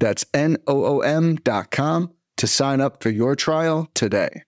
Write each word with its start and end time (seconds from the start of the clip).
That's 0.00 0.24
N-O-O-M 0.32 1.36
dot 1.36 1.70
com 1.70 2.10
to 2.38 2.46
sign 2.46 2.80
up 2.80 3.02
for 3.02 3.10
your 3.10 3.36
trial 3.36 3.90
today. 3.94 4.42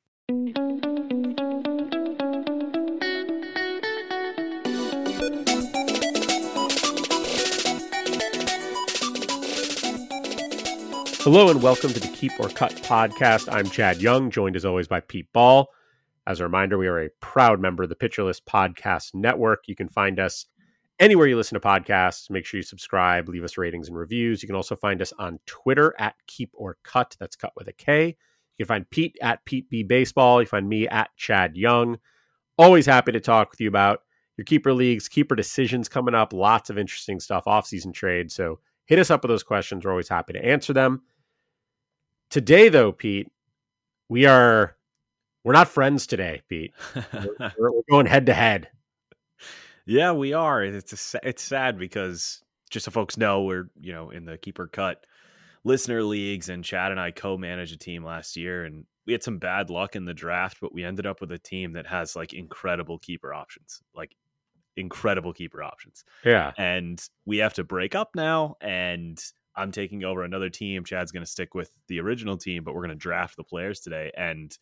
Hello 11.20 11.50
and 11.50 11.62
welcome 11.62 11.92
to 11.92 12.00
the 12.00 12.10
Keep 12.12 12.32
or 12.41 12.48
Kut 12.48 12.72
podcast. 12.77 13.52
I'm 13.52 13.69
Chad 13.69 14.00
Young, 14.02 14.30
joined 14.30 14.56
as 14.56 14.64
always 14.64 14.88
by 14.88 15.00
Pete 15.00 15.30
Ball. 15.32 15.69
As 16.27 16.41
a 16.41 16.44
reminder, 16.44 16.78
we 16.78 16.88
are 16.88 16.98
a 16.98 17.10
proud 17.20 17.60
member 17.60 17.82
of 17.82 17.91
the 17.91 17.94
Pitcher 17.94 18.24
List 18.24 18.46
Podcast 18.46 19.14
Network. 19.14 19.64
You 19.66 19.77
can 19.77 19.88
find 19.88 20.19
us 20.19 20.46
anywhere 21.02 21.27
you 21.27 21.37
listen 21.37 21.61
to 21.61 21.69
podcasts. 21.69 22.30
Make 22.30 22.47
sure 22.47 22.59
you 22.59 22.62
subscribe, 22.62 23.29
leave 23.29 23.42
us 23.42 23.59
ratings 23.59 23.88
and 23.88 23.98
reviews. 23.98 24.41
You 24.41 24.47
can 24.47 24.55
also 24.55 24.77
find 24.77 25.02
us 25.02 25.12
on 25.19 25.41
Twitter 25.47 25.95
at 25.98 26.15
Keep 26.28 26.52
or 26.55 26.78
Kut. 26.84 27.16
That's 27.19 27.37
cut 27.37 27.52
with 27.56 27.66
a 27.66 27.73
K. 27.73 28.06
You 28.06 28.65
can 28.65 28.66
find 28.66 28.88
Pete 28.88 29.19
at 29.20 29.45
Pete 29.45 29.69
B 29.69 29.83
Baseball. 29.83 30.41
You 30.41 30.47
find 30.47 30.69
me 30.69 30.87
at 30.88 31.11
Chad 31.16 31.56
Young. 31.56 31.98
Always 32.56 32.86
happy 32.86 33.11
to 33.12 33.20
talk 33.20 33.50
with 33.50 33.61
you 33.61 33.69
about 33.69 34.00
your 34.36 34.44
keeper 34.44 34.72
leagues, 34.72 35.09
keeper 35.09 35.34
decisions 35.34 35.89
coming 35.89 36.14
up, 36.14 36.33
lots 36.33 36.70
of 36.70 36.78
interesting 36.78 37.19
stuff, 37.19 37.47
off-season 37.47 37.92
trade. 37.92 38.31
So 38.31 38.61
hit 38.87 39.00
us 39.00 39.11
up 39.11 39.22
with 39.22 39.31
those 39.31 39.42
questions. 39.42 39.84
We're 39.84 39.91
always 39.91 40.09
happy 40.09 40.34
to 40.34 40.44
answer 40.44 40.72
them. 40.72 41.03
Today, 42.31 42.69
though, 42.69 42.92
Pete, 42.92 43.31
we 44.09 44.25
are 44.27 44.77
we're 45.42 45.53
not 45.53 45.69
friends 45.69 46.06
today, 46.06 46.42
Pete. 46.48 46.72
we're, 47.59 47.72
we're 47.72 47.83
going 47.91 48.06
head 48.06 48.27
to 48.27 48.34
head. 48.34 48.69
Yeah, 49.86 50.12
we 50.12 50.33
are. 50.33 50.62
It's 50.62 51.14
a, 51.14 51.20
it's 51.28 51.42
sad 51.42 51.78
because 51.78 52.42
just 52.70 52.84
so 52.84 52.91
folks 52.91 53.16
know, 53.16 53.42
we're 53.42 53.70
you 53.80 53.92
know 53.92 54.11
in 54.11 54.25
the 54.25 54.38
keeper 54.38 54.66
cut 54.66 55.05
listener 55.64 56.02
leagues, 56.02 56.48
and 56.48 56.64
Chad 56.64 56.91
and 56.91 57.00
I 57.00 57.11
co-managed 57.11 57.75
a 57.75 57.78
team 57.78 58.05
last 58.05 58.36
year, 58.36 58.64
and 58.64 58.84
we 59.06 59.12
had 59.12 59.22
some 59.22 59.38
bad 59.38 59.70
luck 59.70 59.97
in 59.97 60.05
the 60.05 60.14
draft, 60.14 60.58
but 60.60 60.72
we 60.72 60.84
ended 60.84 61.06
up 61.06 61.20
with 61.20 61.33
a 61.33 61.38
team 61.38 61.72
that 61.72 61.86
has 61.86 62.16
like 62.16 62.33
incredible 62.33 62.98
keeper 62.98 63.34
options, 63.34 63.83
like 63.94 64.14
incredible 64.77 65.33
keeper 65.33 65.62
options. 65.62 66.05
Yeah, 66.25 66.53
and 66.56 67.03
we 67.27 67.38
have 67.38 67.55
to 67.55 67.64
break 67.64 67.94
up 67.94 68.10
now, 68.14 68.56
and 68.60 69.22
I'm 69.55 69.72
taking 69.72 70.05
over 70.05 70.22
another 70.22 70.48
team. 70.48 70.84
Chad's 70.84 71.12
going 71.12 71.25
to 71.25 71.30
stick 71.30 71.55
with 71.55 71.70
the 71.88 72.00
original 72.00 72.36
team, 72.36 72.64
but 72.64 72.75
we're 72.75 72.86
going 72.86 72.91
to 72.91 72.94
draft 72.94 73.36
the 73.36 73.44
players 73.44 73.80
today. 73.80 74.10
And 74.16 74.56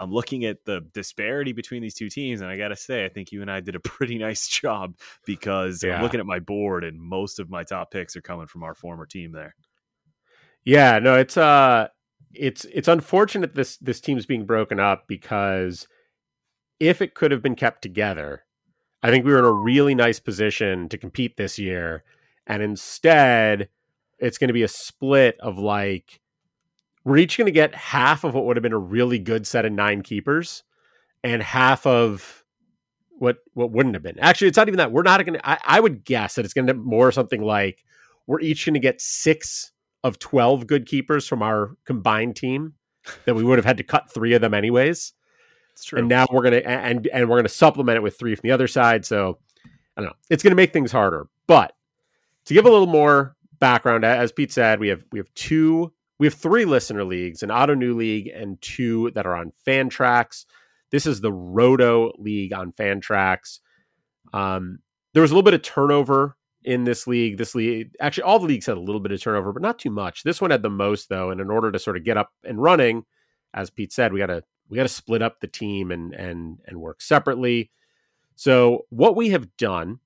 I'm 0.00 0.12
looking 0.12 0.44
at 0.44 0.64
the 0.64 0.80
disparity 0.92 1.52
between 1.52 1.82
these 1.82 1.94
two 1.94 2.08
teams, 2.08 2.40
and 2.40 2.50
I 2.50 2.56
got 2.56 2.68
to 2.68 2.76
say, 2.76 3.04
I 3.04 3.08
think 3.08 3.32
you 3.32 3.42
and 3.42 3.50
I 3.50 3.60
did 3.60 3.76
a 3.76 3.80
pretty 3.84 4.18
nice 4.18 4.48
job 4.48 4.96
because 5.24 5.82
yeah. 5.82 5.96
I'm 5.96 6.02
looking 6.02 6.20
at 6.20 6.26
my 6.26 6.40
board, 6.40 6.84
and 6.84 7.00
most 7.00 7.38
of 7.38 7.50
my 7.50 7.64
top 7.64 7.90
picks 7.90 8.16
are 8.16 8.22
coming 8.22 8.46
from 8.46 8.62
our 8.62 8.74
former 8.74 9.06
team 9.06 9.32
there. 9.32 9.54
Yeah, 10.64 10.98
no, 10.98 11.16
it's 11.16 11.36
uh, 11.36 11.88
it's 12.32 12.64
it's 12.66 12.88
unfortunate 12.88 13.54
this 13.54 13.76
this 13.78 14.00
team's 14.00 14.26
being 14.26 14.46
broken 14.46 14.80
up 14.80 15.04
because 15.06 15.86
if 16.80 17.00
it 17.00 17.14
could 17.14 17.30
have 17.30 17.42
been 17.42 17.54
kept 17.54 17.82
together, 17.82 18.44
I 19.02 19.10
think 19.10 19.24
we 19.24 19.32
were 19.32 19.38
in 19.38 19.44
a 19.44 19.52
really 19.52 19.94
nice 19.94 20.18
position 20.18 20.88
to 20.88 20.98
compete 20.98 21.36
this 21.36 21.58
year, 21.58 22.02
and 22.46 22.62
instead 22.62 23.68
it's 24.18 24.38
going 24.38 24.48
to 24.48 24.54
be 24.54 24.62
a 24.62 24.68
split 24.68 25.36
of 25.40 25.58
like 25.58 26.20
we're 27.04 27.18
each 27.18 27.36
going 27.36 27.46
to 27.46 27.52
get 27.52 27.74
half 27.74 28.24
of 28.24 28.34
what 28.34 28.44
would 28.44 28.56
have 28.56 28.62
been 28.62 28.72
a 28.72 28.78
really 28.78 29.18
good 29.18 29.46
set 29.46 29.64
of 29.64 29.72
nine 29.72 30.02
keepers 30.02 30.62
and 31.22 31.42
half 31.42 31.86
of 31.86 32.44
what 33.18 33.38
what 33.54 33.70
wouldn't 33.70 33.94
have 33.94 34.02
been. 34.02 34.18
Actually, 34.18 34.48
it's 34.48 34.56
not 34.56 34.68
even 34.68 34.78
that. 34.78 34.92
We're 34.92 35.02
not 35.02 35.24
going 35.24 35.38
to. 35.38 35.70
I, 35.70 35.80
would 35.80 36.04
guess 36.04 36.34
that 36.34 36.44
it's 36.44 36.54
going 36.54 36.66
to 36.66 36.74
be 36.74 36.80
more 36.80 37.12
something 37.12 37.42
like 37.42 37.84
we're 38.26 38.40
each 38.40 38.66
going 38.66 38.74
to 38.74 38.80
get 38.80 39.00
six 39.00 39.72
of 40.02 40.18
twelve 40.18 40.66
good 40.66 40.86
keepers 40.86 41.26
from 41.26 41.42
our 41.42 41.76
combined 41.84 42.36
team 42.36 42.74
that 43.24 43.34
we 43.34 43.44
would 43.44 43.58
have 43.58 43.64
had 43.64 43.76
to 43.78 43.82
cut 43.82 44.12
three 44.12 44.34
of 44.34 44.40
them 44.40 44.54
anyways. 44.54 45.12
It's 45.72 45.84
true. 45.84 45.98
And 45.98 46.08
now 46.08 46.26
we're 46.30 46.42
gonna 46.42 46.58
and 46.58 47.06
and 47.08 47.28
we're 47.28 47.38
gonna 47.38 47.48
supplement 47.48 47.96
it 47.96 48.02
with 48.02 48.18
three 48.18 48.34
from 48.34 48.46
the 48.46 48.52
other 48.52 48.68
side. 48.68 49.04
So 49.04 49.38
I 49.96 50.00
don't 50.00 50.10
know. 50.10 50.16
It's 50.30 50.42
gonna 50.42 50.54
make 50.54 50.72
things 50.72 50.92
harder. 50.92 51.26
But 51.46 51.72
to 52.46 52.54
give 52.54 52.66
a 52.66 52.70
little 52.70 52.86
more 52.86 53.36
background, 53.58 54.04
as 54.04 54.32
Pete 54.32 54.52
said, 54.52 54.78
we 54.78 54.88
have 54.88 55.02
we 55.10 55.18
have 55.18 55.32
two 55.34 55.92
we 56.18 56.26
have 56.26 56.34
three 56.34 56.64
listener 56.64 57.04
leagues, 57.04 57.42
an 57.42 57.50
Ottoneu 57.50 57.94
league 57.94 58.28
and 58.28 58.60
two 58.60 59.10
that 59.14 59.26
are 59.26 59.34
on 59.34 59.52
Fantrax. 59.66 60.44
This 60.90 61.06
is 61.06 61.20
the 61.20 61.32
Roto 61.32 62.12
league 62.18 62.52
on 62.52 62.72
Fantrax. 62.72 63.60
Um, 64.32 64.78
there 65.12 65.22
was 65.22 65.30
a 65.30 65.34
little 65.34 65.44
bit 65.44 65.54
of 65.54 65.62
turnover 65.62 66.36
in 66.62 66.84
this 66.84 67.06
league. 67.06 67.36
This 67.36 67.54
league, 67.54 67.90
actually, 68.00 68.24
all 68.24 68.38
the 68.38 68.46
leagues 68.46 68.66
had 68.66 68.76
a 68.76 68.80
little 68.80 69.00
bit 69.00 69.12
of 69.12 69.20
turnover, 69.20 69.52
but 69.52 69.62
not 69.62 69.78
too 69.78 69.90
much. 69.90 70.22
This 70.22 70.40
one 70.40 70.50
had 70.50 70.62
the 70.62 70.70
most 70.70 71.08
though, 71.08 71.30
and 71.30 71.40
in 71.40 71.50
order 71.50 71.72
to 71.72 71.78
sort 71.78 71.96
of 71.96 72.04
get 72.04 72.16
up 72.16 72.30
and 72.44 72.62
running, 72.62 73.04
as 73.52 73.70
Pete 73.70 73.92
said, 73.92 74.12
we 74.12 74.18
got 74.18 74.26
to 74.26 74.42
we 74.68 74.76
got 74.76 74.84
to 74.84 74.88
split 74.88 75.22
up 75.22 75.40
the 75.40 75.46
team 75.46 75.90
and 75.90 76.14
and 76.14 76.58
and 76.66 76.80
work 76.80 77.02
separately. 77.02 77.70
So 78.36 78.86
what 78.90 79.14
we 79.14 79.30
have 79.30 79.56
done 79.56 80.00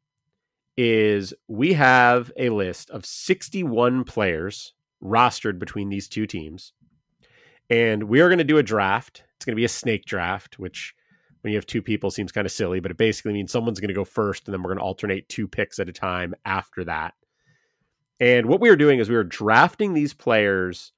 is 0.77 1.35
we 1.49 1.73
have 1.73 2.31
a 2.37 2.51
list 2.51 2.91
of 2.91 3.05
61 3.05 4.05
players 4.05 4.75
rostered 5.03 5.59
between 5.59 5.89
these 5.89 6.09
two 6.09 6.27
teams. 6.27 6.73
And 7.71 8.05
we 8.05 8.21
are 8.21 8.29
going 8.29 8.39
to 8.39 8.45
do 8.45 8.59
a 8.59 8.63
draft. 8.63 9.25
It's 9.37 9.45
going 9.45 9.55
to 9.55 9.61
be 9.61 9.65
a 9.65 9.69
snake 9.69 10.05
draft, 10.05 10.59
which 10.59 10.95
when 11.43 11.53
you 11.53 11.59
have 11.59 11.67
two 11.67 11.83
people 11.83 12.11
seems 12.11 12.33
kind 12.33 12.47
of 12.47 12.53
silly, 12.53 12.81
but 12.81 12.91
it 12.91 12.97
basically 12.97 13.33
means 13.33 13.53
someone's 13.53 13.81
going 13.81 13.89
to 13.89 13.95
go 13.95 14.05
first 14.05 14.47
and 14.47 14.53
then 14.53 14.63
we're 14.63 14.71
going 14.71 14.79
to 14.79 14.85
alternate 14.85 15.29
two 15.29 15.47
picks 15.47 15.79
at 15.79 15.89
a 15.89 15.93
time 15.93 16.35
after 16.45 16.85
that. 16.85 17.15
And 18.21 18.47
what 18.47 18.61
we 18.61 18.69
are 18.69 18.77
doing 18.77 18.99
is 18.99 19.09
we 19.09 19.15
are 19.15 19.25
drafting 19.25 19.95
these 19.95 20.13
players 20.13 20.93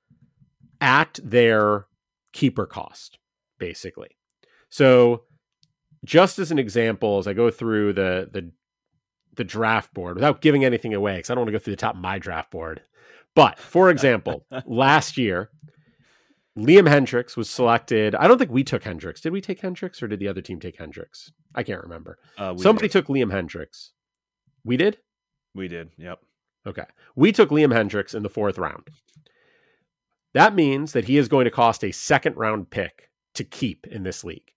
at 0.81 1.19
their 1.23 1.87
keeper 2.33 2.65
cost, 2.65 3.19
basically. 3.59 4.17
So 4.71 5.25
just 6.05 6.39
as 6.39 6.51
an 6.51 6.59
example, 6.59 7.19
as 7.19 7.27
I 7.27 7.35
go 7.35 7.51
through 7.51 7.93
the 7.93 8.29
the 8.33 8.51
the 9.37 9.45
draft 9.45 9.95
board 9.95 10.17
without 10.17 10.41
giving 10.41 10.65
anything 10.65 10.93
away 10.93 11.17
because 11.17 11.31
I 11.31 11.35
don't 11.35 11.43
want 11.43 11.49
to 11.49 11.59
go 11.59 11.63
through 11.63 11.75
the 11.75 11.81
top 11.81 11.95
of 11.95 12.01
my 12.01 12.19
draft 12.19 12.51
board. 12.51 12.83
But 13.35 13.59
for 13.59 13.91
example, 13.91 14.45
last 14.67 15.17
year, 15.17 15.51
Liam 16.59 16.89
Hendriks 16.89 17.37
was 17.37 17.49
selected. 17.49 18.15
I 18.15 18.27
don't 18.27 18.39
think 18.39 18.51
we 18.51 18.65
took 18.65 18.83
Hendriks. 18.83 19.21
Did 19.21 19.33
we 19.33 19.41
take 19.41 19.61
Hendriks 19.61 20.03
or 20.03 20.09
did 20.09 20.19
the 20.19 20.29
other 20.29 20.41
team 20.43 20.59
take 20.61 20.79
Hendriks? 20.79 21.31
I 21.55 21.63
can't 21.63 21.83
remember. 21.83 22.19
Uh, 22.37 22.57
Somebody 22.57 22.89
did. 22.89 22.93
took 22.93 23.07
Liam 23.07 23.33
Hendriks. 23.33 23.91
We 24.65 24.77
did? 24.77 24.99
We 25.55 25.69
did. 25.69 25.91
Yep. 25.97 26.19
Okay. 26.67 26.85
We 27.15 27.33
took 27.33 27.51
Liam 27.51 27.73
Hendriks 27.73 28.15
in 28.15 28.23
the 28.23 28.29
fourth 28.29 28.59
round. 28.59 28.89
That 30.35 30.55
means 30.55 30.93
that 30.93 31.07
he 31.07 31.17
is 31.17 31.29
going 31.29 31.45
to 31.45 31.51
cost 31.51 31.83
a 31.85 31.93
second 31.93 32.37
round 32.37 32.71
pick 32.71 33.11
to 33.35 33.45
keep 33.45 33.87
in 33.87 34.03
this 34.03 34.23
league. 34.25 34.53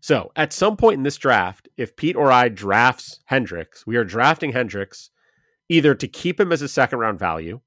So 0.00 0.32
at 0.36 0.52
some 0.52 0.76
point 0.76 0.96
in 0.98 1.02
this 1.02 1.16
draft, 1.16 1.68
if 1.76 1.96
Pete 1.96 2.16
or 2.16 2.32
I 2.32 2.48
drafts 2.48 3.20
Hendriks, 3.30 3.86
we 3.86 3.96
are 3.96 4.04
drafting 4.04 4.52
Hendriks 4.52 5.10
either 5.68 5.94
to 5.94 6.08
keep 6.08 6.40
him 6.40 6.52
as 6.52 6.62
a 6.62 6.68
second 6.68 6.98
round 6.98 7.18
value 7.18 7.60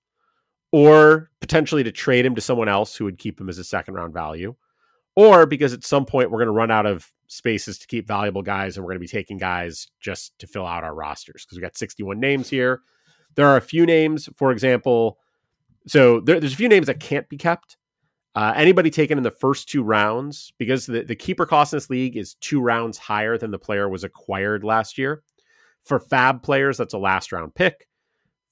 or 0.73 1.29
potentially 1.39 1.83
to 1.83 1.91
trade 1.91 2.25
him 2.25 2.33
to 2.33 2.41
someone 2.41 2.67
else 2.67 2.95
who 2.95 3.05
would 3.05 3.19
keep 3.19 3.39
him 3.39 3.47
as 3.47 3.59
a 3.59 3.63
second 3.63 3.93
round 3.93 4.11
value, 4.11 4.55
or 5.15 5.45
because 5.45 5.71
at 5.71 5.83
some 5.83 6.03
point 6.03 6.31
we're 6.31 6.39
going 6.39 6.47
to 6.47 6.51
run 6.51 6.71
out 6.71 6.87
of 6.87 7.09
spaces 7.27 7.77
to 7.77 7.85
keep 7.85 8.07
valuable 8.07 8.41
guys 8.41 8.75
and 8.75 8.83
we're 8.83 8.89
going 8.89 8.99
to 8.99 8.99
be 8.99 9.07
taking 9.07 9.37
guys 9.37 9.87
just 10.01 10.37
to 10.39 10.47
fill 10.47 10.65
out 10.65 10.83
our 10.83 10.95
rosters 10.95 11.45
because 11.45 11.57
we 11.57 11.61
got 11.61 11.77
61 11.77 12.19
names 12.19 12.49
here. 12.49 12.81
There 13.35 13.45
are 13.45 13.57
a 13.57 13.61
few 13.61 13.85
names, 13.85 14.27
for 14.35 14.51
example, 14.51 15.19
so 15.85 16.19
there, 16.19 16.39
there's 16.39 16.53
a 16.53 16.57
few 16.57 16.69
names 16.69 16.87
that 16.87 16.99
can't 16.99 17.29
be 17.29 17.37
kept. 17.37 17.77
Uh, 18.33 18.53
anybody 18.55 18.89
taken 18.89 19.19
in 19.19 19.23
the 19.23 19.29
first 19.29 19.69
two 19.69 19.83
rounds, 19.83 20.53
because 20.57 20.87
the, 20.87 21.03
the 21.03 21.15
keeper 21.15 21.45
cost 21.45 21.71
in 21.71 21.77
this 21.77 21.91
league 21.91 22.17
is 22.17 22.33
two 22.35 22.59
rounds 22.59 22.97
higher 22.97 23.37
than 23.37 23.51
the 23.51 23.59
player 23.59 23.87
was 23.87 24.03
acquired 24.03 24.63
last 24.63 24.97
year. 24.97 25.21
For 25.83 25.99
FAAB 25.99 26.41
players, 26.41 26.77
that's 26.77 26.95
a 26.95 26.97
last 26.97 27.31
round 27.31 27.53
pick. 27.53 27.87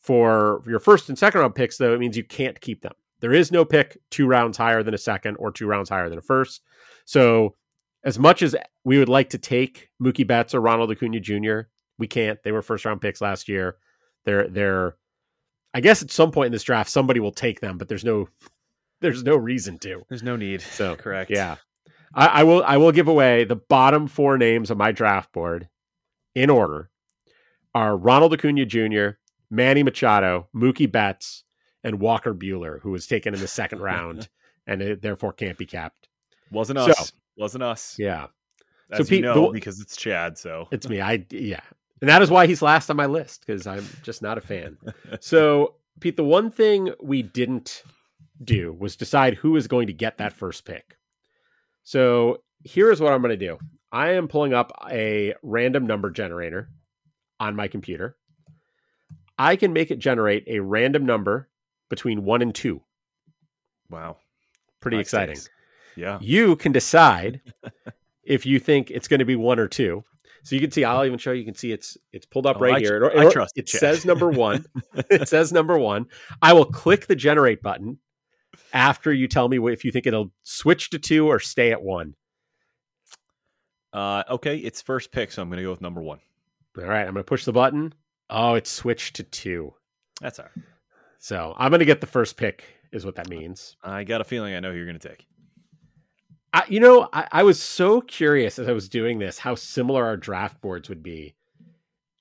For 0.01 0.63
your 0.67 0.79
first 0.79 1.09
and 1.09 1.17
second 1.17 1.41
round 1.41 1.55
picks, 1.55 1.77
though, 1.77 1.93
it 1.93 1.99
means 1.99 2.17
you 2.17 2.23
can't 2.23 2.59
keep 2.59 2.81
them. 2.81 2.93
There 3.19 3.33
is 3.33 3.51
no 3.51 3.63
pick 3.63 3.97
two 4.09 4.25
rounds 4.25 4.57
higher 4.57 4.81
than 4.81 4.95
a 4.95 4.97
second 4.97 5.35
or 5.35 5.51
two 5.51 5.67
rounds 5.67 5.89
higher 5.89 6.09
than 6.09 6.17
a 6.17 6.23
first. 6.23 6.61
So, 7.05 7.55
as 8.03 8.17
much 8.17 8.41
as 8.41 8.55
we 8.83 8.97
would 8.97 9.09
like 9.09 9.29
to 9.29 9.37
take 9.37 9.89
Mookie 10.01 10.25
Betts 10.25 10.55
or 10.55 10.61
Ronald 10.61 10.91
Acuna 10.91 11.19
Jr., 11.19 11.61
we 11.99 12.07
can't. 12.07 12.41
They 12.41 12.51
were 12.51 12.63
first 12.63 12.83
round 12.83 12.99
picks 12.99 13.21
last 13.21 13.47
year. 13.47 13.77
They're 14.25 14.47
they're 14.47 14.95
I 15.73 15.81
guess 15.81 16.01
at 16.01 16.11
some 16.11 16.31
point 16.31 16.47
in 16.47 16.51
this 16.51 16.63
draft 16.63 16.89
somebody 16.89 17.19
will 17.19 17.31
take 17.31 17.61
them, 17.61 17.77
but 17.77 17.87
there's 17.87 18.03
no 18.03 18.27
there's 19.01 19.23
no 19.23 19.35
reason 19.35 19.77
to. 19.79 20.03
There's 20.09 20.23
no 20.23 20.35
need. 20.35 20.61
So 20.61 20.95
correct. 20.97 21.29
Yeah, 21.29 21.57
I, 22.13 22.27
I 22.27 22.43
will. 22.43 22.63
I 22.63 22.77
will 22.77 22.91
give 22.91 23.07
away 23.07 23.43
the 23.43 23.55
bottom 23.55 24.07
four 24.07 24.37
names 24.37 24.71
of 24.71 24.77
my 24.77 24.91
draft 24.91 25.31
board 25.31 25.69
in 26.33 26.49
order 26.49 26.89
are 27.73 27.95
Ronald 27.95 28.33
Acuna 28.33 28.65
Jr., 28.65 29.17
Manny 29.51 29.83
Machado, 29.83 30.47
Mookie 30.55 30.91
Betts, 30.91 31.43
and 31.83 31.99
Walker 31.99 32.33
Buehler, 32.33 32.79
who 32.81 32.89
was 32.91 33.05
taken 33.05 33.33
in 33.35 33.39
the 33.39 33.47
second 33.47 33.79
round 33.81 34.29
and 34.65 34.81
it, 34.81 35.01
therefore 35.03 35.33
can't 35.33 35.57
be 35.57 35.65
capped. 35.67 36.07
Wasn't 36.51 36.79
So- 36.79 36.85
us. 36.91 37.13
Wasn't 37.37 37.63
us. 37.63 37.95
Yeah, 37.99 38.27
As 38.91 38.97
So, 38.97 39.03
you 39.03 39.09
Pete, 39.09 39.23
know, 39.23 39.45
the- 39.47 39.51
because 39.53 39.79
it's 39.79 39.95
Chad. 39.95 40.37
So 40.37 40.67
it's 40.71 40.87
me. 40.89 40.99
I 41.01 41.25
yeah, 41.31 41.61
and 42.01 42.09
that 42.09 42.21
is 42.21 42.29
why 42.29 42.45
he's 42.47 42.61
last 42.61 42.89
on 42.89 42.97
my 42.97 43.05
list 43.05 43.43
because 43.45 43.65
I'm 43.67 43.85
just 44.03 44.21
not 44.21 44.37
a 44.37 44.41
fan. 44.41 44.77
So 45.21 45.75
Pete, 45.99 46.17
the 46.17 46.23
one 46.23 46.49
thing 46.51 46.93
we 47.01 47.21
didn't 47.21 47.83
do 48.43 48.73
was 48.73 48.95
decide 48.95 49.35
who 49.35 49.55
is 49.55 49.67
going 49.67 49.87
to 49.87 49.93
get 49.93 50.17
that 50.17 50.33
first 50.33 50.65
pick. 50.65 50.97
So 51.83 52.43
here 52.63 52.91
is 52.91 52.99
what 52.99 53.13
I'm 53.13 53.21
going 53.21 53.37
to 53.37 53.45
do. 53.47 53.57
I 53.91 54.11
am 54.11 54.27
pulling 54.27 54.53
up 54.53 54.71
a 54.91 55.33
random 55.43 55.85
number 55.87 56.09
generator 56.11 56.69
on 57.39 57.55
my 57.55 57.67
computer. 57.67 58.17
I 59.41 59.55
can 59.55 59.73
make 59.73 59.89
it 59.91 59.99
generate 59.99 60.43
a 60.47 60.59
random 60.59 61.05
number 61.05 61.49
between 61.89 62.23
one 62.23 62.41
and 62.41 62.53
two. 62.53 62.81
wow, 63.89 64.17
Pretty 64.79 64.97
exciting. 64.99 65.37
Yeah. 65.95 66.19
You 66.21 66.55
can 66.55 66.71
decide 66.71 67.41
if 68.23 68.45
you 68.45 68.59
think 68.59 68.91
it's 68.91 69.07
going 69.07 69.19
to 69.19 69.25
be 69.25 69.35
one 69.35 69.59
or 69.59 69.67
two. 69.67 70.03
So 70.43 70.55
you 70.55 70.61
can 70.61 70.71
see. 70.71 70.83
I'll 70.83 71.05
even 71.05 71.19
show 71.19 71.31
you. 71.31 71.39
You 71.39 71.45
can 71.45 71.53
see 71.55 71.71
it's 71.71 71.97
it's 72.11 72.25
pulled 72.25 72.45
up 72.47 72.57
Oh, 72.57 72.61
right 72.61 72.75
I 72.75 72.79
here. 72.79 72.99
tr- 72.99 73.17
It, 73.17 73.27
I 73.27 73.31
trust 73.31 73.53
it 73.57 73.69
says 73.69 74.05
number 74.05 74.29
one. 74.29 74.65
it 75.09 75.27
says 75.29 75.51
number 75.51 75.77
one. 75.77 76.07
I 76.41 76.53
will 76.53 76.65
click 76.65 77.05
the 77.07 77.15
generate 77.15 77.61
button 77.61 77.99
after 78.73 79.11
you 79.13 79.27
tell 79.27 79.47
me 79.49 79.59
if 79.71 79.83
you 79.85 79.91
think 79.91 80.07
it'll 80.07 80.31
switch 80.43 80.89
to 80.91 80.99
two 80.99 81.27
or 81.27 81.39
stay 81.39 81.71
at 81.71 81.81
one. 81.83 82.15
Uh, 83.93 84.23
okay, 84.29 84.57
it's 84.57 84.81
first 84.81 85.11
pick, 85.11 85.31
so 85.31 85.41
I'm 85.41 85.49
going 85.49 85.57
to 85.57 85.63
go 85.63 85.71
with 85.71 85.81
number 85.81 86.01
one. 86.01 86.19
All 86.77 86.85
right, 86.85 87.01
I'm 87.01 87.13
going 87.13 87.15
to 87.17 87.23
push 87.23 87.43
the 87.45 87.51
button. 87.53 87.93
Oh, 88.31 88.55
it's 88.55 88.71
switched 88.71 89.17
to 89.17 89.23
two. 89.23 89.73
That's 90.21 90.39
all 90.39 90.45
right. 90.55 90.65
So 91.19 91.53
I'm 91.57 91.69
going 91.69 91.79
to 91.79 91.85
get 91.85 92.01
the 92.01 92.07
first 92.07 92.37
pick. 92.37 92.63
Is 92.91 93.05
what 93.05 93.15
that 93.15 93.29
means. 93.29 93.77
I 93.83 94.03
got 94.03 94.19
a 94.19 94.25
feeling 94.25 94.53
I 94.53 94.59
know 94.59 94.71
who 94.71 94.77
you're 94.77 94.85
going 94.85 94.99
to 94.99 95.07
take. 95.07 95.25
I, 96.53 96.63
you 96.67 96.81
know, 96.81 97.07
I, 97.13 97.27
I 97.31 97.43
was 97.43 97.61
so 97.61 98.01
curious 98.01 98.59
as 98.59 98.67
I 98.67 98.73
was 98.73 98.89
doing 98.89 99.19
this 99.19 99.37
how 99.37 99.55
similar 99.55 100.05
our 100.05 100.17
draft 100.17 100.59
boards 100.61 100.89
would 100.89 101.01
be. 101.01 101.35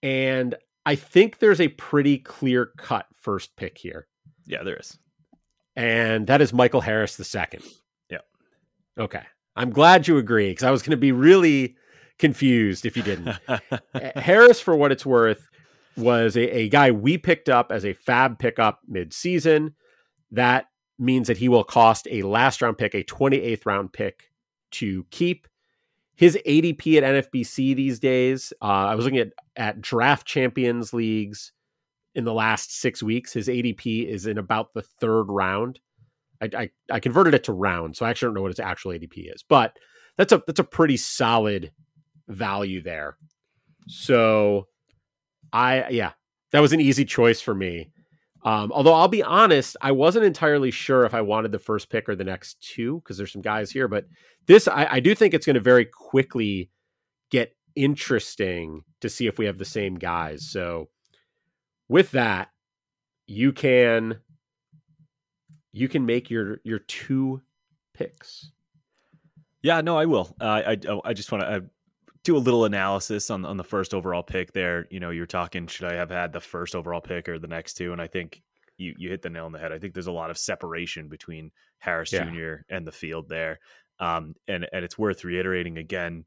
And 0.02 0.54
I 0.86 0.94
think 0.94 1.38
there's 1.38 1.60
a 1.60 1.68
pretty 1.68 2.18
clear 2.18 2.66
cut 2.76 3.06
first 3.20 3.56
pick 3.56 3.78
here. 3.78 4.06
Yeah, 4.46 4.62
there 4.62 4.76
is. 4.76 4.96
And 5.74 6.26
that 6.28 6.40
is 6.40 6.52
Michael 6.52 6.80
Harris 6.80 7.16
the 7.16 7.24
second. 7.24 7.64
Yeah. 8.08 8.18
Okay. 8.98 9.22
I'm 9.56 9.70
glad 9.70 10.06
you 10.06 10.18
agree 10.18 10.50
because 10.50 10.64
I 10.64 10.70
was 10.70 10.82
going 10.82 10.92
to 10.92 10.96
be 10.96 11.12
really 11.12 11.76
confused 12.18 12.86
if 12.86 12.96
you 12.96 13.02
didn't. 13.02 13.36
Harris, 14.14 14.60
for 14.60 14.76
what 14.76 14.92
it's 14.92 15.04
worth, 15.04 15.48
was 15.96 16.36
a, 16.36 16.56
a 16.56 16.68
guy 16.68 16.90
we 16.90 17.18
picked 17.18 17.48
up 17.48 17.72
as 17.72 17.84
a 17.84 17.94
FAAB 17.94 18.38
pickup 18.38 18.80
mid-season. 18.86 19.74
That 20.30 20.66
means 20.98 21.28
that 21.28 21.38
he 21.38 21.48
will 21.48 21.64
cost 21.64 22.06
a 22.10 22.22
last 22.22 22.62
round 22.62 22.78
pick, 22.78 22.94
a 22.94 23.02
28th 23.02 23.66
round 23.66 23.92
pick 23.92 24.30
to 24.72 25.04
keep. 25.10 25.48
His 26.14 26.38
ADP 26.46 26.98
at 26.98 27.24
NFBC 27.32 27.74
these 27.74 27.98
days, 27.98 28.52
uh, 28.60 28.66
I 28.66 28.94
was 28.94 29.06
looking 29.06 29.20
at, 29.20 29.32
at 29.56 29.80
draft 29.80 30.26
champions 30.26 30.92
leagues 30.92 31.52
in 32.14 32.24
the 32.24 32.34
last 32.34 32.78
six 32.78 33.02
weeks. 33.02 33.32
His 33.32 33.48
ADP 33.48 34.06
is 34.06 34.26
in 34.26 34.36
about 34.36 34.74
the 34.74 34.82
third 34.82 35.24
round. 35.24 35.80
I, 36.42 36.50
I, 36.56 36.70
I 36.90 37.00
converted 37.00 37.34
it 37.34 37.44
to 37.44 37.52
round, 37.52 37.96
so 37.96 38.04
I 38.04 38.10
actually 38.10 38.28
don't 38.28 38.34
know 38.34 38.42
what 38.42 38.50
his 38.50 38.60
actual 38.60 38.92
ADP 38.92 39.34
is, 39.34 39.42
but 39.42 39.78
that's 40.16 40.32
a 40.32 40.42
that's 40.46 40.60
a 40.60 40.64
pretty 40.64 40.96
solid 40.96 41.72
value 42.28 42.82
there. 42.82 43.16
So 43.88 44.66
I 45.52 45.88
yeah, 45.90 46.12
that 46.52 46.60
was 46.60 46.72
an 46.72 46.80
easy 46.80 47.04
choice 47.04 47.40
for 47.40 47.54
me. 47.54 47.90
Um, 48.42 48.72
although 48.72 48.94
I'll 48.94 49.08
be 49.08 49.22
honest, 49.22 49.76
I 49.82 49.92
wasn't 49.92 50.24
entirely 50.24 50.70
sure 50.70 51.04
if 51.04 51.12
I 51.12 51.20
wanted 51.20 51.52
the 51.52 51.58
first 51.58 51.90
pick 51.90 52.08
or 52.08 52.16
the 52.16 52.24
next 52.24 52.60
two 52.60 53.00
because 53.00 53.18
there's 53.18 53.32
some 53.32 53.42
guys 53.42 53.70
here, 53.70 53.86
but 53.86 54.06
this 54.46 54.66
I, 54.66 54.86
I 54.92 55.00
do 55.00 55.14
think 55.14 55.34
it's 55.34 55.46
going 55.46 55.54
to 55.54 55.60
very 55.60 55.84
quickly 55.84 56.70
get 57.30 57.54
interesting 57.76 58.82
to 59.00 59.08
see 59.08 59.26
if 59.26 59.38
we 59.38 59.46
have 59.46 59.58
the 59.58 59.64
same 59.64 59.94
guys. 59.96 60.48
So 60.50 60.88
with 61.88 62.12
that, 62.12 62.48
you 63.26 63.52
can 63.52 64.18
you 65.72 65.88
can 65.88 66.06
make 66.06 66.30
your 66.30 66.60
your 66.64 66.78
two 66.78 67.42
picks. 67.94 68.50
Yeah, 69.62 69.82
no, 69.82 69.98
I 69.98 70.06
will. 70.06 70.34
Uh, 70.40 70.62
I 70.66 70.76
I 71.04 71.12
just 71.12 71.30
want 71.30 71.44
to 71.44 71.64
do 72.24 72.36
a 72.36 72.38
little 72.38 72.64
analysis 72.64 73.30
on 73.30 73.44
on 73.44 73.56
the 73.56 73.64
first 73.64 73.94
overall 73.94 74.22
pick. 74.22 74.52
There, 74.52 74.86
you 74.90 75.00
know, 75.00 75.10
you're 75.10 75.26
talking 75.26 75.66
should 75.66 75.90
I 75.90 75.94
have 75.94 76.10
had 76.10 76.32
the 76.32 76.40
first 76.40 76.74
overall 76.74 77.00
pick 77.00 77.28
or 77.28 77.38
the 77.38 77.46
next 77.48 77.74
two? 77.74 77.92
And 77.92 78.00
I 78.00 78.06
think 78.06 78.42
you 78.76 78.94
you 78.98 79.08
hit 79.10 79.22
the 79.22 79.30
nail 79.30 79.46
on 79.46 79.52
the 79.52 79.58
head. 79.58 79.72
I 79.72 79.78
think 79.78 79.94
there's 79.94 80.06
a 80.06 80.12
lot 80.12 80.30
of 80.30 80.38
separation 80.38 81.08
between 81.08 81.50
Harris 81.78 82.12
Yeah. 82.12 82.24
Jr. 82.30 82.62
and 82.68 82.86
the 82.86 82.92
field 82.92 83.28
there, 83.28 83.58
um, 83.98 84.34
and 84.48 84.66
and 84.72 84.84
it's 84.84 84.98
worth 84.98 85.24
reiterating 85.24 85.78
again. 85.78 86.24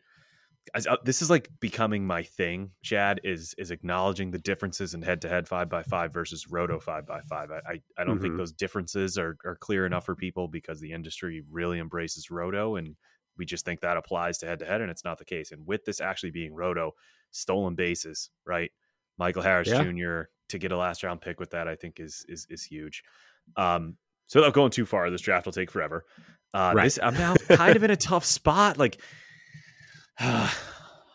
As, 0.74 0.88
uh, 0.88 0.96
this 1.04 1.22
is 1.22 1.30
like 1.30 1.50
becoming 1.60 2.08
my 2.08 2.24
thing. 2.24 2.72
Chad 2.84 3.20
is 3.26 3.54
is 3.58 3.70
acknowledging 3.70 4.32
the 4.32 4.40
differences 4.40 4.94
in 4.94 5.02
head 5.02 5.22
to 5.24 5.30
head 5.30 5.48
five 5.48 5.68
by 5.70 5.84
five 5.84 6.14
versus 6.14 6.48
roto 6.50 6.80
five 6.80 7.06
by 7.06 7.20
five. 7.22 7.52
I 7.52 7.74
I, 7.74 7.82
I 7.98 8.04
don't 8.06 8.20
think 8.22 8.36
Mhm. 8.36 8.38
those 8.38 8.54
differences 8.54 9.18
are 9.18 9.36
are 9.46 9.58
clear 9.58 9.86
enough 9.86 10.06
for 10.06 10.16
people 10.16 10.48
because 10.48 10.80
the 10.80 10.94
industry 10.94 11.44
really 11.52 11.80
embraces 11.80 12.32
roto 12.32 12.78
and 12.78 12.96
we 13.38 13.46
just 13.46 13.66
think 13.66 13.82
that 13.82 13.98
applies 13.98 14.38
to 14.40 14.46
head 14.46 14.60
to 14.60 14.66
head, 14.66 14.82
and 14.82 14.92
it's 14.92 15.04
not 15.04 15.18
the 15.18 15.26
case. 15.26 15.52
And 15.52 15.66
with 15.66 15.86
this 15.86 16.00
actually 16.02 16.32
being 16.32 16.54
roto, 16.54 16.94
stolen 17.32 17.76
bases, 17.76 18.30
right? 18.46 18.72
Michael 19.18 19.42
Harris 19.42 19.68
Yeah. 19.70 19.84
Jr. 19.84 20.22
to 20.50 20.58
get 20.58 20.72
a 20.72 20.78
last 20.78 21.04
round 21.04 21.22
pick 21.22 21.40
with 21.40 21.52
that, 21.52 21.68
I 21.68 21.76
think 21.76 22.00
is 22.00 22.26
is 22.28 22.46
is 22.50 22.64
huge. 22.64 23.04
Um, 23.58 23.98
so 24.28 24.40
without 24.40 24.54
going 24.54 24.72
too 24.72 24.86
far, 24.86 25.10
this 25.10 25.22
draft 25.22 25.46
will 25.46 25.54
take 25.54 25.70
forever. 25.72 26.06
Uh, 26.54 26.74
Right. 26.76 26.84
this, 26.86 27.00
I'm 27.02 27.14
now 27.16 27.36
kind 27.50 27.76
of 27.76 27.84
in 27.84 27.92
a 27.92 27.96
tough 27.96 28.26
spot. 28.26 28.78
Like, 28.78 29.00
all 30.22 30.48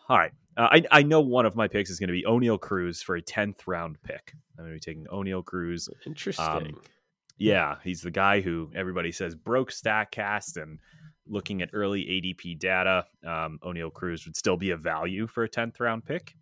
right, 0.09 0.31
uh, 0.57 0.67
I 0.71 0.83
I 0.91 1.03
know 1.03 1.21
one 1.21 1.45
of 1.45 1.55
my 1.55 1.67
picks 1.67 1.89
is 1.89 1.99
going 1.99 2.07
to 2.09 2.13
be 2.13 2.23
Oneil 2.23 2.59
Cruz 2.59 3.01
for 3.01 3.15
a 3.15 3.21
tenth 3.21 3.67
round 3.67 4.01
pick. 4.03 4.33
I'm 4.57 4.65
going 4.65 4.71
to 4.71 4.75
be 4.75 4.79
taking 4.79 5.05
Oneil 5.05 5.43
Cruz 5.43 5.87
Interesting. 6.05 6.45
um, 6.45 6.81
yeah, 7.37 7.77
he's 7.83 8.01
the 8.01 8.11
guy 8.11 8.41
who 8.41 8.69
everybody 8.75 9.11
says 9.13 9.33
broke 9.35 9.71
Statcast 9.71 10.61
and 10.61 10.79
looking 11.29 11.61
at 11.61 11.69
early 11.73 12.03
ADP 12.03 12.59
data, 12.59 13.05
um, 13.25 13.59
Oneil 13.63 13.93
Cruz 13.93 14.25
would 14.25 14.35
still 14.35 14.57
be 14.57 14.71
a 14.71 14.77
value 14.77 15.27
for 15.27 15.43
a 15.43 15.49
10th 15.49 15.79
round 15.79 16.03
pick. 16.05 16.35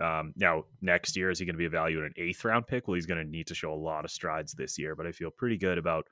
Um, 0.00 0.32
now, 0.36 0.64
next 0.80 1.14
year, 1.16 1.30
is 1.30 1.38
he 1.38 1.44
going 1.44 1.54
to 1.54 1.58
be 1.58 1.66
a 1.66 1.70
value 1.70 1.98
at 2.00 2.06
an 2.06 2.14
eighth 2.16 2.44
round 2.44 2.66
pick? 2.66 2.88
Well, 2.88 2.94
he's 2.94 3.06
going 3.06 3.22
to 3.22 3.30
need 3.30 3.46
to 3.48 3.54
show 3.54 3.72
a 3.72 3.74
lot 3.76 4.04
of 4.04 4.10
strides 4.10 4.52
this 4.54 4.78
year, 4.78 4.96
but 4.96 5.06
I 5.06 5.12
feel 5.12 5.30
pretty 5.30 5.58
good 5.58 5.76
about 5.76 6.06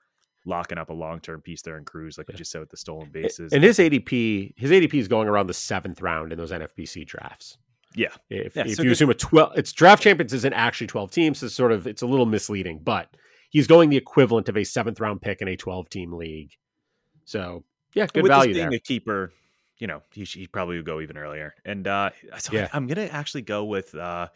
locking 0.44 0.76
up 0.78 0.90
a 0.90 0.94
long 0.94 1.20
term 1.20 1.40
piece 1.40 1.62
there 1.62 1.78
in 1.78 1.85
Cruz, 1.85 2.18
like 2.18 2.28
we 2.28 2.35
just 2.35 2.50
said 2.50 2.61
with 2.61 2.70
the 2.70 2.76
stolen 2.76 3.11
bases. 3.11 3.52
and 3.52 3.64
his 3.64 3.78
ADP, 3.78 4.52
his 4.56 4.70
ADP 4.70 4.94
is 4.94 5.08
going 5.08 5.26
around 5.26 5.47
the 5.47 5.54
seventh 5.54 6.02
round 6.02 6.32
in 6.32 6.38
those 6.38 6.52
NFBC 6.52 7.06
drafts. 7.06 7.56
Yeah. 7.94 8.08
If, 8.28 8.54
Yeah, 8.54 8.64
if 8.66 8.75
so 8.76 8.82
you 8.82 8.88
good- 8.88 8.92
assume 8.92 9.11
a 9.11 9.14
twelve, 9.14 9.52
it's 9.56 9.73
draft 9.73 10.02
champions 10.02 10.35
isn't 10.35 10.52
actually 10.52 10.87
twelve 10.88 11.11
teams. 11.11 11.38
So 11.38 11.47
it's 11.47 11.54
sort 11.54 11.73
of 11.73 11.87
it's 11.87 12.02
a 12.02 12.06
little 12.06 12.26
misleading, 12.26 12.80
but 12.85 13.08
he's 13.49 13.66
going 13.66 13.88
the 13.88 13.97
equivalent 13.97 14.50
of 14.50 14.56
a 14.58 14.64
seventh 14.64 15.00
round 15.00 15.23
pick 15.23 15.40
in 15.40 15.49
a 15.49 15.56
twelve 15.56 15.88
team 15.88 16.12
league. 16.12 16.52
So 17.25 17.64
yeah, 17.95 18.07
good 18.12 18.23
with 18.23 18.30
value 18.30 18.52
this 18.52 18.59
being 18.59 18.71
there. 18.71 18.76
a 18.76 18.80
keeper, 18.80 19.33
you 19.78 19.87
know, 19.87 20.02
he, 20.12 20.25
he 20.25 20.47
probably 20.47 20.76
would 20.76 20.87
go 20.87 21.00
even 21.00 21.16
earlier. 21.16 21.54
And 21.64 21.87
uh, 21.87 22.11
so 22.38 22.52
Yeah. 22.52 22.68
I, 22.73 22.76
am 22.76 22.87
gonna 22.87 23.07
actually 23.07 23.42
go 23.42 23.64
with. 23.64 23.95
Uh, 23.95 24.28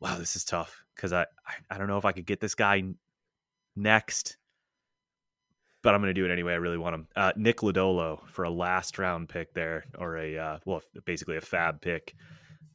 wow, 0.00 0.16
this 0.18 0.36
is 0.36 0.44
tough 0.44 0.84
because 0.94 1.12
I, 1.12 1.22
I 1.46 1.54
I 1.70 1.78
don't 1.78 1.88
know 1.88 1.98
if 1.98 2.04
I 2.04 2.12
could 2.12 2.26
get 2.26 2.40
this 2.40 2.54
guy 2.54 2.82
next, 3.76 4.36
but 5.82 5.94
I'm 5.94 6.00
gonna 6.00 6.14
do 6.14 6.24
it 6.24 6.30
anyway. 6.30 6.52
I 6.52 6.56
really 6.56 6.78
want 6.78 6.94
him. 6.94 7.08
Uh, 7.14 7.32
Nick 7.36 7.58
Lodolo 7.58 8.20
for 8.28 8.44
a 8.44 8.50
last 8.50 8.98
round 8.98 9.28
pick 9.28 9.54
there, 9.54 9.84
or 9.98 10.16
a 10.16 10.38
uh, 10.38 10.58
well, 10.64 10.82
basically 11.04 11.36
a 11.36 11.40
FAAB 11.40 11.80
pick. 11.80 12.14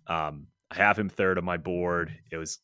Um, 0.07 0.47
I 0.69 0.75
have 0.75 0.97
him 0.97 1.09
third 1.09 1.37
on 1.37 1.45
my 1.45 1.57
board. 1.57 2.13
It 2.31 2.37
was. 2.37 2.59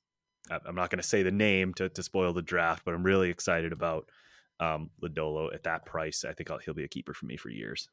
I'm 0.65 0.74
not 0.74 0.89
going 0.89 1.00
to 1.00 1.08
say 1.08 1.22
the 1.22 1.29
name 1.29 1.75
to, 1.75 1.89
to 1.89 2.01
spoil 2.01 2.34
the 2.34 2.41
draft, 2.41 2.84
but 2.84 2.96
I'm 2.96 3.03
really 3.03 3.29
excited 3.29 3.72
about 3.72 4.10
um, 4.59 4.89
Lodolo 5.01 5.53
at 5.53 5.63
that 5.63 5.85
price. 5.85 6.25
I 6.25 6.33
think 6.33 6.51
I'll, 6.51 6.57
he'll 6.59 6.73
be 6.73 6.83
a 6.83 6.87
keeper 6.89 7.13
for 7.13 7.25
me 7.25 7.37
for 7.37 7.49
years. 7.49 7.89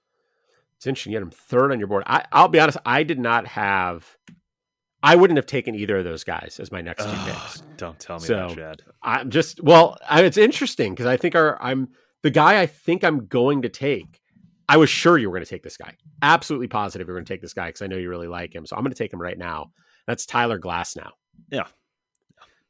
It's 0.77 0.87
interesting. 0.87 1.13
You 1.13 1.19
get 1.19 1.23
him 1.23 1.31
third 1.31 1.73
on 1.73 1.79
your 1.79 1.89
board. 1.89 2.03
I, 2.07 2.25
I'll 2.33 2.49
be 2.49 2.61
honest. 2.61 2.79
I 2.85 3.03
did 3.03 3.19
not 3.19 3.47
have. 3.47 4.07
I 5.03 5.15
wouldn't 5.17 5.37
have 5.39 5.47
taken 5.47 5.75
either 5.75 5.99
of 5.99 6.05
those 6.05 6.25
guys 6.25 6.59
as 6.61 6.73
my 6.73 6.81
next 6.81 7.05
two 7.05 7.17
picks. 7.25 7.63
don't 7.77 7.99
tell 7.99 8.19
me 8.19 8.25
So- 8.27 8.49
that, 8.49 8.55
Chad. 8.57 8.83
I'm 9.03 9.31
just 9.31 9.63
well. 9.63 9.97
I, 10.09 10.23
it's 10.23 10.37
interesting 10.37 10.93
because 10.93 11.07
I 11.07 11.17
think 11.17 11.35
our 11.35 11.61
I'm 11.63 11.89
the 12.23 12.31
guy 12.31 12.61
I 12.61 12.67
think 12.67 13.05
I'm 13.05 13.27
going 13.27 13.63
to 13.63 13.69
take. 13.69 14.21
I 14.69 14.79
was 14.79 14.91
sure 14.91 15.17
you 15.17 15.31
were 15.31 15.37
going 15.37 15.45
to 15.45 15.51
take 15.51 15.63
this 15.63 15.77
guy. 15.77 15.95
Absolutely 16.23 16.67
positive 16.67 17.07
you're 17.07 17.17
going 17.17 17.25
to 17.25 17.33
take 17.33 17.41
this 17.41 17.55
guy 17.55 17.69
because 17.69 17.83
I 17.83 17.87
know 17.87 17.97
you 17.97 18.11
really 18.11 18.27
like 18.27 18.53
him. 18.53 18.67
So 18.67 18.75
I'm 18.75 18.83
going 18.83 18.93
to 18.93 18.99
take 18.99 19.13
him 19.13 19.23
right 19.23 19.39
now. 19.39 19.71
That's 20.09 20.27
Tyler 20.27 20.59
Glasnow. 20.59 21.11
Yeah. 21.53 21.67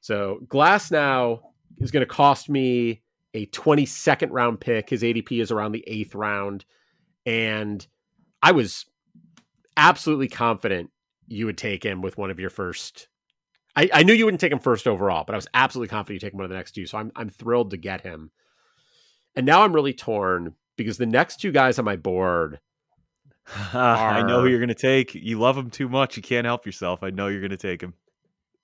So 0.01 0.41
Glasnow 0.47 1.41
is 1.79 1.91
going 1.91 2.03
to 2.07 2.07
cost 2.13 2.49
me 2.51 3.03
a 3.37 3.47
22nd 3.47 4.29
round 4.31 4.61
pick. 4.61 4.91
His 4.91 5.03
ADP 5.03 5.41
is 5.41 5.51
around 5.51 5.73
the 5.73 5.85
eighth 5.87 6.15
round. 6.15 6.65
And 7.27 7.87
I 8.43 8.53
was 8.53 8.87
absolutely 9.77 10.29
confident 10.29 10.91
you 11.29 11.47
would 11.47 11.59
take 11.59 11.85
him 11.85 12.01
with 12.01 12.17
one 12.17 12.31
of 12.31 12.41
your 12.41 12.51
first. 12.51 13.09
I, 13.75 13.91
I 13.93 14.03
knew 14.05 14.15
you 14.15 14.25
wouldn't 14.25 14.41
take 14.41 14.53
him 14.53 14.59
first 14.59 14.87
overall, 14.87 15.25
but 15.25 15.35
I 15.35 15.37
was 15.37 15.49
absolutely 15.53 15.89
confident 15.89 16.23
you'd 16.23 16.27
take 16.27 16.33
him 16.33 16.39
one 16.39 16.45
of 16.45 16.51
the 16.51 16.57
next 16.57 16.73
two. 16.73 16.87
So 16.87 16.97
I'm 16.99 17.13
I'm 17.15 17.29
thrilled 17.29 17.71
to 17.73 17.77
get 17.77 18.01
him. 18.01 18.31
And 19.35 19.45
now 19.45 19.63
I'm 19.63 19.75
really 19.75 19.93
torn 19.93 20.55
because 20.77 20.97
the 20.97 21.05
next 21.05 21.41
two 21.41 21.53
guys 21.53 21.79
on 21.79 21.85
my 21.85 21.97
board. 21.97 22.61
I 23.75 24.23
know 24.23 24.41
who 24.41 24.49
you're 24.49 24.59
going 24.59 24.69
to 24.69 24.75
take. 24.75 25.15
You 25.15 25.39
love 25.39 25.59
him 25.59 25.71
too 25.71 25.89
much. 25.89 26.17
You 26.17 26.23
can't 26.23 26.47
help 26.47 26.65
yourself. 26.65 27.03
I 27.03 27.11
know 27.11 27.29
you're 27.29 27.41
going 27.41 27.51
to 27.51 27.57
take 27.57 27.83
him. 27.83 27.95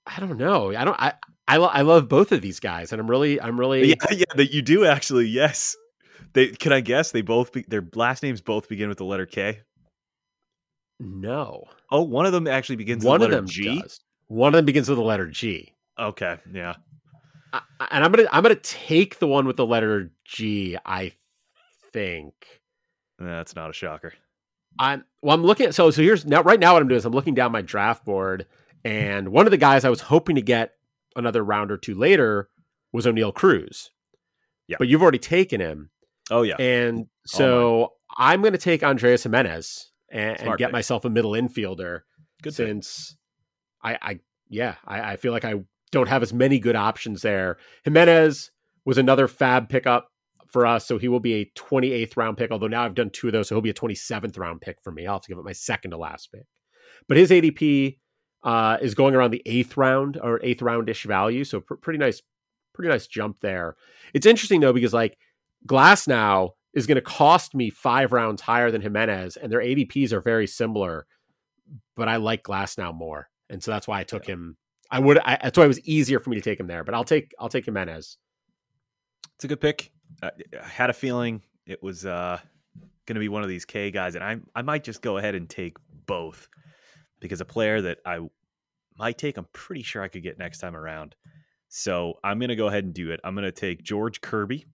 I 0.07 0.21
don't 0.21 0.39
know. 0.39 0.75
I 0.75 0.85
don't. 0.85 1.01
I 1.01 1.15
I, 1.49 1.57
lo- 1.57 1.71
I 1.73 1.83
love 1.83 2.09
both 2.09 2.33
of 2.33 2.41
these 2.41 2.61
guys, 2.61 2.93
and 2.93 3.01
I'm 3.01 3.11
really 3.11 3.41
I'm 3.41 3.59
really 3.59 3.89
yeah 3.89 3.95
yeah 4.11 4.25
that 4.37 4.53
you 4.53 4.63
do 4.63 4.85
actually. 4.85 5.27
Yes. 5.27 5.77
They 6.35 6.49
can 6.49 6.73
I 6.73 6.81
guess 6.81 7.11
they 7.11 7.21
both 7.21 7.53
be, 7.53 7.63
their 7.69 7.87
last 7.95 8.23
names 8.23 8.41
both 8.41 8.69
begin 8.69 8.89
with 8.89 8.99
the 8.99 9.05
letter 9.05 9.27
K. 9.27 9.61
No. 10.99 11.65
Oh, 11.91 12.03
one 12.03 12.27
of 12.27 12.33
them 12.33 12.47
actually 12.47 12.77
begins 12.77 13.05
one 13.05 13.21
with 13.21 13.31
the 13.31 13.37
of 13.39 13.45
letter 13.45 13.65
them 13.65 13.75
G. 13.75 13.81
does. 13.81 14.01
One 14.29 14.49
of 14.49 14.59
them 14.59 14.65
begins 14.65 14.89
with 14.89 14.99
the 14.99 15.05
letter 15.05 15.27
G. 15.27 15.75
Okay, 15.99 16.39
yeah. 16.53 16.77
I, 17.53 17.61
and 17.91 18.05
I'm 18.05 18.13
gonna 18.13 18.29
I'm 18.33 18.43
gonna 18.43 18.55
take 18.55 19.19
the 19.19 19.27
one 19.27 19.47
with 19.47 19.57
the 19.57 19.67
letter 19.67 20.11
G. 20.25 20.79
I 20.87 21.13
think. 21.93 22.35
That's 23.19 23.55
not 23.55 23.71
a 23.71 23.75
shocker. 23.75 24.15
I'm 24.79 25.05
well. 25.21 25.35
I'm 25.35 25.45
looking 25.45 25.67
at 25.67 25.75
so 25.75 25.91
so 25.91 26.03
here's 26.03 26.25
now 26.25 26.43
right 26.43 26.59
now 26.59 26.73
what 26.73 26.83
I'm 26.83 26.89
doing 26.89 26.99
is 26.99 27.05
I'm 27.05 27.13
looking 27.13 27.35
down 27.35 27.53
my 27.53 27.63
draft 27.63 28.05
board, 28.05 28.47
and 28.85 29.29
one 29.31 29.47
of 29.47 29.51
the 29.51 29.57
guys 29.57 29.85
I 29.85 29.91
was 29.91 30.01
hoping 30.03 30.37
to 30.37 30.43
get 30.43 30.73
another 31.17 31.45
round 31.45 31.71
or 31.71 31.77
two 31.77 31.95
later 31.95 32.49
was 32.93 33.07
Oneil 33.07 33.35
Cruz. 33.35 33.91
Yeah. 34.69 34.77
but 34.79 34.89
you've 34.89 35.03
already 35.03 35.19
taken 35.19 35.61
him, 35.61 35.91
Oh 36.31 36.43
yeah. 36.43 36.57
and 36.59 37.07
so 37.27 37.95
I'm 38.17 38.41
going 38.41 38.53
to 38.53 38.59
take 38.59 38.83
Andreas 38.83 39.25
Giménez 39.25 39.87
and, 40.11 40.41
and 40.41 40.57
get 40.59 40.69
pick. 40.69 40.73
myself 40.73 41.05
a 41.05 41.11
middle 41.11 41.33
infielder. 41.33 42.01
Good 42.43 42.55
since 42.55 43.17
I, 43.83 43.99
I 44.01 44.21
yeah, 44.49 44.77
I, 44.87 45.13
I 45.13 45.17
feel 45.17 45.33
like 45.33 45.45
I 45.45 45.55
don't 45.91 46.09
have 46.09 46.23
as 46.23 46.33
many 46.33 46.59
good 46.59 46.77
options 46.77 47.23
there. 47.23 47.59
Giménez 47.87 48.51
was 48.85 48.99
another 48.99 49.29
FAAB 49.29 49.69
pickup 49.69 50.09
for 50.49 50.65
us, 50.67 50.87
so 50.87 50.97
he 50.99 51.09
will 51.09 51.21
be 51.21 51.35
a 51.35 51.53
28th 51.57 52.17
round 52.17 52.37
pick. 52.39 52.51
Although 52.51 52.69
now 52.69 52.85
I've 52.85 52.95
done 52.95 53.11
two 53.11 53.27
of 53.27 53.33
those, 53.33 53.49
so 53.49 53.55
he'll 53.55 53.63
be 53.63 53.71
a 53.71 53.75
27th 53.75 54.39
round 54.39 54.61
pick 54.61 54.79
for 54.83 54.91
me. 54.93 55.07
I'll 55.07 55.15
have 55.15 55.23
to 55.23 55.29
give 55.29 55.39
it 55.39 55.45
my 55.45 55.53
second 55.53 55.91
to 55.91 55.97
last 55.99 56.31
pick. 56.33 56.45
But 57.09 57.17
his 57.17 57.31
ADP 57.31 57.99
uh, 58.45 58.79
is 58.81 58.95
going 58.95 59.15
around 59.15 59.31
the 59.31 59.43
eighth 59.47 59.77
round 59.77 60.19
or 60.23 60.41
eighth 60.43 60.63
roundish 60.63 61.05
value, 61.05 61.45
so 61.45 61.61
pr- 61.61 61.75
pretty 61.75 61.99
nice, 61.99 62.23
pretty 62.73 62.89
nice 62.89 63.07
jump 63.07 63.41
there. 63.41 63.77
It's 64.15 64.27
interesting 64.27 64.61
though 64.61 64.73
because 64.73 64.93
like 64.93 65.19
Glasnow 65.67 66.51
is 66.75 66.87
going 66.87 66.97
to 66.97 67.03
cost 67.03 67.55
me 67.55 67.71
five 67.71 68.13
rounds 68.13 68.43
higher 68.43 68.71
than 68.71 68.83
Giménez, 68.83 69.37
and 69.37 69.53
their 69.53 69.61
ADPs 69.61 70.13
are 70.13 70.21
very 70.21 70.47
similar. 70.47 71.07
But 71.97 72.09
I 72.09 72.17
like 72.17 72.43
Glasnow 72.43 72.95
more, 72.95 73.29
and 73.49 73.63
so 73.63 73.71
that's 73.71 73.87
why 73.87 74.01
I 74.01 74.05
took 74.05 74.27
him. 74.27 74.57
I 74.91 74.99
would. 74.99 75.19
I, 75.19 75.39
that's 75.43 75.57
why 75.57 75.65
it 75.65 75.69
was 75.69 75.81
easier 75.81 76.21
for 76.21 76.31
me 76.31 76.37
to 76.37 76.43
take 76.43 76.59
him 76.59 76.67
there. 76.67 76.85
But 76.85 76.95
I'll 76.95 77.05
take. 77.05 77.33
I'll 77.39 77.49
take 77.49 77.67
Giménez. 77.67 78.17
It's 79.37 79.45
a 79.45 79.49
good 79.49 79.61
pick. 79.61 79.91
I, 80.23 80.31
I 80.61 80.67
had 80.67 80.91
a 80.91 80.95
feeling 80.95 81.43
it 81.67 81.83
was 81.83 82.05
uh, 82.05 82.39
going 83.07 83.15
to 83.15 83.21
be 83.21 83.29
one 83.29 83.43
of 83.43 83.49
these 83.49 83.65
K 83.65 83.91
guys, 83.91 84.15
and 84.15 84.25
I 84.25 84.39
I 84.55 84.63
might 84.63 84.85
just 84.85 85.01
go 85.03 85.19
ahead 85.19 85.35
and 85.35 85.49
take 85.49 85.77
both 86.07 86.49
because 87.23 87.41
a 87.41 87.47
player 87.47 87.81
that 87.81 87.99
I 88.05 88.19
might 88.99 89.17
take, 89.17 89.39
I'm 89.39 89.47
pretty 89.53 89.83
sure 89.83 90.03
I 90.03 90.09
could 90.09 90.23
get 90.23 90.39
next 90.39 90.59
time 90.59 90.77
around. 90.77 91.15
So 91.69 92.19
I'm 92.23 92.39
going 92.39 92.51
to 92.51 92.57
go 92.57 92.69
ahead 92.69 92.85
and 92.85 92.93
do 92.93 93.11
it. 93.11 93.21
I'm 93.25 93.35
going 93.35 93.45
to 93.45 93.53
take 93.53 93.83
George 93.83 94.21
Kirby 94.21 94.67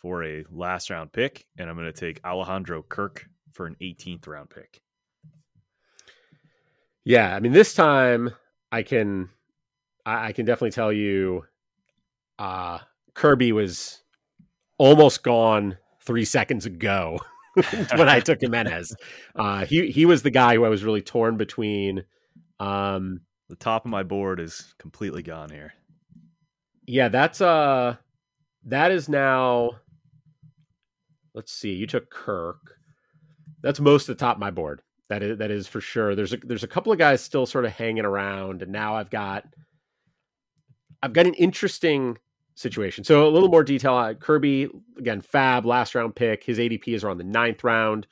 for 0.00 0.22
a 0.22 0.44
last 0.50 0.90
round 0.90 1.12
pick, 1.12 1.46
and 1.58 1.68
I'm 1.68 1.74
going 1.74 1.92
to 1.92 2.00
take 2.00 2.24
Alejandro 2.24 2.82
Kirk 2.82 3.26
for 3.50 3.66
an 3.66 3.74
18th 3.80 4.28
round 4.28 4.50
pick. 4.50 4.80
Yeah, 7.04 7.34
I 7.34 7.40
mean, 7.40 7.52
this 7.52 7.74
time 7.74 8.30
I 8.70 8.82
can. 8.82 9.30
I, 10.08 10.30
can 10.30 10.46
definitely 10.46 10.70
tell 10.70 10.92
you, 10.92 11.46
uh, 12.38 12.78
Kirby 13.14 13.50
was 13.50 14.02
almost 14.78 15.24
gone 15.24 15.78
three 16.00 16.24
seconds 16.24 16.64
ago 16.64 17.18
when 17.96 18.08
I 18.08 18.20
took 18.20 18.40
Giménez. 18.40 18.94
Uh, 19.34 19.64
he 19.66 19.90
he 19.90 20.06
was 20.06 20.22
the 20.22 20.30
guy 20.30 20.54
who 20.54 20.64
I 20.64 20.68
was 20.68 20.84
really 20.84 21.02
torn 21.02 21.36
between. 21.36 22.04
Um, 22.60 23.20
The 23.48 23.56
top 23.56 23.84
of 23.84 23.90
my 23.90 24.02
board 24.02 24.40
is 24.40 24.74
completely 24.78 25.22
gone 25.22 25.50
here. 25.50 25.72
yeah, 26.86 27.08
that's 27.08 27.40
uh, 27.40 27.96
that 28.64 28.90
is 28.90 29.08
now. 29.08 29.72
Let's 31.34 31.52
see. 31.52 31.72
You 31.74 31.86
took 31.86 32.10
Kirk. 32.10 32.78
That's 33.62 33.80
most 33.80 34.08
of 34.08 34.16
the 34.16 34.20
top 34.24 34.36
of 34.36 34.40
my 34.40 34.50
board. 34.50 34.80
That 35.08 35.22
is 35.22 35.38
that 35.38 35.50
is 35.50 35.68
for 35.68 35.80
sure. 35.80 36.14
There's 36.14 36.32
a 36.32 36.38
there's 36.38 36.64
a 36.64 36.68
couple 36.68 36.92
of 36.92 36.98
guys 36.98 37.20
still 37.22 37.46
sort 37.46 37.64
of 37.66 37.72
hanging 37.72 38.04
around, 38.04 38.62
and 38.62 38.72
now 38.72 38.96
I've 38.96 39.10
got 39.10 39.44
I've 41.02 41.12
got 41.12 41.26
an 41.26 41.34
interesting 41.34 42.18
situation. 42.56 43.04
So 43.04 43.28
a 43.28 43.30
little 43.30 43.48
more 43.48 43.62
detail. 43.62 43.94
Uh, 43.94 44.14
Kirby 44.14 44.68
again, 44.98 45.22
FAAB 45.22 45.64
last 45.64 45.94
round 45.94 46.16
pick. 46.16 46.42
His 46.42 46.58
ADP 46.58 46.88
is 46.88 47.04
around 47.04 47.18
the 47.18 47.24
ninth 47.24 47.62
round. 47.62 48.08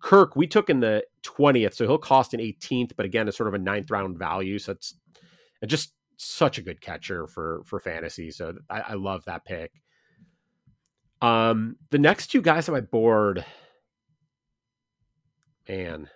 Kirk 0.00 0.36
we 0.36 0.46
took 0.46 0.70
in 0.70 0.78
the 0.80 1.04
twentieth, 1.22 1.74
so 1.74 1.86
he'll 1.86 1.98
cost 1.98 2.34
an 2.34 2.40
18th, 2.40 2.92
but 2.96 3.06
again, 3.06 3.26
it's 3.26 3.36
sort 3.36 3.48
of 3.48 3.54
a 3.54 3.58
ninth 3.58 3.90
round 3.90 4.18
value. 4.18 4.58
So 4.58 4.72
it's 4.72 4.94
just 5.66 5.94
such 6.18 6.58
a 6.58 6.62
good 6.62 6.80
catcher 6.80 7.26
for 7.26 7.62
for 7.64 7.80
fantasy. 7.80 8.30
So 8.30 8.54
I, 8.70 8.80
I 8.80 8.94
love 8.94 9.24
that 9.24 9.44
pick. 9.44 9.72
Um, 11.22 11.76
the 11.90 11.98
next 11.98 12.28
two 12.28 12.42
guys 12.42 12.68
on 12.68 12.74
my 12.74 12.82
board, 12.82 13.44
man, 15.68 16.08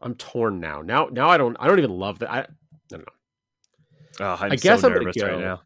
I'm 0.00 0.14
torn 0.14 0.60
now. 0.60 0.82
Now, 0.82 1.08
now 1.10 1.28
I 1.28 1.36
don't, 1.36 1.56
I 1.58 1.66
don't 1.66 1.78
even 1.78 1.90
love 1.90 2.20
that. 2.20 2.30
I, 2.30 2.40
I 2.40 2.46
don't 2.88 3.00
know. 3.00 3.04
Oh, 4.20 4.38
I'm 4.40 4.52
I 4.52 4.56
guess 4.56 4.82
so 4.82 4.88
I'm 4.88 4.94
nervous 4.94 5.16
go- 5.16 5.26
right 5.26 5.40
now. 5.40 5.60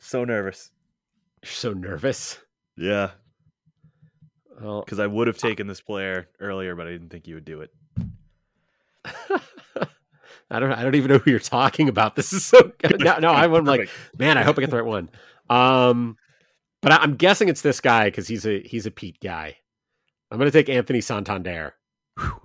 So 0.00 0.24
nervous. 0.24 0.70
You're 1.42 1.50
so 1.52 1.72
nervous. 1.72 2.38
Yeah, 2.76 3.10
Well, 4.60 4.80
because 4.82 5.00
I 5.00 5.06
would 5.06 5.26
have 5.26 5.38
taken 5.38 5.66
this 5.66 5.80
player 5.80 6.28
earlier, 6.38 6.76
but 6.76 6.86
I 6.86 6.90
didn't 6.90 7.10
think 7.10 7.26
you 7.26 7.34
would 7.34 7.44
do 7.44 7.62
it. 7.62 7.72
I 10.50 10.60
don't, 10.60 10.72
I 10.72 10.82
don't 10.82 10.94
even 10.94 11.10
know 11.10 11.18
who 11.18 11.30
you're 11.30 11.40
talking 11.40 11.88
about. 11.88 12.14
This 12.16 12.32
is 12.32 12.44
so 12.46 12.72
no, 13.00 13.18
no. 13.18 13.28
I'm 13.30 13.64
like, 13.64 13.90
man, 14.18 14.38
I 14.38 14.42
hope 14.42 14.56
I 14.58 14.62
get 14.62 14.70
the 14.70 14.76
right 14.76 14.84
one. 14.84 15.10
Um, 15.50 16.16
but 16.80 16.92
I, 16.92 16.96
I'm 16.98 17.16
guessing 17.16 17.48
it's 17.48 17.62
this 17.62 17.80
guy 17.80 18.04
because 18.06 18.28
he's 18.28 18.46
a 18.46 18.60
he's 18.60 18.86
a 18.86 18.90
Pete 18.90 19.18
guy. 19.20 19.56
I'm 20.30 20.38
gonna 20.38 20.50
take 20.50 20.68
Anthony 20.68 21.00
Santander. 21.00 21.74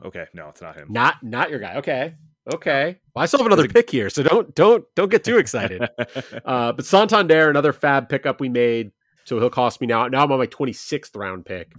okay, 0.04 0.26
no, 0.34 0.50
it's 0.50 0.62
not 0.62 0.76
him. 0.76 0.88
Not 0.90 1.22
not 1.24 1.50
your 1.50 1.60
guy. 1.60 1.76
Okay. 1.78 2.16
Okay. 2.52 3.00
Well, 3.16 3.24
I 3.24 3.26
still 3.26 3.40
have 3.40 3.48
another 3.48 3.68
pick 3.68 3.90
here, 3.90 4.10
so 4.10 4.24
don't 4.24 4.54
don't 4.54 4.84
don't 4.96 5.10
get 5.10 5.24
too 5.24 5.38
excited. 5.38 5.82
uh, 6.46 6.74
but 6.74 6.86
Santander, 6.86 7.50
another 7.50 7.72
FAAB 7.72 8.10
pickup 8.10 8.42
we 8.42 8.50
made, 8.50 8.92
so 9.24 9.40
he'll 9.40 9.50
cost 9.50 9.80
me 9.80 9.88
now. 9.88 10.08
Now 10.08 10.24
I'm 10.24 10.32
on 10.32 10.40
my 10.40 10.48
26th 10.48 11.16
round 11.16 11.46
pick. 11.46 11.72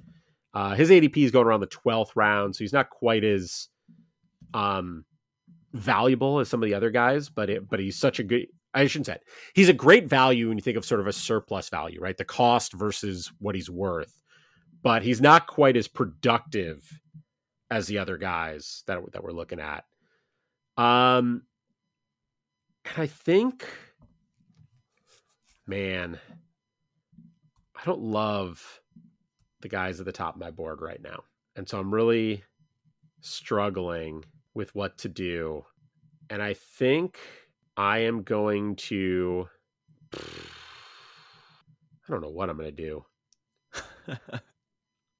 Uh, 0.54 0.74
his 0.74 0.88
ADP 0.88 1.16
is 1.18 1.30
going 1.32 1.46
around 1.46 1.60
the 1.60 1.66
12th 1.66 2.12
round, 2.14 2.54
so 2.54 2.62
he's 2.62 2.72
not 2.72 2.88
quite 2.88 3.24
as 3.24 3.68
um, 4.54 5.04
valuable 5.72 6.38
as 6.38 6.48
some 6.48 6.62
of 6.62 6.68
the 6.68 6.74
other 6.74 6.90
guys, 6.90 7.28
but 7.28 7.50
it, 7.50 7.68
but 7.68 7.80
he's 7.80 7.98
such 7.98 8.18
a 8.18 8.22
good. 8.22 8.46
I 8.72 8.86
shouldn't 8.86 9.06
say 9.06 9.14
it. 9.14 9.22
he's 9.54 9.68
a 9.68 9.74
great 9.74 10.08
value 10.08 10.48
when 10.48 10.58
you 10.58 10.62
think 10.62 10.76
of 10.76 10.84
sort 10.84 11.00
of 11.00 11.06
a 11.06 11.12
surplus 11.12 11.68
value, 11.68 12.00
right? 12.00 12.16
The 12.16 12.24
cost 12.24 12.72
versus 12.72 13.30
what 13.38 13.54
he's 13.54 13.70
worth, 13.70 14.20
but 14.82 15.02
he's 15.02 15.20
not 15.20 15.46
quite 15.46 15.76
as 15.76 15.86
productive 15.86 16.88
as 17.70 17.86
the 17.86 17.98
other 17.98 18.16
guys 18.16 18.82
that 18.86 19.00
that 19.12 19.22
we're 19.22 19.32
looking 19.32 19.60
at. 19.60 19.84
Um, 20.76 21.42
and 22.84 23.02
I 23.02 23.06
think, 23.06 23.66
man, 25.66 26.18
I 27.74 27.84
don't 27.84 28.00
love 28.00 28.80
the 29.60 29.68
guys 29.68 30.00
at 30.00 30.06
the 30.06 30.12
top 30.12 30.34
of 30.34 30.40
my 30.40 30.50
board 30.50 30.80
right 30.80 31.00
now, 31.02 31.24
and 31.56 31.68
so 31.68 31.78
I'm 31.78 31.94
really 31.94 32.44
struggling 33.20 34.24
with 34.54 34.74
what 34.74 34.98
to 34.98 35.08
do. 35.08 35.64
And 36.30 36.42
I 36.42 36.54
think 36.54 37.18
I 37.76 37.98
am 38.00 38.22
going 38.22 38.76
to. 38.76 39.48
I 40.14 40.18
don't 42.12 42.20
know 42.20 42.30
what 42.30 42.50
I'm 42.50 42.56
going 42.56 42.74
to 42.74 42.82
do. 42.82 43.04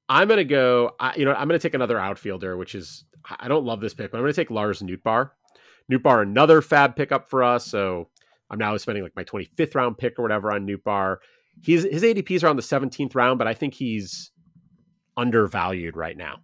I'm 0.09 0.29
going 0.29 0.39
to 0.39 0.45
go. 0.45 0.93
I, 1.01 1.17
you 1.17 1.25
know, 1.25 1.33
I'm 1.33 1.49
going 1.49 1.59
to 1.59 1.63
take 1.63 1.75
another 1.75 1.99
outfielder, 1.99 2.57
which 2.57 2.75
is 2.75 3.05
I 3.39 3.49
don't 3.49 3.65
love 3.65 3.81
this 3.81 3.95
pick, 3.95 4.11
but 4.11 4.19
I'm 4.19 4.23
going 4.23 4.33
to 4.33 4.41
take 4.41 4.51
Lars 4.51 4.83
Nootbaar. 4.83 5.31
Nootbaar, 5.93 6.23
another 6.23 6.63
FAAB 6.63 6.97
pickup 6.97 7.31
for 7.31 7.43
us. 7.45 7.67
So 7.67 8.09
I'm 8.51 8.59
now 8.59 8.77
spending 8.79 9.05
like 9.05 9.17
my 9.17 9.25
25th 9.25 9.75
round 9.75 9.99
pick 9.99 10.19
or 10.19 10.23
whatever 10.23 10.53
on 10.53 10.67
Nootbaar. 10.67 11.19
He's 11.63 11.85
his 11.85 12.03
ADP 12.03 12.31
is 12.33 12.45
around 12.45 12.57
the 12.57 12.63
17th 12.63 13.15
round, 13.15 13.39
but 13.39 13.49
I 13.49 13.55
think 13.55 13.75
he's 13.75 14.31
undervalued 15.17 15.97
right 15.97 16.17
now, 16.17 16.41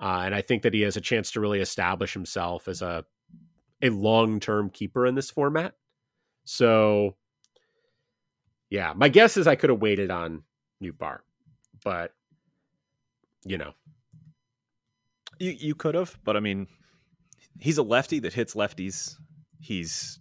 uh, 0.00 0.22
and 0.24 0.34
I 0.34 0.42
think 0.42 0.62
that 0.62 0.74
he 0.74 0.82
has 0.82 0.96
a 0.96 1.00
chance 1.02 1.32
to 1.32 1.40
really 1.40 1.60
establish 1.60 2.14
himself 2.14 2.68
as 2.68 2.82
a 2.82 3.04
a 3.82 3.90
long 3.90 4.40
term 4.40 4.70
keeper 4.70 5.06
in 5.06 5.14
this 5.14 5.30
format. 5.30 5.74
So, 6.44 7.16
yeah, 8.70 8.94
my 8.96 9.08
guess 9.08 9.36
is 9.36 9.46
I 9.46 9.56
could 9.56 9.70
have 9.70 9.82
waited 9.82 10.10
on 10.10 10.44
Nootbaar, 10.82 11.20
but 11.84 12.14
you 13.44 13.58
know, 13.58 13.72
You 15.38 15.52
you 15.52 15.74
could 15.74 15.94
have, 15.94 16.18
but 16.24 16.36
I 16.36 16.40
mean, 16.40 16.66
he's 17.60 17.78
a 17.78 17.82
lefty 17.82 18.18
that 18.20 18.34
hits 18.34 18.54
lefties. 18.54 19.14
He's 19.60 20.20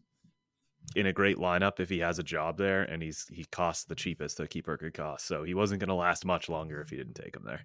in 0.96 1.06
a 1.08 1.14
great 1.14 1.38
lineup 1.38 1.80
if 1.80 1.90
he 1.90 2.00
has 2.00 2.20
a 2.20 2.24
job 2.24 2.58
there, 2.58 2.84
and 2.84 3.02
he's 3.02 3.26
he 3.30 3.44
costs 3.46 3.86
the 3.86 3.96
cheapest 3.96 4.38
that 4.38 4.50
keeper 4.50 4.78
could 4.78 4.94
cost. 4.94 5.28
So 5.28 5.44
he 5.44 5.54
wasn't 5.54 5.80
going 5.80 5.90
to 5.90 5.96
last 5.96 6.26
much 6.26 6.50
longer 6.50 6.82
if 6.82 6.90
he 6.90 6.98
didn't 6.98 7.16
take 7.16 7.36
him 7.36 7.44
there. 7.46 7.62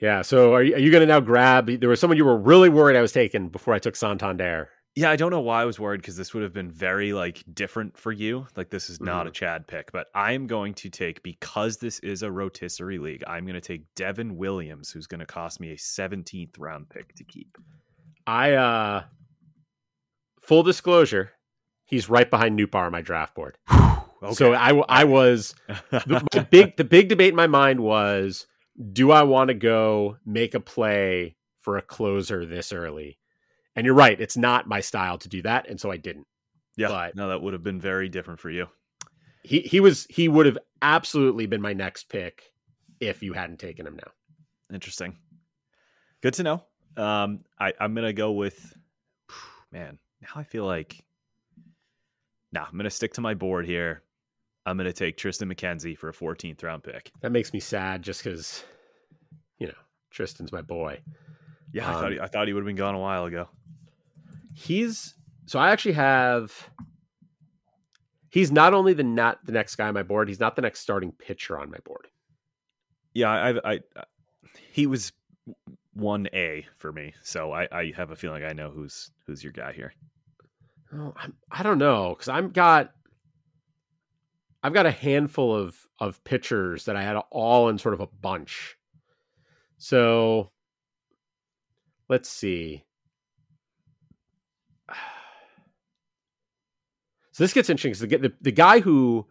yeah. 0.00 0.22
So 0.22 0.54
are 0.54 0.62
you, 0.62 0.74
are 0.74 0.78
you 0.78 0.90
going 0.90 1.00
to 1.00 1.06
now 1.06 1.20
grab? 1.20 1.66
There 1.66 1.88
was 1.88 2.00
someone 2.00 2.16
you 2.16 2.24
were 2.24 2.38
really 2.38 2.68
worried 2.68 2.96
I 2.96 3.02
was 3.02 3.12
taking 3.12 3.48
before 3.48 3.74
I 3.74 3.78
took 3.78 3.96
Santander. 3.96 4.68
Yeah, 4.98 5.10
I 5.10 5.16
don't 5.16 5.30
know 5.30 5.40
why 5.42 5.60
I 5.60 5.66
was 5.66 5.78
worried 5.78 6.00
because 6.00 6.16
this 6.16 6.32
would 6.32 6.42
have 6.42 6.54
been 6.54 6.70
very 6.70 7.12
like 7.12 7.44
different 7.52 7.98
for 7.98 8.12
you. 8.12 8.46
Like 8.56 8.70
this 8.70 8.88
is 8.88 8.98
not 8.98 9.26
Mhm. 9.26 9.28
a 9.28 9.32
Chad 9.32 9.66
pick, 9.66 9.92
but 9.92 10.06
I'm 10.14 10.46
going 10.46 10.72
to 10.74 10.88
take 10.88 11.22
because 11.22 11.76
this 11.76 11.98
is 11.98 12.22
a 12.22 12.32
rotisserie 12.32 12.98
league. 12.98 13.22
I'm 13.26 13.44
going 13.44 13.54
to 13.54 13.60
take 13.60 13.82
Devin 13.94 14.38
Williams, 14.38 14.90
who's 14.90 15.06
going 15.06 15.20
to 15.20 15.26
cost 15.26 15.60
me 15.60 15.70
a 15.72 15.76
17th 15.76 16.58
round 16.58 16.88
pick 16.88 17.14
to 17.16 17.24
keep. 17.24 17.58
I 18.26 18.54
uh 18.54 19.04
full 20.40 20.62
disclosure, 20.62 21.32
he's 21.84 22.08
right 22.08 22.30
behind 22.30 22.58
Nootbaar 22.58 22.86
on 22.86 22.92
my 22.92 23.02
draft 23.02 23.34
board. 23.34 23.58
okay. 23.70 24.32
So 24.32 24.54
I 24.54 24.70
I 24.88 25.04
was 25.04 25.54
the, 25.90 26.26
the 26.32 26.42
big 26.50 26.76
the 26.78 26.84
big 26.84 27.08
debate 27.10 27.30
in 27.30 27.36
my 27.36 27.46
mind 27.46 27.80
was 27.80 28.46
do 28.92 29.10
I 29.10 29.24
want 29.24 29.48
to 29.48 29.54
go 29.54 30.16
make 30.24 30.54
a 30.54 30.60
play 30.60 31.36
for 31.60 31.76
a 31.76 31.82
closer 31.82 32.46
this 32.46 32.72
early? 32.72 33.18
And 33.76 33.84
you're 33.84 33.94
right, 33.94 34.18
it's 34.20 34.36
not 34.36 34.66
my 34.66 34.80
style 34.80 35.18
to 35.18 35.28
do 35.28 35.42
that, 35.42 35.68
and 35.68 35.78
so 35.80 35.90
I 35.90 35.98
didn't. 35.98 36.26
yeah, 36.76 36.88
but- 36.88 37.14
no, 37.14 37.28
that 37.28 37.42
would 37.42 37.52
have 37.52 37.62
been 37.62 37.80
very 37.80 38.08
different 38.08 38.40
for 38.40 38.50
you. 38.50 38.66
He 39.42 39.60
he 39.60 39.78
was 39.78 40.06
he 40.10 40.26
would 40.28 40.46
have 40.46 40.58
absolutely 40.82 41.46
been 41.46 41.60
my 41.60 41.72
next 41.72 42.08
pick 42.08 42.50
if 42.98 43.22
you 43.22 43.32
hadn't 43.32 43.60
taken 43.60 43.86
him 43.86 43.94
now. 43.94 44.10
Interesting. 44.74 45.16
Good 46.20 46.34
to 46.34 46.42
know. 46.42 46.64
Um, 46.96 47.44
I, 47.60 47.72
I'm 47.78 47.94
gonna 47.94 48.12
go 48.12 48.32
with 48.32 48.74
man. 49.72 49.98
Now 50.20 50.28
I 50.34 50.42
feel 50.42 50.64
like 50.64 51.04
nah. 52.50 52.64
I'm 52.68 52.76
gonna 52.76 52.90
stick 52.90 53.12
to 53.14 53.20
my 53.20 53.34
board 53.34 53.66
here. 53.66 54.02
I'm 54.64 54.76
gonna 54.76 54.92
take 54.92 55.16
Triston 55.16 55.52
McKenzie 55.52 55.96
for 55.96 56.08
a 56.08 56.12
14th 56.12 56.64
round 56.64 56.82
pick. 56.82 57.12
That 57.20 57.30
makes 57.30 57.52
me 57.52 57.60
sad 57.60 58.02
just 58.02 58.24
because 58.24 58.64
you 59.60 59.68
know, 59.68 59.74
Triston's 60.12 60.50
my 60.50 60.62
boy. 60.62 60.98
Yeah, 61.72 61.88
I 61.88 61.92
thought 61.92 62.04
Um, 62.04 62.12
he, 62.12 62.20
I 62.20 62.26
thought 62.26 62.46
he 62.46 62.52
would 62.54 62.60
have 62.60 62.66
been 62.66 62.76
gone 62.76 62.94
a 62.94 62.98
while 62.98 63.24
ago. 63.24 63.48
He's 64.54 65.14
so 65.46 65.58
I 65.58 65.70
actually 65.70 65.94
have 65.94 66.70
he's 68.30 68.50
not 68.50 68.74
only 68.74 68.92
the 68.92 69.04
not 69.04 69.44
the 69.44 69.52
next 69.52 69.76
guy 69.76 69.88
on 69.88 69.94
my 69.94 70.02
board, 70.02 70.28
he's 70.28 70.40
not 70.40 70.56
the 70.56 70.62
next 70.62 70.80
starting 70.80 71.12
pitcher 71.12 71.58
on 71.58 71.70
my 71.70 71.78
board. 71.84 72.06
Yeah, 73.14 73.30
I, 73.30 73.72
I, 73.72 73.80
I 73.96 74.04
he 74.70 74.86
was 74.86 75.12
one 75.94 76.28
A 76.34 76.66
for 76.76 76.92
me, 76.92 77.14
so 77.22 77.52
I, 77.52 77.68
I 77.72 77.92
have 77.96 78.10
a 78.10 78.16
feeling 78.16 78.44
I 78.44 78.52
know 78.52 78.70
who's 78.70 79.10
who's 79.26 79.42
your 79.42 79.52
guy 79.52 79.72
here. 79.72 79.94
Oh, 80.92 81.14
I'm, 81.16 81.34
I 81.50 81.62
don't 81.62 81.78
know 81.78 82.10
because 82.10 82.28
I've 82.28 82.52
got 82.52 82.92
I've 84.62 84.74
got 84.74 84.86
a 84.86 84.90
handful 84.90 85.54
of 85.54 85.76
of 85.98 86.22
pitchers 86.24 86.84
that 86.84 86.96
I 86.96 87.02
had 87.02 87.16
all 87.30 87.68
in 87.68 87.78
sort 87.78 87.94
of 87.94 88.00
a 88.00 88.06
bunch. 88.06 88.76
So 89.78 90.50
let's 92.08 92.28
see. 92.28 92.84
So 97.32 97.44
this 97.44 97.52
gets 97.52 97.68
interesting 97.68 98.08
because 98.08 98.20
the, 98.22 98.28
the 98.28 98.34
the 98.40 98.50
guy 98.50 98.80
who 98.80 99.26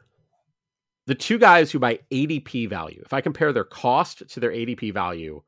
the 1.08 1.16
two 1.16 1.40
guys 1.40 1.72
who 1.72 1.80
by 1.80 2.00
ADP 2.12 2.70
value, 2.70 3.02
if 3.04 3.14
I 3.14 3.22
compare 3.22 3.52
their 3.52 3.64
cost 3.64 4.28
to 4.30 4.40
their 4.40 4.52
ADP 4.52 4.94
value, 4.94 5.42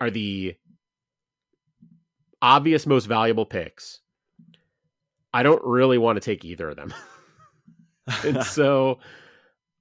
are 0.00 0.10
the 0.10 0.54
obvious 2.40 2.86
most 2.86 3.04
valuable 3.06 3.46
picks. 3.46 4.00
I 5.32 5.42
don't 5.42 5.62
really 5.64 5.98
want 5.98 6.16
to 6.16 6.20
take 6.20 6.44
either 6.44 6.70
of 6.70 6.76
them. 6.76 6.94
and 8.24 8.42
so 8.44 8.98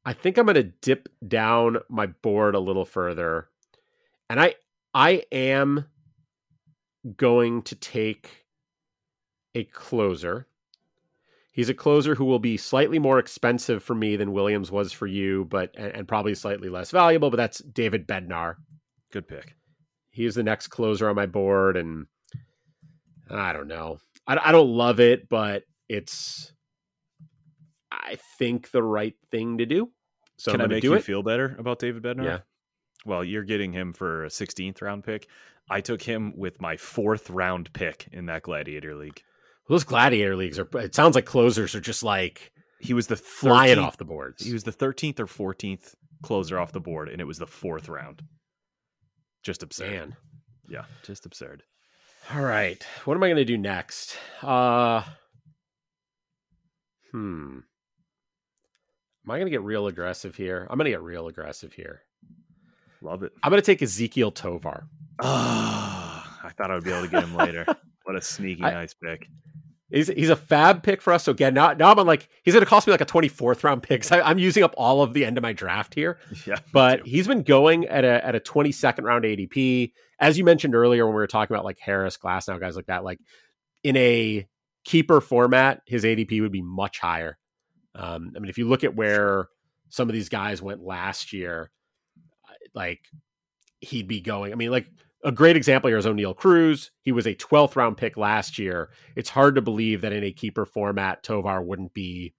I 0.06 0.13
think 0.13 0.38
I'm 0.38 0.45
going 0.45 0.56
to 0.56 0.63
dip 0.63 1.10
down 1.28 1.78
my 1.89 2.08
board 2.08 2.56
a 2.56 2.60
little 2.60 2.86
further. 2.86 3.50
And 4.30 4.39
I 4.39 4.56
I 4.93 5.24
am 5.32 5.86
going 7.18 7.62
to 7.63 7.76
take 7.76 8.46
a 9.56 9.63
closer. 9.66 10.48
He's 11.52 11.70
a 11.70 11.74
closer 11.74 12.16
who 12.16 12.26
will 12.26 12.39
be 12.39 12.58
slightly 12.58 12.98
more 12.98 13.20
expensive 13.20 13.84
for 13.84 13.94
me 13.94 14.16
than 14.16 14.32
Williams 14.34 14.72
was 14.72 14.92
for 14.92 15.06
you, 15.06 15.46
but 15.46 15.72
and, 15.76 15.94
and 15.94 16.08
probably 16.08 16.34
slightly 16.34 16.70
less 16.70 16.92
valuable, 16.92 17.30
but 17.30 17.38
that's 17.38 17.60
David 17.60 18.08
Bednar. 18.08 18.56
Good 19.12 19.28
pick. 19.28 19.56
He 20.10 20.26
is 20.26 20.36
the 20.36 20.44
next 20.44 20.68
closer 20.68 21.10
on 21.10 21.16
my 21.16 21.26
board 21.26 21.78
and 21.78 22.08
I 23.30 23.54
don't 23.54 23.68
know. 23.68 24.00
I, 24.28 24.38
I 24.50 24.52
don't 24.52 24.70
love 24.70 25.00
it, 25.00 25.30
but 25.30 25.63
it's 25.89 26.54
I 27.92 28.18
think 28.38 28.72
the 28.72 28.84
right 28.84 29.16
thing 29.32 29.60
to 29.60 29.66
do. 29.66 29.92
So 30.38 30.52
Can 30.52 30.62
I 30.62 30.68
make 30.68 30.82
do 30.82 30.89
you 30.89 30.94
it. 30.96 31.04
feel 31.04 31.24
better 31.24 31.56
about 31.60 31.80
David 31.80 32.04
Bednar? 32.04 32.24
Yeah. 32.26 32.39
Well, 33.06 33.24
you're 33.24 33.44
getting 33.44 33.72
him 33.72 33.94
for 33.94 34.26
a 34.26 34.30
16th 34.30 34.82
round 34.82 35.04
pick. 35.04 35.28
I 35.69 35.82
took 35.82 36.02
him 36.02 36.34
with 36.38 36.62
my 36.62 36.78
fourth 36.78 37.30
round 37.30 37.71
pick 37.73 38.08
in 38.12 38.26
that 38.28 38.43
Gladiator 38.43 38.95
League. 38.95 39.21
Those 39.69 39.84
gladiator 39.86 40.36
leagues 40.36 40.60
are. 40.60 40.67
It 40.76 40.93
sounds 40.93 41.15
like 41.15 41.26
closers 41.26 41.73
are 41.73 41.80
just 41.82 42.04
like 42.04 42.52
He 42.80 42.93
was 42.93 43.08
the 43.08 43.15
flying 43.15 43.80
off 43.80 43.97
the 43.97 44.06
boards. 44.06 44.43
He 44.43 44.52
was 44.52 44.65
the 44.65 44.73
13th 44.73 45.19
or 45.21 45.26
14th 45.26 45.95
closer 46.21 46.60
off 46.60 46.73
the 46.73 46.82
board, 46.82 47.10
and 47.10 47.21
it 47.21 47.26
was 47.26 47.38
the 47.38 47.47
fourth 47.47 47.88
round. 47.88 48.21
Just 49.41 49.63
absurd. 49.63 49.91
Man. 49.91 50.15
Yeah, 50.67 50.86
just 51.04 51.26
absurd. 51.26 51.63
All 52.34 52.41
right. 52.41 52.86
What 53.06 53.15
am 53.15 53.23
I 53.23 53.28
going 53.28 53.38
to 53.38 53.45
do 53.45 53.58
next? 53.58 54.17
Uh 54.41 55.04
Hmm. 57.12 57.60
Am 59.26 59.32
I 59.32 59.38
going 59.38 59.45
to 59.45 59.52
get 59.52 59.62
real 59.62 59.88
aggressive 59.88 60.36
here? 60.36 60.67
I'm 60.69 60.78
going 60.78 60.86
to 60.86 60.91
get 60.91 61.02
real 61.02 61.28
aggressive 61.28 61.73
here. 61.73 62.02
Love 63.04 63.24
it. 63.24 63.34
I'm 63.44 63.50
going 63.52 63.62
to 63.62 63.66
take 63.66 63.80
Ezequiel 63.80 64.34
Tovar. 64.34 64.88
Ah, 65.22 66.39
I 66.44 66.50
thought 66.50 66.72
I 66.72 66.76
would 66.76 66.84
be 66.84 66.92
able 66.92 67.04
to 67.04 67.08
get 67.12 67.24
him 67.24 67.36
later. 67.36 67.66
What 68.06 68.18
a 68.18 68.22
sneaky 68.22 68.63
I- 68.63 68.72
nice 68.74 68.94
pick. 68.94 69.28
He's 69.89 70.08
he's 70.10 70.30
a 70.30 70.36
FAAB 70.36 70.84
pick 70.84 71.02
for 71.02 71.13
us. 71.13 71.24
So 71.24 71.32
again, 71.32 71.54
now, 71.54 71.72
now 71.72 71.89
I'm 71.89 71.98
on 72.00 72.06
like 72.06 72.28
he's 72.44 72.54
going 72.54 72.66
to 72.66 72.70
cost 72.70 72.86
me 72.86 72.92
like 72.92 73.00
a 73.00 73.06
24th 73.06 73.63
round 73.63 73.82
pick. 73.82 74.04
So 74.04 74.18
I, 74.18 74.30
I'm 74.30 74.39
using 74.39 74.62
up 74.62 74.74
all 74.76 75.02
of 75.02 75.13
the 75.13 75.24
end 75.24 75.38
of 75.38 75.42
my 75.42 75.54
draft 75.54 75.94
here. 75.94 76.20
Yeah, 76.46 76.58
but 76.74 77.08
he's 77.08 77.30
been 77.30 77.44
going 77.44 77.86
at 77.86 78.04
a 78.04 78.26
at 78.26 78.36
a 78.36 78.42
22nd 78.42 79.04
round 79.04 79.24
ADP. 79.24 79.94
As 80.20 80.38
you 80.38 80.44
mentioned 80.44 80.76
earlier 80.76 81.06
when 81.06 81.13
we 81.16 81.22
were 81.22 81.28
talking 81.28 81.56
about 81.56 81.63
like 81.63 81.80
Harris, 81.80 82.18
Glasnow 82.18 82.60
guys 82.60 82.76
like 82.76 82.88
that, 82.88 83.06
like 83.06 83.20
in 83.86 83.96
a 83.96 84.46
keeper 84.84 85.22
format, 85.22 85.82
his 85.86 86.04
ADP 86.04 86.42
would 86.42 86.52
be 86.52 86.62
much 86.62 87.00
higher. 87.00 87.38
Um, 87.96 88.34
I 88.36 88.39
mean, 88.39 88.50
if 88.50 88.58
you 88.58 88.68
look 88.68 88.84
at 88.84 88.96
where 88.96 89.48
some 89.88 90.10
of 90.10 90.13
these 90.13 90.28
guys 90.28 90.62
went 90.62 90.82
last 90.82 91.32
year, 91.32 91.72
like 92.74 93.02
he'd 93.82 94.08
be 94.08 94.22
going. 94.22 94.52
I 94.52 94.56
mean, 94.56 94.72
like 94.72 94.88
a 95.24 95.32
great 95.32 95.56
example 95.56 95.90
here 95.90 95.98
is 95.98 96.06
Oneil 96.06 96.36
Cruz. 96.36 96.92
He 97.02 97.12
was 97.12 97.26
a 97.26 97.36
12th 97.36 97.76
round 97.76 97.98
pick 97.98 98.18
last 98.18 98.60
year. 98.60 98.90
It's 99.16 99.30
hard 99.30 99.56
to 99.56 99.62
believe 99.62 100.02
that 100.02 100.14
in 100.14 100.24
a 100.24 100.32
keeper 100.32 100.66
format, 100.66 101.24
Tovar 101.24 101.62
wouldn't 101.62 101.94
be 101.94 102.34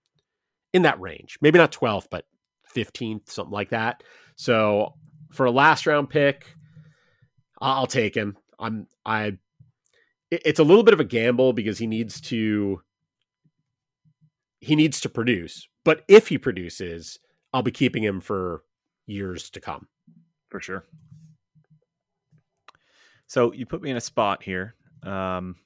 in 0.72 0.82
that 0.82 1.00
range. 1.00 1.38
Maybe 1.40 1.58
not 1.58 1.72
12th, 1.72 2.08
but 2.10 2.26
15th, 2.74 3.30
something 3.30 3.52
like 3.52 3.70
that. 3.70 4.02
So 4.36 4.94
for 5.32 5.46
a 5.46 5.50
last 5.50 5.86
round 5.86 6.10
pick, 6.10 6.46
I'll 7.60 7.86
take 7.86 8.14
him. 8.14 8.36
I'm 8.58 8.86
I. 9.04 9.38
It's 10.30 10.58
a 10.58 10.64
little 10.64 10.82
bit 10.82 10.94
of 10.94 11.00
a 11.00 11.04
gamble 11.04 11.52
because 11.52 11.78
he 11.78 11.86
needs 11.86 12.20
to. 12.22 12.80
He 14.60 14.76
needs 14.76 15.00
to 15.02 15.08
produce, 15.08 15.68
but 15.84 16.04
if 16.08 16.28
he 16.28 16.38
produces, 16.38 17.18
I'll 17.52 17.62
be 17.62 17.70
keeping 17.70 18.02
him 18.02 18.20
for 18.20 18.62
years 19.06 19.50
to 19.50 19.60
come. 19.60 19.88
For 20.54 20.60
sure. 20.60 20.84
So 23.26 23.52
you 23.52 23.66
put 23.66 23.82
me 23.82 23.90
in 23.90 23.96
a 23.96 24.00
spot 24.00 24.44
here. 24.44 24.76
Um, 25.02 25.56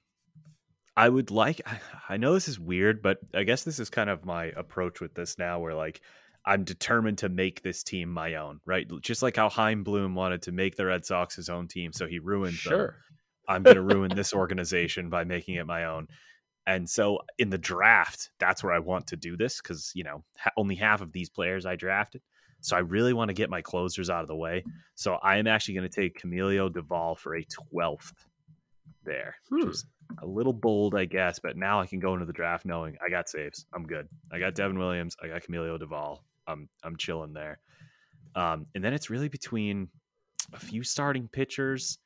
I 0.96 1.06
would 1.10 1.30
like. 1.30 1.60
I, 2.08 2.16
know 2.16 2.32
this 2.32 2.48
is 2.48 2.58
weird, 2.58 3.02
but 3.02 3.18
I 3.34 3.42
guess 3.42 3.64
this 3.64 3.80
is 3.80 3.90
kind 3.90 4.08
of 4.08 4.24
my 4.24 4.46
approach 4.46 5.02
with 5.02 5.12
this 5.12 5.36
now, 5.36 5.60
where 5.60 5.74
like 5.74 6.00
I'm 6.46 6.64
determined 6.64 7.18
to 7.18 7.28
make 7.28 7.60
this 7.60 7.82
team 7.82 8.08
my 8.08 8.36
own, 8.36 8.60
right? 8.64 8.90
Just 9.02 9.22
like 9.22 9.36
how 9.36 9.50
Chaim 9.50 9.84
Bloom 9.84 10.14
wanted 10.14 10.40
to 10.44 10.52
make 10.52 10.74
the 10.74 10.86
Red 10.86 11.04
Sox 11.04 11.36
his 11.36 11.50
own 11.50 11.68
team, 11.68 11.92
so 11.92 12.06
he 12.06 12.18
ruined 12.18 12.54
them. 12.54 12.72
Sure. 12.72 12.96
I'm 13.46 13.64
going 13.64 13.74
to 13.76 13.82
ruin 13.82 14.12
this 14.16 14.32
organization 14.32 15.10
by 15.10 15.24
making 15.24 15.56
it 15.56 15.66
my 15.66 15.84
own. 15.84 16.08
And 16.66 16.88
so 16.88 17.18
in 17.36 17.50
the 17.50 17.58
draft, 17.58 18.30
that's 18.40 18.64
where 18.64 18.72
I 18.72 18.78
want 18.78 19.08
to 19.08 19.16
do 19.16 19.36
this 19.36 19.60
because, 19.60 19.92
you 19.94 20.04
know, 20.04 20.24
only 20.56 20.76
half 20.76 21.02
of 21.02 21.12
these 21.12 21.28
players 21.28 21.66
I 21.66 21.76
drafted. 21.76 22.22
So 22.60 22.76
I 22.76 22.80
really 22.80 23.12
want 23.12 23.28
to 23.28 23.34
get 23.34 23.50
my 23.50 23.62
closers 23.62 24.10
out 24.10 24.22
of 24.22 24.28
the 24.28 24.36
way. 24.36 24.64
So 24.94 25.14
I 25.22 25.36
am 25.36 25.46
actually 25.46 25.74
going 25.74 25.88
to 25.88 25.94
take 26.00 26.20
Camilo 26.20 26.68
Doval 26.70 27.16
for 27.16 27.36
a 27.36 27.44
12th 27.44 28.12
there, 29.04 29.36
which 29.48 29.64
Hmm. 29.64 29.70
is 29.70 29.86
a 30.22 30.26
little 30.26 30.52
bold, 30.52 30.94
I 30.94 31.04
guess. 31.04 31.38
But 31.38 31.56
now 31.56 31.80
I 31.80 31.86
can 31.86 32.00
go 32.00 32.14
into 32.14 32.26
the 32.26 32.32
draft 32.32 32.64
knowing 32.66 32.96
I 33.04 33.10
got 33.10 33.28
saves. 33.28 33.66
I'm 33.74 33.86
good. 33.86 34.08
I 34.32 34.38
got 34.38 34.54
Devin 34.54 34.78
Williams. 34.78 35.16
I 35.22 35.28
got 35.28 35.42
Camilo 35.42 35.78
Doval. 35.80 36.20
I'm 36.46 36.68
I'm 36.82 36.96
chilling 36.96 37.32
there. 37.32 37.58
Um, 38.34 38.66
and 38.74 38.82
then 38.84 38.92
it's 38.92 39.10
really 39.10 39.28
between 39.28 39.88
a 40.52 40.58
few 40.58 40.82
starting 40.82 41.28
pitchers, 41.28 41.98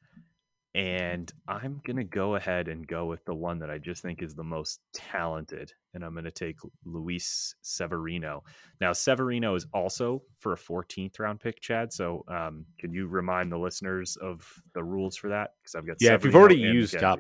and 0.74 1.30
I'm 1.46 1.80
gonna 1.86 2.04
go 2.04 2.36
ahead 2.36 2.68
and 2.68 2.86
go 2.86 3.06
with 3.06 3.24
the 3.24 3.34
one 3.34 3.58
that 3.58 3.70
I 3.70 3.78
just 3.78 4.02
think 4.02 4.22
is 4.22 4.34
the 4.34 4.44
most 4.44 4.80
talented, 4.94 5.72
and 5.94 6.04
I'm 6.04 6.14
gonna 6.14 6.30
take 6.30 6.56
Luis 6.84 7.54
Severino. 7.62 8.42
Now 8.80 8.92
Severino 8.92 9.54
is 9.54 9.66
also 9.74 10.22
for 10.38 10.52
a 10.52 10.56
14th 10.56 11.18
round 11.18 11.40
pick, 11.40 11.60
Chad. 11.60 11.92
So 11.92 12.24
um, 12.28 12.64
can 12.78 12.92
you 12.92 13.06
remind 13.06 13.52
the 13.52 13.58
listeners 13.58 14.16
of 14.16 14.46
the 14.74 14.82
rules 14.82 15.16
for 15.16 15.28
that? 15.28 15.50
Because 15.62 15.74
I've 15.74 15.86
got 15.86 15.96
yeah. 16.00 16.14
if 16.14 16.24
you've 16.24 16.36
already 16.36 16.56
used 16.56 16.96
up, 16.96 17.18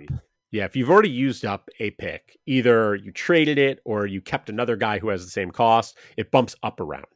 yeah, 0.50 0.64
if 0.64 0.76
you've 0.76 0.90
already 0.90 1.10
used 1.10 1.44
up 1.44 1.68
a 1.80 1.90
pick, 1.92 2.38
either 2.46 2.94
you 2.94 3.10
traded 3.12 3.58
it 3.58 3.80
or 3.84 4.06
you 4.06 4.20
kept 4.20 4.50
another 4.50 4.76
guy 4.76 4.98
who 4.98 5.08
has 5.08 5.24
the 5.24 5.30
same 5.30 5.50
cost, 5.50 5.96
it 6.16 6.30
bumps 6.30 6.54
up 6.62 6.80
a 6.80 6.84
round. 6.84 7.06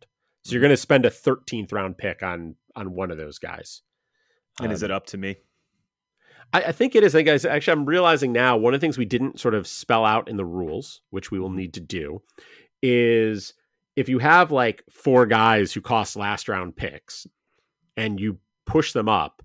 So 0.43 0.53
you're 0.53 0.61
going 0.61 0.71
to 0.71 0.77
spend 0.77 1.05
a 1.05 1.11
13th 1.11 1.73
round 1.73 1.99
pick 1.99 2.23
on 2.23 2.55
on 2.77 2.95
one 2.95 3.11
of 3.11 3.19
those 3.19 3.39
guys. 3.39 3.83
and 4.63 4.73
is 4.73 4.83
Um, 4.83 4.91
it 4.91 4.95
up 4.95 5.07
to 5.07 5.19
me? 5.19 5.37
I, 6.53 6.63
I 6.63 6.73
think 6.73 6.95
it 6.95 7.05
is. 7.05 7.15
I 7.15 7.19
think 7.19 7.29
guys, 7.29 7.45
actually, 7.45 7.73
I'm 7.73 7.87
realizing 7.87 8.33
now 8.33 8.57
one 8.57 8.75
of 8.75 8.81
the 8.81 8.85
things 8.85 8.99
we 8.99 9.05
didn't 9.05 9.41
sort 9.41 9.55
of 9.55 9.67
spell 9.67 10.05
out 10.05 10.29
in 10.29 10.37
the 10.37 10.45
rules, 10.45 11.01
which 11.11 11.31
we 11.31 11.39
will 11.39 11.49
mm-hmm. 11.49 11.59
need 11.59 11.75
to 11.75 11.81
do, 11.81 12.23
is 12.83 13.55
if 13.97 14.09
you 14.09 14.19
have 14.19 14.53
like 14.53 14.83
four 14.91 15.27
guys 15.27 15.73
who 15.73 15.81
cost 15.81 16.17
last 16.17 16.49
round 16.49 16.77
picks 16.77 17.27
and 17.97 18.21
you 18.21 18.39
push 18.67 18.93
them 18.93 19.09
up, 19.09 19.43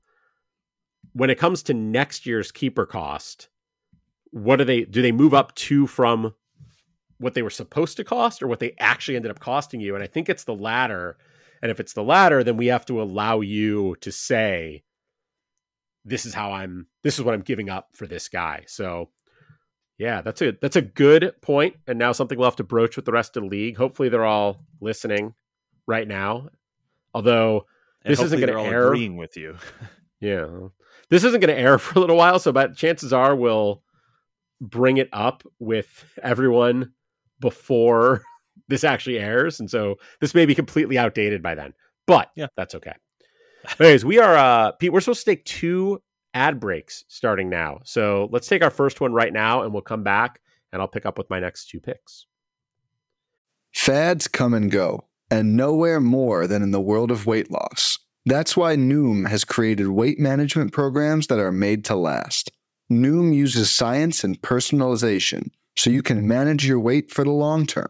when 1.13 1.29
it 1.29 1.37
comes 1.37 1.63
to 1.63 1.73
next 1.73 2.25
year's 2.25 2.51
keeper 2.51 2.85
cost, 2.85 3.49
what 4.31 4.57
do 4.57 4.63
they 4.63 4.81
do? 4.83 5.01
They 5.01 5.11
move 5.11 5.33
up 5.33 5.53
to 5.55 5.87
from 5.87 6.33
what 7.21 7.33
they 7.35 7.41
were 7.41 7.49
supposed 7.49 7.97
to 7.97 8.03
cost 8.03 8.41
or 8.41 8.47
what 8.47 8.59
they 8.59 8.73
actually 8.79 9.15
ended 9.15 9.31
up 9.31 9.39
costing 9.39 9.79
you? 9.79 9.95
And 9.95 10.03
I 10.03 10.07
think 10.07 10.27
it's 10.27 10.43
the 10.43 10.55
latter. 10.55 11.17
And 11.61 11.71
if 11.71 11.79
it's 11.79 11.93
the 11.93 12.03
latter, 12.03 12.43
then 12.43 12.57
we 12.57 12.67
have 12.67 12.85
to 12.87 13.01
allow 13.01 13.41
you 13.41 13.95
to 14.01 14.11
say, 14.11 14.83
this 16.05 16.25
is 16.25 16.33
how 16.33 16.51
I'm 16.51 16.87
this 17.03 17.17
is 17.19 17.23
what 17.23 17.33
I'm 17.33 17.41
giving 17.41 17.69
up 17.69 17.89
for 17.93 18.07
this 18.07 18.27
guy. 18.29 18.63
So 18.67 19.09
yeah, 19.97 20.21
that's 20.21 20.41
a 20.41 20.53
that's 20.61 20.75
a 20.75 20.81
good 20.81 21.33
point. 21.41 21.75
And 21.87 21.99
now 21.99 22.11
something 22.11 22.37
we'll 22.37 22.47
have 22.49 22.55
to 22.57 22.63
broach 22.63 22.95
with 22.95 23.05
the 23.05 23.11
rest 23.11 23.37
of 23.37 23.43
the 23.43 23.49
league. 23.49 23.77
Hopefully 23.77 24.09
they're 24.09 24.25
all 24.25 24.65
listening 24.79 25.33
right 25.87 26.07
now. 26.07 26.49
Although 27.13 27.65
And 28.03 28.11
this 28.11 28.21
isn't 28.21 28.39
gonna 28.39 28.57
all 28.57 28.65
air. 28.65 28.87
agreeing 28.87 29.15
with 29.17 29.37
you. 29.37 29.57
yeah. 30.19 30.47
This 31.09 31.23
isn't 31.23 31.39
gonna 31.41 31.53
air 31.53 31.77
for 31.79 31.97
a 31.97 32.01
little 32.01 32.17
while, 32.17 32.39
so 32.39 32.51
but 32.51 32.75
chances 32.75 33.13
are 33.13 33.35
we'll 33.35 33.83
bring 34.59 34.97
it 34.97 35.09
up 35.13 35.43
with 35.59 36.05
everyone 36.23 36.93
before 37.39 38.21
this 38.67 38.83
actually 38.83 39.19
airs. 39.19 39.59
And 39.59 39.69
so 39.69 39.95
this 40.19 40.33
may 40.33 40.45
be 40.45 40.55
completely 40.55 40.97
outdated 40.97 41.43
by 41.43 41.53
then. 41.55 41.73
But 42.07 42.31
Yeah. 42.35 42.47
that's 42.57 42.73
okay. 42.75 42.93
Anyways, 43.80 44.06
we 44.06 44.19
are 44.19 44.36
uh 44.36 44.71
Pete, 44.74 44.91
we're 44.91 45.02
supposed 45.02 45.26
to 45.26 45.32
take 45.32 45.45
two 45.45 46.02
ad 46.34 46.60
breaks 46.60 47.04
starting 47.08 47.50
now. 47.50 47.80
So 47.84 48.30
let's 48.32 48.47
take 48.47 48.63
our 48.63 48.69
first 48.69 49.02
one 49.02 49.13
right 49.13 49.34
now 49.34 49.63
and 49.63 49.74
we'll 49.74 49.82
come 49.82 50.04
back 50.04 50.39
and 50.71 50.82
I'll 50.82 50.88
pick 50.88 51.06
up 51.06 51.17
with 51.17 51.30
my 51.30 51.39
next 51.39 51.69
two 51.69 51.80
picks. 51.80 52.26
Fads 53.74 54.28
come 54.28 54.54
and 54.54 54.69
go, 54.69 55.08
and 55.30 55.56
nowhere 55.56 56.00
more 56.02 56.47
than 56.47 56.62
in 56.62 56.71
the 56.71 56.82
world 56.82 57.12
of 57.12 57.26
weight 57.26 57.50
loss. 57.52 58.00
That's 58.26 58.56
why 58.56 58.76
Noom 58.76 59.28
has 59.28 59.43
created 59.43 59.88
weight 59.88 60.19
management 60.19 60.74
programs 60.74 61.28
that 61.28 61.39
are 61.39 61.52
made 61.52 61.86
to 61.86 61.95
last. 61.95 62.52
Noom 62.91 63.34
uses 63.34 63.71
science 63.71 64.24
and 64.24 64.39
personalization 64.41 65.50
so 65.76 65.89
you 65.89 66.04
can 66.04 66.28
manage 66.28 66.67
your 66.67 66.80
weight 66.80 67.10
for 67.10 67.24
the 67.24 67.32
long 67.32 67.65
term. 67.65 67.89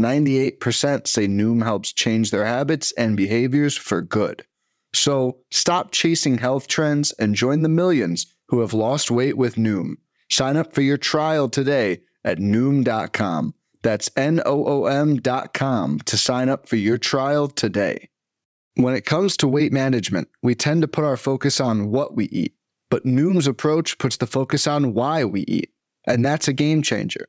98% 0.00 1.06
say 1.06 1.26
Noom 1.26 1.62
helps 1.62 1.92
change 1.92 2.30
their 2.30 2.44
habits 2.44 2.92
and 2.92 3.16
behaviors 3.16 3.76
for 3.76 4.02
good. 4.02 4.44
So 4.92 5.38
stop 5.50 5.90
chasing 5.90 6.38
health 6.38 6.68
trends 6.68 7.12
and 7.12 7.34
join 7.34 7.62
the 7.62 7.68
millions 7.68 8.26
who 8.48 8.60
have 8.60 8.74
lost 8.74 9.10
weight 9.10 9.36
with 9.36 9.56
Noom. 9.56 9.96
Sign 10.30 10.56
up 10.56 10.74
for 10.74 10.82
your 10.82 10.98
trial 10.98 11.48
today 11.48 12.00
at 12.24 12.38
Noom.com. 12.38 13.54
That's 13.82 14.10
N 14.16 14.40
O 14.44 14.64
O 14.66 14.86
M.com 14.86 16.00
to 16.00 16.16
sign 16.16 16.48
up 16.48 16.68
for 16.68 16.76
your 16.76 16.98
trial 16.98 17.48
today. 17.48 18.08
When 18.74 18.94
it 18.94 19.06
comes 19.06 19.36
to 19.38 19.48
weight 19.48 19.72
management, 19.72 20.28
we 20.42 20.54
tend 20.54 20.82
to 20.82 20.88
put 20.88 21.04
our 21.04 21.16
focus 21.16 21.60
on 21.60 21.90
what 21.90 22.16
we 22.16 22.26
eat, 22.26 22.54
but 22.90 23.04
Noom's 23.04 23.46
approach 23.46 23.96
puts 23.98 24.16
the 24.16 24.26
focus 24.26 24.66
on 24.66 24.92
why 24.92 25.24
we 25.24 25.42
eat. 25.42 25.72
And 26.06 26.24
that's 26.24 26.48
a 26.48 26.52
game 26.52 26.82
changer. 26.82 27.28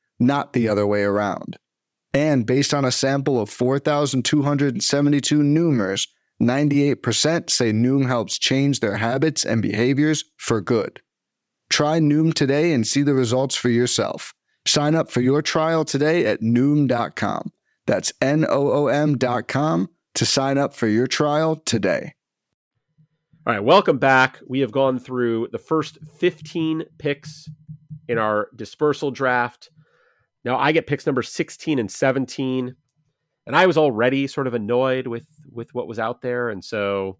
not 0.21 0.53
the 0.53 0.69
other 0.69 0.87
way 0.87 1.03
around. 1.03 1.57
And 2.13 2.45
based 2.45 2.73
on 2.73 2.85
a 2.85 2.91
sample 2.91 3.39
of 3.39 3.49
4,272 3.49 5.39
Noomers, 5.39 6.07
98% 6.41 7.49
say 7.49 7.71
Noom 7.71 8.07
helps 8.07 8.37
change 8.37 8.79
their 8.79 8.97
habits 8.97 9.45
and 9.45 9.61
behaviors 9.61 10.23
for 10.37 10.61
good. 10.61 11.01
Try 11.69 11.99
Noom 11.99 12.33
today 12.33 12.73
and 12.73 12.85
see 12.85 13.03
the 13.03 13.13
results 13.13 13.55
for 13.55 13.69
yourself. 13.69 14.33
Sign 14.67 14.95
up 14.95 15.09
for 15.09 15.21
your 15.21 15.41
trial 15.41 15.85
today 15.85 16.25
at 16.25 16.41
Noom.com. 16.41 17.51
That's 17.87 18.13
N 18.21 18.45
O 18.47 18.71
O 18.71 18.87
M.com 18.87 19.89
to 20.15 20.25
sign 20.25 20.57
up 20.57 20.73
for 20.73 20.87
your 20.87 21.07
trial 21.07 21.55
today. 21.55 22.13
All 23.47 23.53
right, 23.53 23.63
welcome 23.63 23.97
back. 23.97 24.39
We 24.47 24.59
have 24.59 24.71
gone 24.71 24.99
through 24.99 25.47
the 25.51 25.57
first 25.57 25.97
15 26.19 26.83
picks 26.99 27.49
in 28.07 28.17
our 28.17 28.49
dispersal 28.55 29.09
draft. 29.09 29.69
Now 30.43 30.57
I 30.57 30.71
get 30.71 30.87
picks 30.87 31.05
number 31.05 31.21
16 31.21 31.79
and 31.79 31.91
17. 31.91 32.75
And 33.47 33.55
I 33.55 33.65
was 33.65 33.77
already 33.77 34.27
sort 34.27 34.47
of 34.47 34.53
annoyed 34.53 35.07
with 35.07 35.25
with 35.51 35.73
what 35.73 35.87
was 35.87 35.99
out 35.99 36.21
there 36.21 36.49
and 36.49 36.63
so 36.63 37.17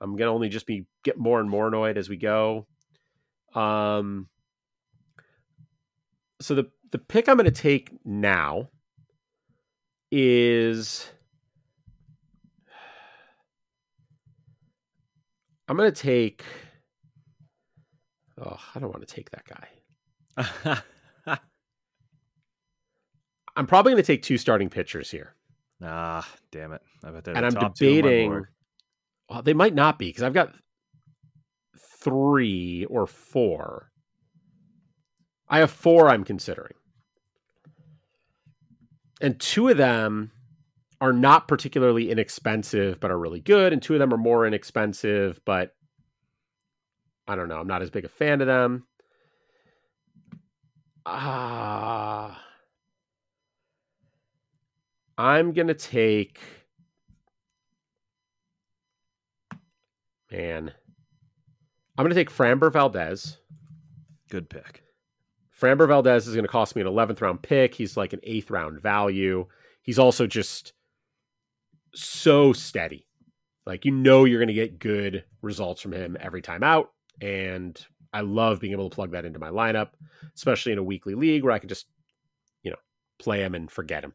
I'm 0.00 0.10
going 0.10 0.28
to 0.28 0.34
only 0.34 0.48
just 0.48 0.66
be 0.66 0.84
get 1.04 1.18
more 1.18 1.40
and 1.40 1.48
more 1.48 1.68
annoyed 1.68 1.96
as 1.96 2.08
we 2.08 2.16
go. 2.16 2.66
Um 3.54 4.28
so 6.40 6.54
the 6.54 6.70
the 6.90 6.98
pick 6.98 7.28
I'm 7.28 7.36
going 7.36 7.46
to 7.46 7.50
take 7.50 7.92
now 8.04 8.68
is 10.10 11.10
I'm 15.68 15.76
going 15.76 15.92
to 15.92 16.02
take 16.02 16.44
Oh, 18.38 18.58
I 18.74 18.78
don't 18.78 18.90
want 18.90 19.06
to 19.06 19.14
take 19.14 19.30
that 19.30 19.44
guy. 19.46 20.82
I'm 23.56 23.66
probably 23.66 23.92
going 23.92 24.02
to 24.02 24.06
take 24.06 24.22
two 24.22 24.38
starting 24.38 24.68
pitchers 24.68 25.10
here. 25.10 25.34
ah, 25.82 26.28
damn 26.50 26.72
it! 26.72 26.82
I 27.02 27.10
bet 27.10 27.24
they're 27.24 27.36
and 27.36 27.44
the 27.44 27.46
I'm 27.46 27.54
top 27.54 27.74
two 27.74 27.88
on 27.88 27.94
debating. 27.96 28.46
Well, 29.28 29.42
they 29.42 29.54
might 29.54 29.74
not 29.74 29.98
be 29.98 30.08
because 30.08 30.22
I've 30.22 30.34
got 30.34 30.54
three 32.00 32.84
or 32.84 33.06
four. 33.06 33.90
I 35.48 35.58
have 35.60 35.70
four 35.70 36.08
I'm 36.08 36.24
considering. 36.24 36.74
And 39.20 39.40
two 39.40 39.68
of 39.68 39.76
them 39.76 40.30
are 41.00 41.12
not 41.12 41.48
particularly 41.48 42.10
inexpensive, 42.10 43.00
but 43.00 43.10
are 43.10 43.18
really 43.18 43.40
good. 43.40 43.72
And 43.72 43.82
two 43.82 43.94
of 43.94 44.00
them 44.00 44.12
are 44.12 44.18
more 44.18 44.46
inexpensive, 44.46 45.40
but 45.44 45.74
I 47.26 47.34
don't 47.34 47.48
know. 47.48 47.58
I'm 47.58 47.66
not 47.66 47.82
as 47.82 47.90
big 47.90 48.04
a 48.04 48.08
fan 48.08 48.40
of 48.40 48.46
them. 48.46 48.86
Ah. 51.04 52.42
I'm 55.18 55.52
going 55.52 55.68
to 55.68 55.74
take. 55.74 56.40
man. 60.30 60.72
I'm 61.96 62.04
going 62.04 62.14
to 62.14 62.20
take 62.20 62.30
Framber 62.30 62.72
Valdez. 62.72 63.38
Good 64.28 64.50
pick. 64.50 64.82
Framber 65.58 65.88
Valdez 65.88 66.26
is 66.26 66.34
going 66.34 66.44
to 66.44 66.50
cost 66.50 66.76
me 66.76 66.82
an 66.82 66.88
11th 66.88 67.20
round 67.20 67.42
pick. 67.42 67.74
He's 67.74 67.96
like 67.96 68.12
an 68.12 68.20
eighth 68.22 68.50
round 68.50 68.82
value. 68.82 69.46
He's 69.82 69.98
also 69.98 70.26
just 70.26 70.74
so 71.94 72.52
steady. 72.52 73.06
Like, 73.64 73.84
you 73.84 73.92
know, 73.92 74.24
you're 74.24 74.38
going 74.38 74.48
to 74.48 74.54
get 74.54 74.78
good 74.78 75.24
results 75.40 75.80
from 75.80 75.92
him 75.92 76.16
every 76.20 76.42
time 76.42 76.62
out. 76.62 76.92
And 77.22 77.80
I 78.12 78.20
love 78.20 78.60
being 78.60 78.72
able 78.72 78.90
to 78.90 78.94
plug 78.94 79.12
that 79.12 79.24
into 79.24 79.38
my 79.38 79.48
lineup, 79.48 79.90
especially 80.34 80.72
in 80.72 80.78
a 80.78 80.84
weekly 80.84 81.14
league 81.14 81.42
where 81.42 81.52
I 81.52 81.58
can 81.58 81.68
just, 81.68 81.86
you 82.62 82.70
know, 82.70 82.76
play 83.18 83.40
him 83.40 83.54
and 83.54 83.70
forget 83.70 84.04
him. 84.04 84.12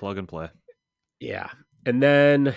Plug 0.00 0.16
and 0.16 0.26
play. 0.26 0.48
Yeah. 1.20 1.50
And 1.84 2.02
then 2.02 2.54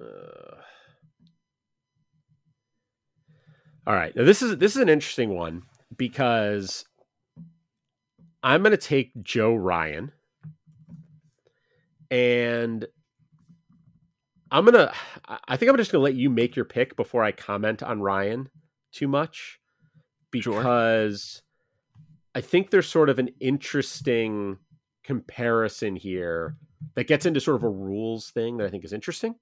uh, 0.00 0.54
All 3.86 3.94
right. 3.94 4.14
Now 4.16 4.24
this 4.24 4.40
is 4.42 4.56
this 4.58 4.76
is 4.76 4.82
an 4.82 4.88
interesting 4.88 5.34
one 5.34 5.62
because 5.96 6.84
I'm 8.42 8.62
going 8.62 8.70
to 8.70 8.76
take 8.76 9.10
Joe 9.22 9.54
Ryan 9.54 10.12
and 12.10 12.86
I'm 14.50 14.64
going 14.64 14.74
to 14.74 14.92
I 15.26 15.56
think 15.56 15.70
I'm 15.70 15.76
just 15.76 15.92
going 15.92 16.00
to 16.00 16.04
let 16.04 16.14
you 16.14 16.30
make 16.30 16.56
your 16.56 16.64
pick 16.64 16.96
before 16.96 17.22
I 17.22 17.32
comment 17.32 17.82
on 17.82 18.00
Ryan 18.00 18.48
too 18.92 19.08
much 19.08 19.58
because 20.30 21.42
I 22.34 22.40
think 22.40 22.70
there's 22.70 22.88
sort 22.88 23.08
of 23.08 23.18
an 23.18 23.30
interesting 23.40 24.58
comparison 25.04 25.96
here 25.96 26.56
that 26.94 27.06
gets 27.06 27.26
into 27.26 27.40
sort 27.40 27.56
of 27.56 27.62
a 27.64 27.68
rules 27.68 28.30
thing 28.30 28.56
that 28.58 28.66
I 28.66 28.70
think 28.70 28.84
is 28.84 28.92
interesting. 28.92 29.34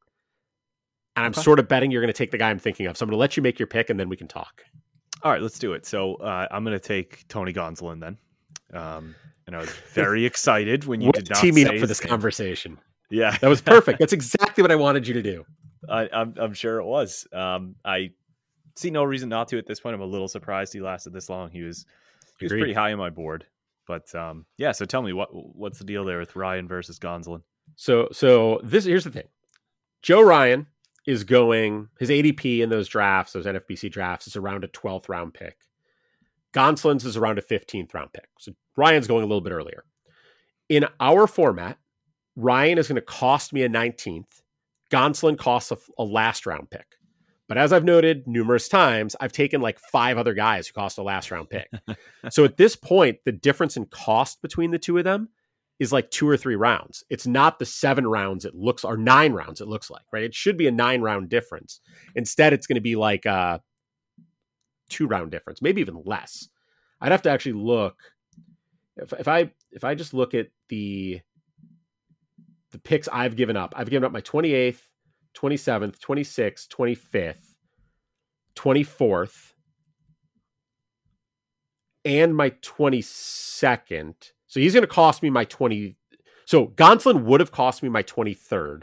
And 1.17 1.27
I'm 1.27 1.31
Okay. 1.33 1.43
sort 1.43 1.59
of 1.59 1.69
betting 1.69 1.91
you're 1.91 2.03
going 2.03 2.13
to 2.13 2.17
take 2.17 2.31
the 2.31 2.39
guy 2.39 2.51
I'm 2.51 2.59
thinking 2.59 2.87
of. 2.87 2.97
So 2.97 3.05
I'm 3.05 3.09
going 3.11 3.17
to 3.17 3.21
let 3.21 3.37
you 3.37 3.43
make 3.43 3.59
your 3.59 3.67
pick 3.67 3.91
and 3.91 3.99
then 4.01 4.09
we 4.09 4.17
can 4.17 4.29
talk. 4.29 4.63
All 5.23 5.31
right, 5.31 5.41
let's 5.43 5.59
do 5.59 5.73
it. 5.75 5.87
So 5.87 6.15
uh, 6.17 6.49
I'm 6.51 6.65
going 6.65 6.79
to 6.79 6.81
take 6.85 7.27
Tony 7.29 7.53
Gonsolin 7.53 8.01
then. 8.01 8.19
Um, 8.79 9.15
and 9.47 9.55
I 9.57 9.61
was 9.61 9.71
very 9.95 10.25
excited 10.27 10.85
when 10.87 11.01
you 11.01 11.13
did 11.13 11.31
not 11.31 11.45
me 11.45 11.53
say 11.53 11.65
up 11.65 11.79
for 11.81 11.87
this 11.87 12.03
name. 12.03 12.09
conversation. 12.11 12.79
Yeah, 13.11 13.37
That 13.41 13.49
was 13.49 13.61
perfect. 13.61 13.99
That's 14.01 14.15
exactly 14.15 14.63
what 14.63 14.73
I 14.73 14.77
wanted 14.77 15.07
you 15.07 15.15
to 15.15 15.23
do. 15.23 15.45
I, 15.89 16.09
I'm 16.13 16.33
I'm 16.39 16.55
sure 16.55 16.79
it 16.79 16.85
was. 16.85 17.27
Um, 17.33 17.75
I 17.85 18.11
see 18.77 18.91
no 18.91 19.03
reason 19.05 19.29
not 19.29 19.49
to 19.49 19.59
at 19.59 19.67
this 19.67 19.81
point. 19.81 19.95
I'm 19.95 20.01
a 20.01 20.07
little 20.07 20.29
surprised 20.29 20.73
he 20.73 20.81
lasted 20.81 21.13
this 21.13 21.29
long. 21.29 21.51
He 21.51 21.63
was 21.63 21.85
he 22.39 22.47
was 22.47 22.53
pretty 22.53 22.73
high 22.73 22.93
on 22.93 22.99
my 22.99 23.11
board. 23.11 23.47
But 23.87 24.15
um, 24.15 24.47
yeah, 24.59 24.73
so 24.73 24.85
tell 24.85 25.03
me 25.03 25.13
what 25.13 25.31
what's 25.33 25.79
the 25.79 25.85
deal 25.85 26.05
there 26.05 26.19
with 26.19 26.37
Ryan 26.37 26.69
versus 26.69 26.99
Gonsolin? 26.99 27.43
So 27.77 28.09
so 28.13 28.61
this 28.63 28.85
here's 28.85 29.05
the 29.05 29.11
thing. 29.11 29.29
Joe 30.03 30.23
Ryan 30.23 30.67
is 31.07 31.25
going 31.25 31.89
his 31.99 32.11
ADP 32.11 32.61
in 32.61 32.71
those 32.71 32.89
drafts, 32.89 33.33
those 33.33 33.47
NFBC 33.47 33.91
drafts, 33.91 34.27
is 34.27 34.37
around 34.37 34.65
a 34.65 34.69
12th 34.69 35.09
round 35.09 35.35
pick. 35.35 35.57
Gonsolin's 36.55 37.05
is 37.05 37.17
around 37.17 37.39
a 37.39 37.43
15th 37.43 37.95
round 37.95 38.13
pick. 38.13 38.29
So 38.39 38.53
Ryan's 38.77 39.07
going 39.07 39.25
a 39.25 39.27
little 39.27 39.41
bit 39.41 39.53
earlier. 39.53 39.85
In 40.69 40.87
our 41.01 41.27
format, 41.27 41.79
Ryan 42.37 42.79
is 42.79 42.89
going 42.89 42.97
to 42.97 43.03
cost 43.03 43.53
me 43.53 43.63
a 43.63 43.69
19th. 43.69 44.43
Gonsolin 44.91 45.39
costs 45.39 45.71
a, 45.71 45.79
a 45.99 46.05
last 46.05 46.47
round 46.47 46.71
pick. 46.71 46.87
But 47.53 47.59
as 47.59 47.71
I've 47.71 47.85
noted 47.85 48.27
numerous 48.27 48.67
times, 48.67 49.15
I've 49.21 49.31
taken 49.31 49.61
like 49.61 49.79
five 49.79 50.17
other 50.17 50.33
guys 50.33 50.67
who 50.67 50.73
cost 50.73 50.97
a 50.97 51.03
last 51.03 51.31
round 51.31 51.51
pick. 51.51 51.71
so 52.31 52.47
at 52.47 52.57
this 52.57 52.77
point, 52.77 53.19
the 53.27 53.33
difference 53.33 53.77
in 53.77 53.85
cost 53.85 54.41
between 54.41 54.71
the 54.71 54.79
two 54.79 54.97
of 54.97 55.05
them 55.05 55.29
is 55.79 55.93
like 55.93 56.11
two 56.11 56.27
or 56.27 56.39
three 56.39 56.57
rounds. 56.57 57.05
It's 57.11 57.27
not 57.27 57.59
the 57.59 57.67
seven 57.67 58.07
rounds 58.07 58.47
it 58.47 58.55
looks 58.55 58.85
or 58.85 58.97
nine 58.97 59.35
rounds 59.35 59.61
it 59.61 59.69
looks 59.69 59.91
like, 59.91 60.05
right? 60.15 60.23
It 60.23 60.35
should 60.35 60.57
be 60.57 60.67
a 60.67 60.73
nine 60.73 61.03
round 61.03 61.29
difference. 61.29 61.83
Instead, 62.15 62.55
it's 62.55 62.67
going 62.67 62.77
to 62.77 62.81
be 62.81 62.97
like 62.97 63.27
a 63.27 63.61
two 64.89 65.07
round 65.07 65.31
difference, 65.31 65.61
maybe 65.61 65.83
even 65.83 66.01
less. 66.07 66.49
I'd 67.03 67.13
have 67.13 67.21
to 67.21 67.31
actually 67.31 67.53
look 67.53 67.99
if, 68.97 69.13
if 69.13 69.29
I 69.29 69.51
if 69.73 69.85
I 69.85 69.95
just 69.95 70.15
look 70.15 70.33
at 70.33 70.49
the 70.71 71.21
the 72.71 72.79
picks 72.79 73.09
I've 73.13 73.37
given 73.37 73.59
up. 73.59 73.75
I've 73.77 73.91
given 73.91 74.07
up 74.07 74.13
my 74.13 74.23
28th, 74.23 74.81
27th, 75.35 75.99
26th, 75.99 76.69
25th, 76.69 77.55
24th, 78.55 79.53
and 82.05 82.37
my 82.37 82.51
22nd. 82.51 84.15
So 84.47 84.61
he's 84.61 84.75
going 84.75 84.83
to 84.83 84.87
cost 84.89 85.23
me 85.23 85.31
my 85.31 85.45
20. 85.45 85.97
So 86.45 86.67
Gonsolin 86.69 87.25
would 87.25 87.41
have 87.41 87.53
cost 87.53 87.83
me 87.83 87.89
my 87.89 88.03
23rd, 88.03 88.83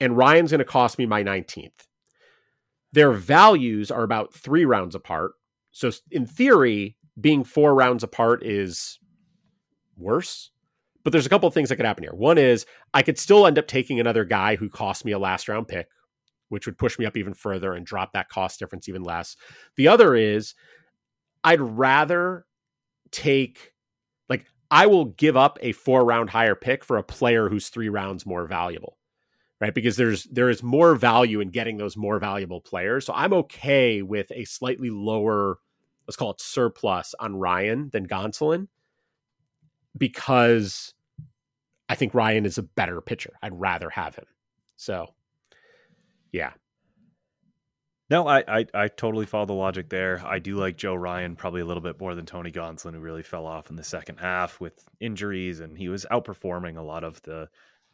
and 0.00 0.16
Ryan's 0.16 0.50
going 0.50 0.58
to 0.58 0.64
cost 0.64 0.98
me 0.98 1.06
my 1.06 1.22
19th. 1.22 1.86
Their 2.92 3.12
values 3.12 3.90
are 3.90 4.02
about 4.02 4.34
three 4.34 4.64
rounds 4.64 4.94
apart. 4.94 5.32
So 5.70 5.90
in 6.10 6.26
theory, 6.26 6.96
being 7.20 7.44
four 7.44 7.74
rounds 7.74 8.02
apart 8.02 8.44
is 8.44 8.98
worse. 9.96 10.50
But 11.08 11.12
there's 11.12 11.24
a 11.24 11.30
couple 11.30 11.48
of 11.48 11.54
things 11.54 11.70
that 11.70 11.76
could 11.76 11.86
happen 11.86 12.04
here. 12.04 12.12
One 12.12 12.36
is 12.36 12.66
I 12.92 13.00
could 13.00 13.18
still 13.18 13.46
end 13.46 13.58
up 13.58 13.66
taking 13.66 13.98
another 13.98 14.26
guy 14.26 14.56
who 14.56 14.68
cost 14.68 15.06
me 15.06 15.12
a 15.12 15.18
last 15.18 15.48
round 15.48 15.66
pick, 15.66 15.88
which 16.50 16.66
would 16.66 16.76
push 16.76 16.98
me 16.98 17.06
up 17.06 17.16
even 17.16 17.32
further 17.32 17.72
and 17.72 17.86
drop 17.86 18.12
that 18.12 18.28
cost 18.28 18.58
difference 18.58 18.90
even 18.90 19.02
less. 19.02 19.34
The 19.76 19.88
other 19.88 20.14
is 20.14 20.54
I'd 21.42 21.62
rather 21.62 22.44
take 23.10 23.72
like 24.28 24.44
I 24.70 24.84
will 24.84 25.06
give 25.06 25.34
up 25.34 25.58
a 25.62 25.72
four 25.72 26.04
round 26.04 26.28
higher 26.28 26.54
pick 26.54 26.84
for 26.84 26.98
a 26.98 27.02
player 27.02 27.48
who's 27.48 27.70
three 27.70 27.88
rounds 27.88 28.26
more 28.26 28.46
valuable. 28.46 28.98
Right. 29.62 29.74
Because 29.74 29.96
there's 29.96 30.24
there 30.24 30.50
is 30.50 30.62
more 30.62 30.94
value 30.94 31.40
in 31.40 31.48
getting 31.48 31.78
those 31.78 31.96
more 31.96 32.18
valuable 32.18 32.60
players. 32.60 33.06
So 33.06 33.14
I'm 33.14 33.32
okay 33.32 34.02
with 34.02 34.30
a 34.32 34.44
slightly 34.44 34.90
lower, 34.90 35.56
let's 36.06 36.16
call 36.16 36.32
it 36.32 36.40
surplus 36.42 37.14
on 37.18 37.34
Ryan 37.34 37.88
than 37.94 38.06
Gonsolin 38.06 38.68
because 39.96 40.92
I 41.88 41.94
think 41.94 42.14
Ryan 42.14 42.46
is 42.46 42.58
a 42.58 42.62
better 42.62 43.00
pitcher. 43.00 43.32
I'd 43.42 43.58
rather 43.58 43.90
have 43.90 44.14
him. 44.14 44.26
So 44.76 45.14
yeah. 46.32 46.52
No, 48.10 48.26
I, 48.26 48.42
I 48.48 48.66
I 48.72 48.88
totally 48.88 49.26
follow 49.26 49.44
the 49.46 49.52
logic 49.52 49.90
there. 49.90 50.22
I 50.24 50.38
do 50.38 50.56
like 50.56 50.78
Joe 50.78 50.94
Ryan 50.94 51.36
probably 51.36 51.60
a 51.60 51.66
little 51.66 51.82
bit 51.82 52.00
more 52.00 52.14
than 52.14 52.24
Tony 52.24 52.50
Gonsolin, 52.50 52.94
who 52.94 53.00
really 53.00 53.22
fell 53.22 53.46
off 53.46 53.68
in 53.68 53.76
the 53.76 53.84
second 53.84 54.16
half 54.16 54.60
with 54.60 54.82
injuries, 55.00 55.60
and 55.60 55.76
he 55.76 55.88
was 55.90 56.06
outperforming 56.10 56.78
a 56.78 56.82
lot 56.82 57.04
of 57.04 57.20
the 57.22 57.48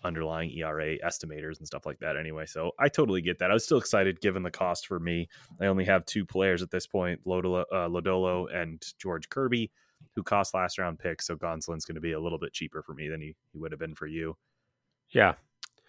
underlying 0.04 0.50
ERA 0.50 0.98
estimators 0.98 1.58
and 1.58 1.66
stuff 1.66 1.86
like 1.86 1.98
that. 1.98 2.16
Anyway, 2.16 2.46
so 2.46 2.72
I 2.78 2.88
totally 2.88 3.22
get 3.22 3.38
that. 3.38 3.50
I 3.50 3.54
was 3.54 3.64
still 3.64 3.78
excited 3.78 4.20
given 4.20 4.42
the 4.42 4.50
cost 4.50 4.86
for 4.86 5.00
me. 5.00 5.28
I 5.60 5.66
only 5.66 5.84
have 5.86 6.04
two 6.04 6.24
players 6.24 6.62
at 6.62 6.70
this 6.70 6.86
point: 6.86 7.20
Lodolo, 7.26 7.64
uh, 7.72 7.88
Lodolo 7.88 8.46
and 8.54 8.80
George 8.98 9.28
Kirby, 9.28 9.72
who 10.14 10.22
cost 10.22 10.54
last 10.54 10.78
round 10.78 10.98
picks. 10.98 11.26
So 11.26 11.36
Gonsolin's 11.36 11.84
going 11.84 11.94
to 11.96 12.00
be 12.00 12.12
a 12.12 12.20
little 12.20 12.38
bit 12.38 12.52
cheaper 12.52 12.82
for 12.82 12.94
me 12.94 13.08
than 13.08 13.20
he, 13.20 13.34
he 13.52 13.58
would 13.58 13.72
have 13.72 13.78
been 13.80 13.94
for 13.94 14.06
you. 14.06 14.36
Yeah. 15.10 15.34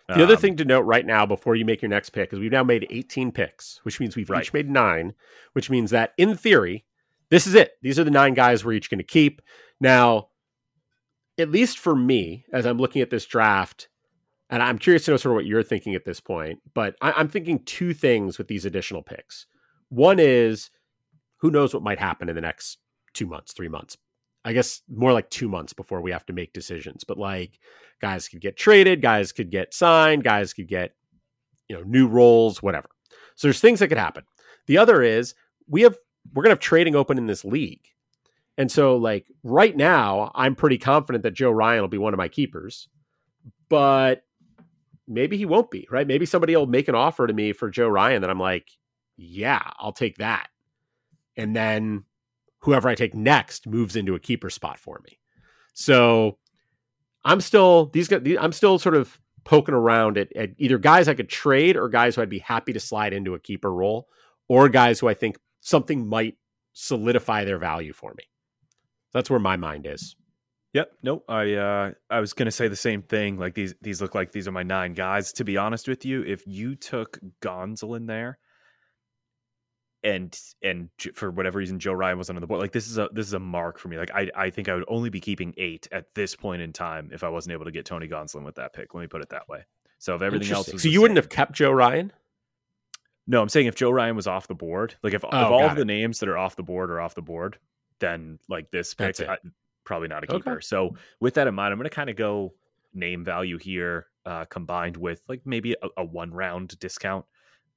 The 0.07 0.21
other 0.23 0.35
Um, 0.35 0.39
thing 0.39 0.55
to 0.57 0.65
note 0.65 0.81
right 0.81 1.05
now 1.05 1.25
before 1.25 1.55
you 1.55 1.65
make 1.65 1.81
your 1.81 1.89
next 1.89 2.11
pick 2.11 2.31
is 2.31 2.37
we've 2.39 2.51
now 2.51 2.63
made 2.63 2.85
18 2.91 3.31
picks, 3.31 3.79
which 3.83 3.99
means 3.99 4.15
we've 4.15 4.29
Right. 4.29 4.43
each 4.43 4.53
made 4.53 4.69
nine, 4.69 5.15
which 5.53 5.69
means 5.71 5.89
that 5.91 6.13
in 6.17 6.35
theory, 6.37 6.85
this 7.29 7.47
is 7.47 7.55
it. 7.55 7.73
These 7.81 7.97
are 7.97 8.03
the 8.03 8.11
nine 8.11 8.35
guys 8.35 8.63
we're 8.63 8.73
each 8.73 8.89
going 8.91 8.99
to 8.99 9.03
keep. 9.03 9.41
Now, 9.79 10.29
at 11.39 11.49
least 11.49 11.79
for 11.79 11.95
me, 11.95 12.45
as 12.53 12.65
I'm 12.67 12.77
looking 12.77 13.01
at 13.01 13.09
this 13.09 13.25
draft, 13.25 13.89
and 14.51 14.61
I'm 14.61 14.77
curious 14.77 15.05
to 15.05 15.11
know 15.11 15.17
sort 15.17 15.31
of 15.31 15.35
what 15.37 15.47
you're 15.47 15.63
thinking 15.63 15.95
at 15.95 16.05
this 16.05 16.19
point, 16.19 16.59
but 16.75 16.95
I, 17.01 17.13
I'm 17.13 17.27
thinking 17.27 17.63
two 17.65 17.93
things 17.95 18.37
with 18.37 18.47
these 18.47 18.63
additional 18.63 19.01
picks. 19.01 19.47
One 19.89 20.19
is 20.19 20.69
who 21.37 21.49
knows 21.49 21.73
what 21.73 21.81
might 21.83 21.99
happen 21.99 22.29
in 22.29 22.35
the 22.35 22.41
next 22.41 22.77
two 23.13 23.25
months, 23.25 23.53
three 23.53 23.69
months. 23.69 23.97
I 24.45 24.53
guess 24.53 24.81
more 24.87 25.11
like 25.11 25.29
two 25.31 25.49
months 25.49 25.73
before 25.73 26.01
we 26.01 26.11
have 26.11 26.25
to 26.27 26.33
make 26.33 26.53
decisions. 26.53 27.03
But 27.03 27.17
like 27.17 27.59
guys 27.99 28.27
could 28.27 28.41
get 28.41 28.55
traded, 28.55 29.01
guys 29.01 29.31
could 29.31 29.49
get 29.49 29.73
signed, 29.73 30.23
guys 30.23 30.53
could 30.53 30.67
get, 30.67 30.95
you 31.67 31.75
know, 31.75 31.83
new 31.83 32.07
roles, 32.07 32.61
whatever. 32.61 32.87
So 33.35 33.47
there's 33.47 33.59
things 33.59 33.79
that 33.79 33.87
could 33.87 33.97
happen. 33.97 34.23
The 34.67 34.77
other 34.77 35.01
is 35.01 35.33
we 35.67 35.81
have 35.81 35.97
we're 36.33 36.43
gonna 36.43 36.53
have 36.53 36.59
trading 36.59 36.95
open 36.95 37.17
in 37.17 37.25
this 37.25 37.43
league. 37.43 37.87
And 38.57 38.71
so 38.71 38.95
like 38.95 39.25
right 39.43 39.75
now, 39.75 40.31
I'm 40.35 40.55
pretty 40.55 40.77
confident 40.77 41.23
that 41.23 41.33
Joe 41.33 41.51
Ryan 41.51 41.81
will 41.81 41.87
be 41.87 41.97
one 41.97 42.13
of 42.13 42.19
my 42.19 42.29
keepers, 42.29 42.87
but 43.67 44.23
maybe 45.07 45.37
he 45.37 45.45
won't 45.45 45.71
be, 45.71 45.87
right? 45.89 46.07
Maybe 46.07 46.25
somebody 46.25 46.55
will 46.55 46.67
make 46.67 46.87
an 46.87 46.95
offer 46.95 47.25
to 47.25 47.33
me 47.33 47.51
for 47.51 47.69
Joe 47.69 47.89
Ryan 47.89 48.21
that 48.21 48.29
I'm 48.29 48.39
like, 48.39 48.69
yeah, 49.17 49.71
I'll 49.77 49.91
take 49.91 50.17
that. 50.17 50.49
And 51.35 51.55
then 51.55 52.05
whoever 52.65 52.89
I 52.89 52.95
take 52.95 53.13
next 53.13 53.67
moves 53.67 53.95
into 53.95 54.15
a 54.15 54.19
keeper 54.19 54.49
spot 54.49 54.79
for 54.79 54.99
me. 55.05 55.19
So 55.73 56.39
I'm 57.23 57.39
still 57.39 57.87
these 57.87 58.07
guys. 58.07 58.21
I'm 58.39 58.51
still 58.51 58.79
sort 58.79 58.95
of 58.95 59.19
poking 59.43 59.75
around 59.75 60.17
at, 60.17 60.35
at 60.35 60.49
either 60.57 60.79
guys 60.79 61.07
I 61.07 61.13
could 61.13 61.29
trade 61.29 61.77
or 61.77 61.87
guys 61.87 62.15
who 62.15 62.23
I'd 62.23 62.29
be 62.29 62.39
happy 62.39 62.73
to 62.73 62.79
slide 62.79 63.13
into 63.13 63.35
a 63.35 63.39
keeper 63.39 63.71
role, 63.71 64.07
or 64.47 64.67
guys 64.67 64.99
who 64.99 65.07
I 65.07 65.13
think 65.13 65.37
something 65.61 66.07
might 66.07 66.37
solidify 66.73 67.45
their 67.45 67.59
value 67.59 67.93
for 67.93 68.13
me. 68.17 68.23
That's 69.13 69.29
where 69.29 69.39
my 69.39 69.57
mind 69.57 69.85
is. 69.85 70.15
Yep. 70.73 70.91
Nope. 71.03 71.23
I 71.29 71.53
uh 71.53 71.91
I 72.09 72.19
was 72.19 72.33
gonna 72.33 72.51
say 72.51 72.67
the 72.67 72.75
same 72.75 73.03
thing. 73.03 73.37
Like 73.37 73.53
these 73.53 73.75
these 73.81 74.01
look 74.01 74.15
like 74.15 74.31
these 74.31 74.47
are 74.47 74.51
my 74.51 74.63
nine 74.63 74.93
guys. 74.93 75.31
To 75.33 75.43
be 75.43 75.55
honest 75.55 75.87
with 75.87 76.03
you, 76.03 76.23
if 76.23 76.43
you 76.47 76.75
took 76.75 77.19
Gonzalez 77.41 78.01
in 78.01 78.07
there 78.07 78.39
and 80.05 80.39
and 80.61 80.89
for 81.15 81.31
whatever 81.31 81.57
reason 81.59 81.79
Joe 81.79 81.91
Ryan 81.93 82.17
wasn't 82.17 82.37
on 82.37 82.41
the 82.41 82.47
board, 82.47 82.61
like 82.61 82.71
this 82.71 82.87
is 82.87 82.97
a 82.97 83.09
this 83.11 83.27
is 83.27 83.33
a 83.33 83.39
mark 83.39 83.79
for 83.79 83.89
me. 83.89 83.97
Like 83.97 84.11
I 84.13 84.29
I 84.35 84.49
think 84.51 84.69
I 84.69 84.75
would 84.75 84.85
only 84.87 85.09
be 85.09 85.19
keeping 85.19 85.53
eight 85.57 85.87
at 85.91 86.13
this 86.15 86.35
point 86.35 86.61
in 86.61 86.71
time 86.71 87.09
if 87.11 87.23
I 87.23 87.29
wasn't 87.29 87.53
able 87.53 87.65
to 87.65 87.71
get 87.71 87.85
Tony 87.85 88.07
Gonsolin 88.07 88.45
with 88.45 88.55
that 88.55 88.71
pick. 88.73 88.93
Let 88.93 89.01
me 89.01 89.07
put 89.07 89.21
it 89.21 89.29
that 89.29 89.49
way. 89.49 89.65
So 89.97 90.15
if 90.15 90.21
everything 90.21 90.51
else 90.51 90.67
So 90.81 90.87
you 90.87 91.01
wouldn't 91.01 91.17
have 91.17 91.29
kept 91.29 91.53
Joe 91.53 91.71
Ryan? 91.71 92.13
No, 93.27 93.41
I'm 93.41 93.49
saying 93.49 93.65
if 93.65 93.75
Joe 93.75 93.89
Ryan 93.89 94.15
was 94.15 94.27
off 94.27 94.47
the 94.47 94.53
board, 94.53 94.95
like 95.01 95.13
if, 95.15 95.25
Oh, 95.25 95.27
if 95.27 95.33
all 95.33 95.65
of 95.65 95.75
the 95.75 95.85
names 95.85 96.19
that 96.19 96.29
are 96.29 96.37
off 96.37 96.55
the 96.55 96.63
board 96.63 96.91
are 96.91 97.01
off 97.01 97.15
the 97.15 97.23
board, 97.23 97.57
then 97.99 98.37
like 98.47 98.69
this 98.69 98.93
pick, 98.93 99.19
I, 99.27 99.37
probably 99.83 100.07
not 100.09 100.23
a 100.23 100.27
Okay. 100.27 100.37
keeper. 100.37 100.61
So 100.61 100.95
with 101.19 101.33
that 101.35 101.47
in 101.47 101.55
mind, 101.55 101.71
I'm 101.71 101.79
going 101.79 101.89
to 101.89 101.95
kind 101.95 102.09
of 102.11 102.15
go 102.15 102.53
name 102.93 103.23
value 103.25 103.57
here, 103.57 104.07
uh, 104.27 104.45
combined 104.45 104.95
with 104.97 105.21
like 105.27 105.41
maybe 105.43 105.73
a, 105.73 105.87
a 105.97 106.05
one 106.05 106.31
round 106.31 106.77
discount, 106.79 107.25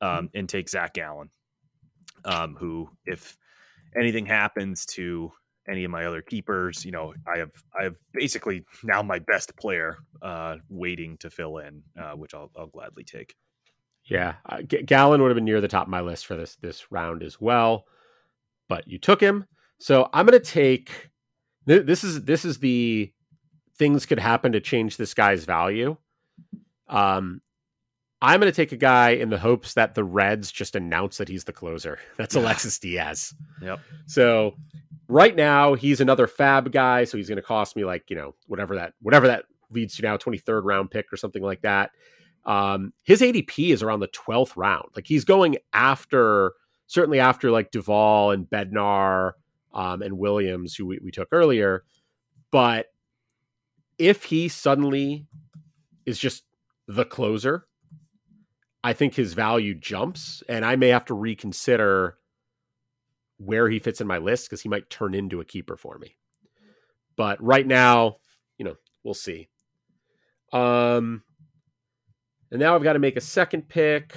Mm-hmm. 0.02 0.18
um, 0.18 0.30
and 0.34 0.48
take 0.48 0.68
Zach 0.68 0.94
Gallen, 0.94 1.30
um, 2.24 2.56
who 2.58 2.88
if 3.06 3.36
anything 3.98 4.26
happens 4.26 4.84
to 4.86 5.32
any 5.68 5.84
of 5.84 5.90
my 5.90 6.06
other 6.06 6.22
keepers, 6.22 6.84
you 6.84 6.90
know, 6.92 7.14
I 7.26 7.38
have 7.38 7.50
I 7.78 7.84
have 7.84 7.96
basically 8.12 8.64
now 8.82 9.02
my 9.02 9.18
best 9.18 9.54
player 9.56 9.98
uh, 10.22 10.56
waiting 10.68 11.16
to 11.18 11.30
fill 11.30 11.58
in, 11.58 11.82
uh, 12.00 12.12
which 12.12 12.34
I'll 12.34 12.50
I'll 12.56 12.66
gladly 12.68 13.04
take. 13.04 13.34
Yeah, 14.04 14.36
uh, 14.46 14.62
G- 14.62 14.82
Gallen 14.82 15.20
would 15.20 15.28
have 15.28 15.36
been 15.36 15.44
near 15.44 15.60
the 15.60 15.68
top 15.68 15.86
of 15.86 15.90
my 15.90 16.00
list 16.00 16.26
for 16.26 16.36
this 16.36 16.56
this 16.56 16.90
round 16.90 17.22
as 17.22 17.40
well, 17.40 17.84
but 18.68 18.88
you 18.88 18.98
took 18.98 19.20
him. 19.20 19.46
So 19.78 20.08
I'm 20.12 20.26
going 20.26 20.40
to 20.40 20.44
take 20.44 21.10
th- 21.66 21.86
this 21.86 22.02
is 22.02 22.24
this 22.24 22.44
is 22.44 22.58
the 22.58 23.12
things 23.76 24.06
could 24.06 24.18
happen 24.18 24.52
to 24.52 24.60
change 24.60 24.96
this 24.96 25.14
guy's 25.14 25.44
value. 25.44 25.96
Um, 26.88 27.42
I'm 28.20 28.40
going 28.40 28.50
to 28.50 28.56
take 28.56 28.72
a 28.72 28.76
guy 28.76 29.10
in 29.10 29.30
the 29.30 29.38
hopes 29.38 29.74
that 29.74 29.94
the 29.94 30.02
Reds 30.02 30.50
just 30.50 30.74
announce 30.74 31.18
that 31.18 31.28
he's 31.28 31.44
the 31.44 31.52
closer. 31.52 31.98
That's 32.16 32.34
Alexis 32.34 32.78
Diaz. 32.78 33.34
Yep. 33.62 33.80
So 34.06 34.56
right 35.06 35.36
now 35.36 35.74
he's 35.74 36.00
another 36.00 36.26
FAAB 36.26 36.72
guy, 36.72 37.04
so 37.04 37.16
he's 37.16 37.28
going 37.28 37.36
to 37.36 37.42
cost 37.42 37.76
me 37.76 37.84
like 37.84 38.10
you 38.10 38.16
know 38.16 38.34
whatever 38.46 38.76
that 38.76 38.94
whatever 39.00 39.28
that 39.28 39.44
leads 39.70 39.96
to 39.96 40.02
now, 40.02 40.16
23rd 40.16 40.64
round 40.64 40.90
pick 40.90 41.12
or 41.12 41.16
something 41.16 41.42
like 41.42 41.62
that. 41.62 41.90
Um, 42.44 42.92
his 43.02 43.20
ADP 43.20 43.70
is 43.70 43.82
around 43.82 44.00
the 44.00 44.08
12th 44.08 44.56
round. 44.56 44.88
Like 44.96 45.06
he's 45.06 45.24
going 45.24 45.58
after 45.72 46.52
certainly 46.86 47.20
after 47.20 47.50
like 47.50 47.70
Doval 47.70 48.34
and 48.34 48.48
Bednar 48.48 49.32
um, 49.74 50.02
and 50.02 50.18
Williams, 50.18 50.74
who 50.74 50.86
we, 50.86 50.98
we 51.04 51.10
took 51.10 51.28
earlier. 51.30 51.84
But 52.50 52.86
if 53.98 54.24
he 54.24 54.48
suddenly 54.48 55.26
is 56.06 56.18
just 56.18 56.44
the 56.86 57.04
closer, 57.04 57.67
I 58.82 58.92
think 58.92 59.14
his 59.14 59.34
value 59.34 59.74
jumps, 59.74 60.42
and 60.48 60.64
I 60.64 60.76
may 60.76 60.88
have 60.88 61.04
to 61.06 61.14
reconsider 61.14 62.16
where 63.38 63.68
he 63.68 63.78
fits 63.78 64.00
in 64.00 64.06
my 64.06 64.18
list 64.18 64.48
because 64.48 64.62
he 64.62 64.68
might 64.68 64.90
turn 64.90 65.14
into 65.14 65.40
a 65.40 65.44
keeper 65.44 65.76
for 65.76 65.98
me. 65.98 66.16
But 67.16 67.42
right 67.42 67.66
now, 67.66 68.16
you 68.56 68.64
know, 68.64 68.76
we'll 69.02 69.14
see. 69.14 69.48
Um, 70.52 71.22
and 72.50 72.60
now 72.60 72.74
I've 72.74 72.82
got 72.82 72.94
to 72.94 72.98
make 72.98 73.16
a 73.16 73.20
second 73.20 73.68
pick, 73.68 74.14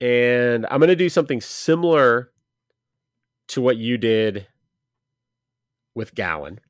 and 0.00 0.66
I'm 0.70 0.78
going 0.78 0.88
to 0.88 0.96
do 0.96 1.08
something 1.08 1.40
similar 1.40 2.30
to 3.48 3.60
what 3.60 3.76
you 3.76 3.98
did 3.98 4.46
with 5.94 6.14
Gallen, 6.14 6.60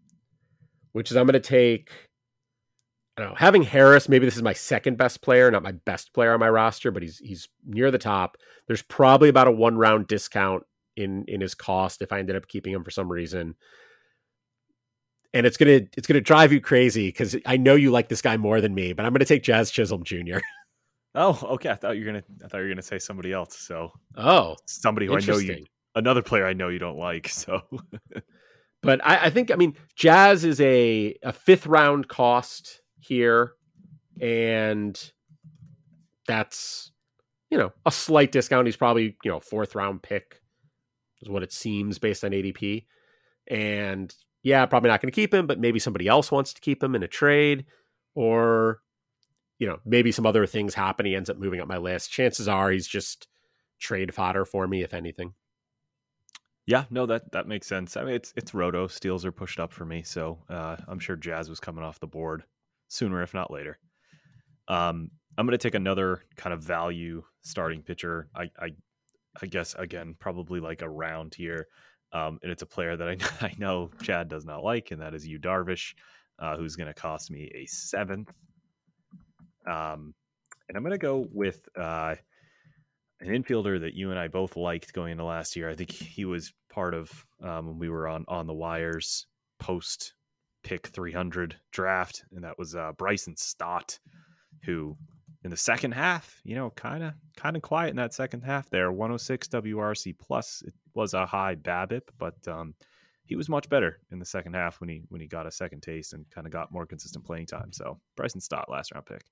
which 0.93 1.11
is 1.11 1.17
I'm 1.17 1.27
going 1.27 1.35
to 1.35 1.41
take. 1.41 2.10
I 3.21 3.25
don't 3.25 3.33
know, 3.33 3.37
having 3.37 3.63
Harris, 3.63 4.09
maybe 4.09 4.25
this 4.25 4.37
is 4.37 4.43
my 4.43 4.55
second 4.55 4.97
best 4.97 5.21
player, 5.21 5.51
not 5.51 5.63
my 5.63 5.73
best 5.73 6.15
player 6.15 6.33
on 6.33 6.41
my 6.41 6.49
roster, 6.49 6.91
but 6.91 7.03
he's 7.03 7.19
he's 7.19 7.49
near 7.67 7.91
the 7.91 7.99
top. 7.99 8.39
There's 8.67 8.83
probably 8.83 9.29
about 9.29 9.47
a 9.47 9.53
one 9.53 9.77
round 9.77 10.07
discount 10.07 10.65
in 10.97 11.25
in 11.29 11.41
his 11.41 11.55
cost 11.55 12.01
if 12.01 12.13
I 12.13 12.19
ended 12.19 12.37
up 12.37 12.49
keeping 12.49 12.73
him 12.73 12.83
for 12.83 12.91
some 12.91 13.13
reason. 13.13 13.57
And 15.35 15.45
it's 15.45 15.59
gonna 15.59 15.83
it's 15.97 16.07
gonna 16.07 16.23
drive 16.23 16.51
you 16.51 16.63
crazy 16.63 17.09
because 17.09 17.37
I 17.45 17.59
know 17.59 17.75
you 17.75 17.91
like 17.91 18.09
this 18.09 18.23
guy 18.23 18.39
more 18.39 18.63
than 18.63 18.75
me, 18.75 18.95
but 18.95 19.05
I'm 19.05 19.13
gonna 19.13 19.27
take 19.27 19.43
Jazz 19.43 19.71
Chisholm 19.71 20.03
Jr. 20.05 20.39
Oh, 21.13 21.37
okay. 21.43 21.71
I 21.71 21.75
thought 21.75 21.97
you 21.97 22.05
were 22.05 22.13
gonna. 22.13 22.23
I 22.45 22.47
thought 22.47 22.59
you 22.59 22.63
were 22.63 22.69
gonna 22.69 22.83
say 22.83 23.01
somebody 23.01 23.33
else. 23.33 23.59
So 23.59 23.91
Oh, 24.17 24.55
somebody 24.67 25.07
who 25.07 25.17
I 25.17 25.21
know 25.21 25.39
you, 25.39 25.65
another 25.97 26.23
player 26.23 26.47
I 26.47 26.53
know 26.53 26.69
you 26.69 26.79
don't 26.79 26.97
like. 26.97 27.29
So 27.33 27.63
But 28.81 29.05
I, 29.05 29.25
I 29.25 29.31
think 29.31 29.51
I 29.51 29.57
mean 29.57 29.77
Jazz 29.97 30.45
is 30.45 30.61
a 30.61 31.17
a 31.25 31.33
fifth 31.33 31.67
round 31.67 32.07
cost 32.07 32.81
here, 33.01 33.53
and 34.21 35.13
that's 36.27 36.93
you 37.51 37.59
know 37.59 37.73
a 37.85 37.91
slight 37.91 38.33
discount. 38.33 38.67
He's 38.67 38.77
probably 38.77 39.17
you 39.25 39.31
know 39.31 39.41
fourth 39.41 39.75
round 39.75 40.03
pick 40.03 40.41
is 41.23 41.29
what 41.29 41.43
it 41.43 41.53
seems 41.53 41.99
based 41.99 42.25
on 42.25 42.31
ADP, 42.31 42.87
and 43.49 44.15
yeah, 44.43 44.65
probably 44.67 44.89
not 44.89 45.03
going 45.03 45.13
to 45.13 45.15
keep 45.17 45.35
him, 45.35 45.47
but 45.47 45.61
maybe 45.61 45.79
somebody 45.79 46.07
else 46.09 46.33
wants 46.33 46.55
to 46.55 46.61
keep 46.61 46.83
him 46.83 46.95
in 46.95 47.03
a 47.03 47.09
trade, 47.09 47.67
or 48.15 48.81
you 49.59 49.67
know 49.67 49.79
maybe 49.85 50.13
some 50.13 50.27
other 50.27 50.47
things 50.47 50.75
happen. 50.75 51.07
He 51.07 51.15
ends 51.17 51.31
up 51.31 51.39
moving 51.39 51.61
up 51.61 51.69
my 51.69 51.79
list. 51.79 52.11
Chances 52.11 52.49
are 52.49 52.71
he's 52.71 52.87
just 52.89 53.29
trade 53.79 54.15
fodder 54.15 54.45
for 54.45 54.67
me, 54.69 54.83
if 54.83 54.95
anything. 54.95 55.35
yeah, 56.67 56.85
no, 56.91 57.07
that 57.07 57.33
that 57.33 57.49
makes 57.49 57.67
sense. 57.67 57.97
I 57.97 58.05
mean, 58.05 58.15
it's 58.15 58.33
it's 58.37 58.55
roto 58.55 58.87
steals 58.87 59.25
are 59.25 59.33
pushed 59.33 59.59
up 59.59 59.73
for 59.73 59.85
me, 59.85 60.03
so 60.03 60.39
uh, 60.49 60.77
I'm 60.87 60.99
sure 61.01 61.17
Jazz 61.17 61.49
was 61.51 61.61
coming 61.61 61.85
off 61.85 62.01
the 62.01 62.07
board 62.07 62.45
sooner, 62.91 63.23
if 63.23 63.33
not 63.33 63.51
later. 63.51 63.79
Um, 64.69 65.11
I'm 65.39 65.47
going 65.47 65.57
to 65.57 65.63
take 65.63 65.75
another 65.75 66.23
kind 66.37 66.53
of 66.53 66.63
value 66.63 67.23
starting 67.41 67.83
pitcher. 67.83 68.29
I, 68.35 68.51
I, 68.59 68.71
I 69.41 69.47
guess 69.47 69.75
again, 69.75 70.15
probably 70.19 70.61
like 70.61 70.83
a 70.83 70.89
round 70.89 71.35
here, 71.35 71.69
um, 72.13 72.39
and 72.43 72.53
it's 72.53 72.63
a 72.63 72.67
player 72.67 72.97
that 72.97 73.09
I 73.09 73.17
I 73.47 73.55
know 73.57 73.91
Chad 74.03 74.29
does 74.29 74.45
not 74.45 74.63
like, 74.63 74.91
and 74.91 75.01
that 75.01 75.15
is 75.15 75.27
Yu 75.27 75.39
Darvish, 75.39 75.95
uh, 76.39 76.57
who's 76.57 76.77
going 76.77 76.89
to 76.89 76.95
cost 76.95 77.31
me 77.31 77.51
a 77.55 77.65
seventh. 77.67 78.33
Um, 79.67 80.15
and 80.69 80.77
I'm 80.77 80.83
going 80.83 80.93
to 80.93 80.99
go 80.99 81.27
with 81.33 81.69
uh, 81.77 82.17
an 83.21 83.29
infielder 83.29 83.81
that 83.81 83.95
you 83.95 84.11
and 84.11 84.19
I 84.19 84.29
both 84.29 84.57
liked 84.57 84.93
going 84.93 85.13
into 85.13 85.25
last 85.25 85.57
year. 85.57 85.71
I 85.71 85.75
think 85.75 85.91
he 85.91 86.25
was 86.25 86.53
part 86.71 86.95
of 86.95 87.27
um, 87.43 87.67
when 87.67 87.79
we 87.79 87.89
were 87.89 88.09
on 88.09 88.25
on 88.29 88.47
the 88.47 88.55
wires 88.55 89.27
post 89.59 90.15
pick 90.63 90.89
300 90.89 91.57
draft, 91.73 92.25
and 92.35 92.45
that 92.45 92.59
was 92.59 92.75
uh, 92.75 92.93
Bryson 92.97 93.37
Stott, 93.37 93.99
who 94.65 94.97
in 95.45 95.51
the 95.51 95.57
second 95.57 95.93
half, 95.93 96.41
you 96.45 96.55
know, 96.55 96.71
kind 96.71 97.03
of 97.03 97.15
kind 97.37 97.57
of 97.57 97.63
quiet 97.63 97.91
in 97.91 97.97
that 97.97 98.15
second 98.15 98.43
half 98.43 98.69
there. 98.71 98.93
106 98.93 99.49
WRC 99.49 100.19
plus. 100.19 100.63
It 100.67 100.75
was 100.95 101.15
a 101.15 101.25
high 101.27 101.55
BABIP, 101.55 102.03
but 102.19 102.47
um, 102.47 102.75
he 103.25 103.37
was 103.37 103.49
much 103.49 103.69
better 103.69 104.01
in 104.11 104.19
the 104.19 104.25
second 104.25 104.55
half 104.55 104.81
when 104.81 104.89
he 104.89 105.03
when 105.09 105.21
he 105.21 105.27
got 105.27 105.47
a 105.47 105.51
second 105.51 105.83
taste 105.83 106.13
and 106.13 106.29
kind 106.31 106.47
of 106.47 106.53
got 106.53 106.73
more 106.73 106.85
consistent 106.85 107.25
playing 107.25 107.47
time. 107.47 107.73
So 107.73 107.99
Bryson 108.17 108.41
Stott, 108.41 108.71
last 108.71 108.93
round 108.93 109.07
pick. 109.07 109.23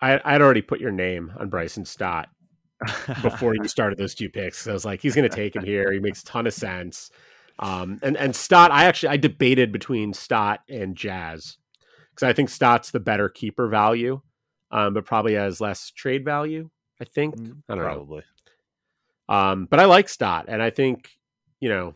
I, 0.00 0.20
I'd 0.24 0.42
already 0.42 0.62
put 0.62 0.80
your 0.80 0.90
name 0.90 1.32
on 1.38 1.48
Bryson 1.48 1.84
Stott 1.84 2.28
before 3.22 3.54
you 3.54 3.66
started 3.68 3.98
those 3.98 4.14
two 4.14 4.28
picks. 4.28 4.62
So 4.62 4.70
I 4.70 4.74
was 4.74 4.84
like, 4.84 5.00
he's 5.00 5.14
going 5.14 5.28
to 5.28 5.34
take 5.34 5.54
him 5.54 5.64
here. 5.64 5.92
He 5.92 6.00
makes 6.00 6.22
a 6.22 6.24
ton 6.24 6.46
of 6.46 6.52
sense. 6.52 7.10
Um, 7.58 7.98
and 8.02 8.16
and 8.16 8.36
Stott, 8.36 8.70
I 8.70 8.84
actually 8.84 9.10
I 9.10 9.16
debated 9.16 9.72
between 9.72 10.12
Stott 10.12 10.60
and 10.68 10.96
Jazz 10.96 11.56
because 12.10 12.28
I 12.28 12.32
think 12.32 12.50
Stott's 12.50 12.90
the 12.90 13.00
better 13.00 13.28
keeper 13.28 13.68
value, 13.68 14.20
um, 14.70 14.94
but 14.94 15.04
probably 15.06 15.34
has 15.34 15.60
less 15.60 15.90
trade 15.90 16.24
value. 16.24 16.68
I 17.00 17.04
think 17.04 17.34
I 17.38 17.74
don't 17.74 17.78
know. 17.78 17.84
Probably. 17.84 18.22
Um, 19.28 19.66
but 19.70 19.80
I 19.80 19.86
like 19.86 20.08
Stott, 20.08 20.46
and 20.48 20.62
I 20.62 20.70
think 20.70 21.10
you 21.60 21.68
know, 21.68 21.94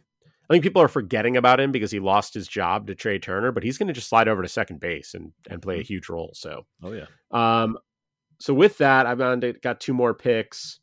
I 0.48 0.54
think 0.54 0.64
people 0.64 0.82
are 0.82 0.88
forgetting 0.88 1.36
about 1.36 1.60
him 1.60 1.72
because 1.72 1.90
he 1.90 2.00
lost 2.00 2.32
his 2.34 2.48
job 2.48 2.86
to 2.86 2.94
Trea 2.94 3.18
Turner, 3.18 3.52
but 3.52 3.62
he's 3.62 3.76
going 3.76 3.88
to 3.88 3.92
just 3.92 4.08
slide 4.08 4.28
over 4.28 4.42
to 4.42 4.48
second 4.48 4.80
base 4.80 5.14
and 5.14 5.32
and 5.48 5.60
play 5.60 5.78
a 5.80 5.82
huge 5.82 6.08
role. 6.08 6.30
So 6.34 6.66
Oh 6.82 6.92
yeah. 6.92 7.06
um, 7.30 7.78
so 8.38 8.54
with 8.54 8.78
that, 8.78 9.04
I've 9.04 9.60
got 9.60 9.80
two 9.80 9.92
more 9.92 10.14
picks. 10.14 10.80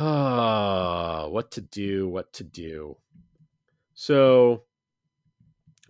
Oh, 0.00 1.28
what 1.30 1.50
to 1.52 1.60
do? 1.60 2.08
What 2.08 2.32
to 2.34 2.44
do? 2.44 2.96
So, 3.94 4.62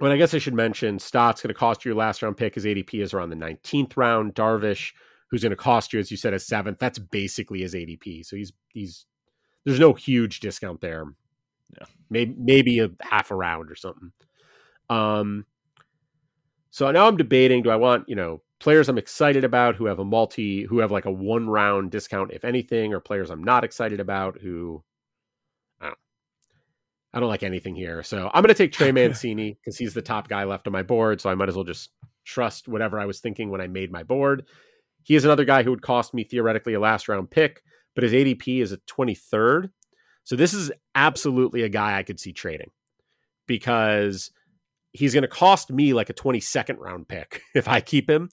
well, 0.00 0.11
I 0.11 0.16
guess 0.16 0.32
I 0.32 0.38
should 0.38 0.54
mention 0.54 0.98
Stott's 0.98 1.42
going 1.42 1.48
to 1.48 1.59
cost 1.59 1.84
you 1.84 1.90
your 1.90 1.98
last 1.98 2.22
round 2.22 2.38
pick. 2.38 2.54
His 2.54 2.64
ADP 2.64 3.02
is 3.02 3.12
around 3.12 3.30
the 3.30 3.36
19th 3.36 3.96
round. 3.96 4.34
Darvish, 4.34 4.92
who's 5.30 5.42
going 5.42 5.50
to 5.50 5.56
cost 5.56 5.92
you, 5.92 6.00
as 6.00 6.11
you 6.11 6.16
said, 6.16 6.32
a 6.32 6.38
seventh. 6.38 6.78
That's 6.78 6.98
basically 6.98 7.61
his 7.61 7.74
ADP. 7.74 8.24
So 8.24 8.36
he's 8.36 8.52
he's 8.72 9.04
there's 9.64 9.80
no 9.80 9.92
huge 9.92 10.40
discount 10.40 10.80
there. 10.80 11.04
Yeah. 11.78 11.86
maybe 12.09 12.34
maybe 12.38 12.78
a 12.78 12.90
half 13.02 13.30
a 13.30 13.34
round 13.34 13.70
or 13.70 13.74
something. 13.76 14.12
Um, 14.88 15.44
so 16.70 16.90
now 16.90 17.06
I'm 17.06 17.18
debating: 17.18 17.62
do 17.62 17.68
I 17.70 17.76
want 17.76 18.09
you 18.09 18.16
know 18.16 18.40
players 18.61 18.88
I'm 18.88 18.98
excited 18.98 19.44
about 19.44 19.76
who 19.76 19.86
have 19.86 19.98
a 19.98 20.04
multi, 20.04 20.64
who 20.64 20.78
have 20.78 20.90
like 20.90 21.04
a 21.04 21.12
one 21.12 21.48
round 21.48 21.90
discount, 21.90 22.32
if 22.32 22.44
anything, 22.44 22.92
or 22.92 23.00
players 23.00 23.30
I'm 23.30 23.44
not 23.44 23.64
excited 23.64 24.00
about 24.00 24.40
who 24.40 24.82
I 25.80 25.86
don't. 25.86 25.98
I 27.14 27.20
don't 27.20 27.28
like 27.28 27.42
anything 27.42 27.74
here. 27.74 28.02
So 28.02 28.30
I'm 28.32 28.42
going 28.42 28.48
to 28.48 28.54
take 28.54 28.72
Trey 28.72 28.92
Mancini 28.92 29.59
because 29.61 29.78
he's 29.78 29.94
the 29.94 30.02
top 30.02 30.28
guy 30.28 30.44
left 30.44 30.66
on 30.66 30.72
my 30.72 30.82
board. 30.82 31.20
So 31.20 31.30
I 31.30 31.34
might 31.34 31.48
as 31.48 31.54
well 31.54 31.64
just 31.64 31.90
trust 32.24 32.68
whatever 32.68 32.98
I 33.00 33.06
was 33.06 33.20
thinking 33.20 33.50
when 33.50 33.61
I 33.61 33.66
made 33.66 33.90
my 33.90 34.02
board. 34.02 34.44
He 35.04 35.14
is 35.14 35.24
another 35.24 35.44
guy 35.44 35.62
who 35.62 35.70
would 35.70 35.82
cost 35.82 36.12
me 36.12 36.24
theoretically 36.24 36.74
a 36.74 36.80
last 36.80 37.09
round 37.09 37.30
pick, 37.30 37.62
but 37.94 38.04
his 38.04 38.12
ADP 38.12 38.61
is 38.61 38.72
a 38.72 38.78
23rd. 38.78 39.70
So 40.24 40.36
this 40.36 40.52
is 40.52 40.70
absolutely 40.94 41.62
a 41.62 41.70
guy 41.70 41.96
I 41.96 42.02
could 42.02 42.20
see 42.20 42.34
trading 42.34 42.70
because 43.46 44.30
he's 44.92 45.14
going 45.14 45.22
to 45.22 45.28
cost 45.28 45.70
me 45.70 45.94
like 45.94 46.11
a 46.11 46.14
22nd 46.14 46.78
round 46.78 47.09
pick 47.09 47.40
if 47.54 47.66
I 47.66 47.80
keep 47.80 48.11
him. 48.11 48.28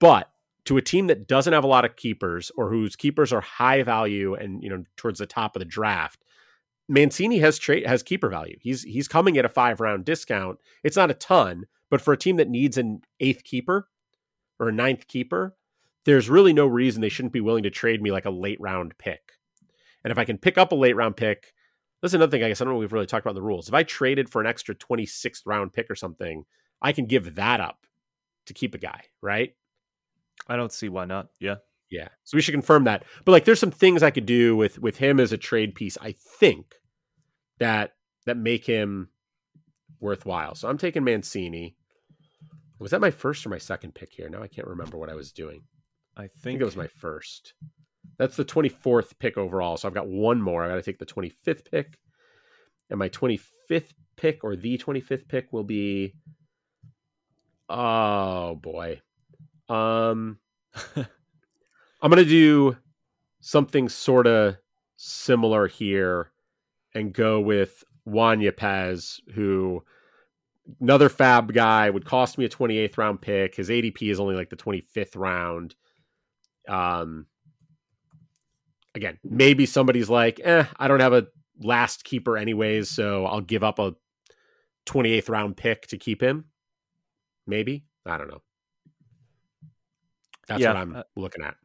But 0.00 0.30
to 0.64 0.76
a 0.76 0.82
team 0.82 1.08
that 1.08 1.28
doesn't 1.28 1.52
have 1.52 1.64
a 1.64 1.68
lot 1.68 1.84
of 1.84 1.96
keepers 1.96 2.50
or 2.56 2.70
whose 2.70 2.96
keepers 2.96 3.32
are 3.32 3.40
high 3.40 3.82
value 3.82 4.34
and 4.34 4.62
you 4.62 4.70
know 4.70 4.84
towards 4.96 5.18
the 5.18 5.26
top 5.26 5.56
of 5.56 5.60
the 5.60 5.66
draft, 5.66 6.24
Mancini 6.88 7.38
has 7.38 7.58
trade 7.58 7.86
has 7.86 8.02
keeper 8.02 8.28
value. 8.28 8.56
He's 8.60 8.82
he's 8.82 9.08
coming 9.08 9.36
at 9.36 9.44
a 9.44 9.50
five 9.50 9.80
round 9.80 10.04
discount. 10.04 10.58
It's 10.82 10.96
not 10.96 11.10
a 11.10 11.14
ton, 11.14 11.66
but 11.90 12.00
for 12.00 12.12
a 12.12 12.18
team 12.18 12.36
that 12.36 12.48
needs 12.48 12.78
an 12.78 13.02
eighth 13.20 13.44
keeper 13.44 13.88
or 14.58 14.68
a 14.68 14.72
ninth 14.72 15.06
keeper, 15.06 15.56
there's 16.04 16.30
really 16.30 16.52
no 16.52 16.66
reason 16.66 17.00
they 17.00 17.08
shouldn't 17.08 17.32
be 17.32 17.40
willing 17.40 17.62
to 17.64 17.70
trade 17.70 18.02
me 18.02 18.10
like 18.10 18.24
a 18.26 18.30
late 18.30 18.60
round 18.60 18.96
pick. 18.98 19.32
And 20.02 20.10
if 20.10 20.18
I 20.18 20.24
can 20.24 20.38
pick 20.38 20.58
up 20.58 20.72
a 20.72 20.76
late 20.76 20.96
round 20.96 21.16
pick, 21.16 21.52
that's 22.02 22.14
another 22.14 22.30
thing 22.30 22.44
I 22.44 22.48
guess 22.48 22.60
I 22.60 22.64
don't 22.64 22.74
know 22.74 22.78
we've 22.78 22.92
really 22.92 23.06
talked 23.06 23.24
about 23.24 23.34
the 23.34 23.42
rules. 23.42 23.68
If 23.68 23.74
I 23.74 23.82
traded 23.82 24.28
for 24.28 24.40
an 24.40 24.46
extra 24.46 24.74
26th 24.74 25.42
round 25.46 25.72
pick 25.72 25.90
or 25.90 25.94
something, 25.94 26.44
I 26.82 26.92
can 26.92 27.06
give 27.06 27.36
that 27.36 27.60
up 27.60 27.86
to 28.46 28.52
keep 28.52 28.74
a 28.74 28.78
guy, 28.78 29.04
right? 29.22 29.54
I 30.48 30.56
don't 30.56 30.72
see 30.72 30.88
why 30.88 31.04
not. 31.04 31.28
Yeah. 31.40 31.56
Yeah. 31.90 32.08
So 32.24 32.36
we 32.36 32.42
should 32.42 32.54
confirm 32.54 32.84
that. 32.84 33.04
But 33.24 33.32
like 33.32 33.44
there's 33.44 33.60
some 33.60 33.70
things 33.70 34.02
I 34.02 34.10
could 34.10 34.26
do 34.26 34.56
with 34.56 34.78
with 34.78 34.96
him 34.96 35.20
as 35.20 35.32
a 35.32 35.38
trade 35.38 35.74
piece, 35.74 35.96
I 36.00 36.14
think, 36.40 36.74
that 37.58 37.92
that 38.26 38.36
make 38.36 38.66
him 38.66 39.08
worthwhile. 40.00 40.54
So 40.54 40.68
I'm 40.68 40.78
taking 40.78 41.04
Mancini. 41.04 41.76
Was 42.78 42.90
that 42.90 43.00
my 43.00 43.10
first 43.10 43.46
or 43.46 43.50
my 43.50 43.58
second 43.58 43.94
pick 43.94 44.12
here? 44.12 44.28
Now 44.28 44.42
I 44.42 44.48
can't 44.48 44.66
remember 44.66 44.98
what 44.98 45.10
I 45.10 45.14
was 45.14 45.32
doing. 45.32 45.62
I 46.16 46.24
I 46.24 46.26
think, 46.26 46.40
think 46.42 46.60
it 46.60 46.64
was 46.64 46.76
my 46.76 46.88
first. 46.88 47.54
That's 48.18 48.36
the 48.36 48.44
24th 48.44 49.18
pick 49.18 49.38
overall. 49.38 49.76
So 49.76 49.88
I've 49.88 49.94
got 49.94 50.08
one 50.08 50.40
more. 50.40 50.64
I 50.64 50.68
got 50.68 50.76
to 50.76 50.82
take 50.82 50.98
the 50.98 51.06
25th 51.06 51.70
pick. 51.70 51.98
And 52.90 52.98
my 52.98 53.08
25th 53.08 53.92
pick 54.16 54.44
or 54.44 54.56
the 54.56 54.78
25th 54.78 55.26
pick 55.28 55.52
will 55.52 55.64
be 55.64 56.14
oh 57.68 58.56
boy. 58.56 59.00
Um 59.68 60.38
I'm 60.96 62.10
to 62.10 62.24
do 62.24 62.76
something 63.40 63.88
sort 63.88 64.26
of 64.26 64.56
similar 64.96 65.66
here 65.66 66.32
and 66.94 67.12
go 67.12 67.40
with 67.40 67.82
Juan 68.04 68.40
Yepez, 68.40 69.20
who 69.34 69.82
another 70.80 71.08
FAAB 71.08 71.52
guy 71.52 71.90
would 71.90 72.04
cost 72.04 72.38
me 72.38 72.44
a 72.44 72.48
28th 72.48 72.98
round 72.98 73.20
pick. 73.20 73.54
His 73.54 73.68
ADP 73.68 74.10
is 74.10 74.20
only 74.20 74.34
like 74.34 74.50
the 74.50 74.56
25th 74.56 75.16
round. 75.16 75.74
Um, 76.68 77.26
again, 78.94 79.18
maybe 79.24 79.66
somebody's 79.66 80.10
like, 80.10 80.40
eh, 80.44 80.64
I 80.76 80.88
don't 80.88 81.00
have 81.00 81.12
a 81.12 81.26
last 81.60 82.04
keeper 82.04 82.36
anyways, 82.36 82.90
so 82.90 83.26
I'll 83.26 83.40
give 83.40 83.64
up 83.64 83.78
a 83.78 83.94
28th 84.86 85.28
round 85.28 85.56
pick 85.56 85.86
to 85.88 85.98
keep 85.98 86.22
him. 86.22 86.46
Maybe. 87.46 87.84
I 88.06 88.18
don't 88.18 88.28
know. 88.28 88.42
That's 90.46 90.60
Yeah, 90.60 90.68
what 90.68 90.76
I'm 90.76 90.96
uh, 90.96 91.02
looking 91.16 91.44
at. 91.44 91.56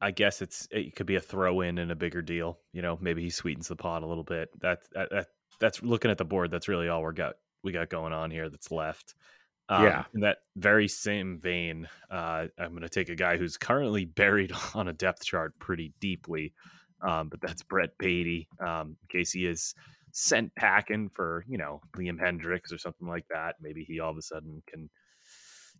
I 0.00 0.10
guess 0.10 0.40
it's 0.40 0.66
it 0.70 0.96
could 0.96 1.06
be 1.06 1.16
a 1.16 1.20
throw 1.20 1.60
in 1.60 1.78
and 1.78 1.92
a 1.92 1.96
bigger 1.96 2.22
deal. 2.22 2.58
You 2.72 2.82
know, 2.82 2.98
maybe 3.00 3.22
he 3.22 3.30
sweetens 3.30 3.68
the 3.68 3.76
pot 3.76 4.02
a 4.02 4.06
little 4.06 4.24
bit. 4.24 4.48
That, 4.60 4.80
that, 4.92 5.10
that 5.10 5.26
that's 5.60 5.82
looking 5.82 6.10
at 6.10 6.18
the 6.18 6.24
board. 6.24 6.50
That's 6.50 6.68
really 6.68 6.88
all 6.88 7.04
we 7.04 7.12
got 7.12 7.34
we 7.62 7.72
got 7.72 7.90
going 7.90 8.12
on 8.12 8.30
here. 8.30 8.48
That's 8.48 8.70
left. 8.70 9.14
Um, 9.68 9.84
Yeah. 9.84 10.04
In 10.14 10.20
that 10.20 10.38
very 10.56 10.88
same 10.88 11.38
vein, 11.38 11.86
uh, 12.10 12.46
I'm 12.58 12.70
going 12.70 12.82
to 12.82 12.88
take 12.88 13.10
a 13.10 13.14
guy 13.14 13.36
who's 13.36 13.58
currently 13.58 14.04
buried 14.06 14.52
on 14.74 14.88
a 14.88 14.92
depth 14.94 15.24
chart 15.24 15.58
pretty 15.58 15.92
deeply, 16.00 16.54
um, 17.02 17.28
but 17.28 17.40
that's 17.42 17.62
Brett 17.62 17.90
Baty. 17.98 18.48
Um, 18.58 18.96
in 19.02 19.18
case 19.18 19.32
he 19.32 19.44
is 19.46 19.74
sent 20.12 20.52
packing 20.56 21.10
for 21.10 21.44
you 21.46 21.58
know 21.58 21.82
Liam 21.94 22.18
Hendriks 22.18 22.72
or 22.72 22.78
something 22.78 23.06
like 23.06 23.26
that. 23.28 23.56
Maybe 23.60 23.84
he 23.84 24.00
all 24.00 24.10
of 24.12 24.16
a 24.16 24.22
sudden 24.22 24.62
can 24.66 24.88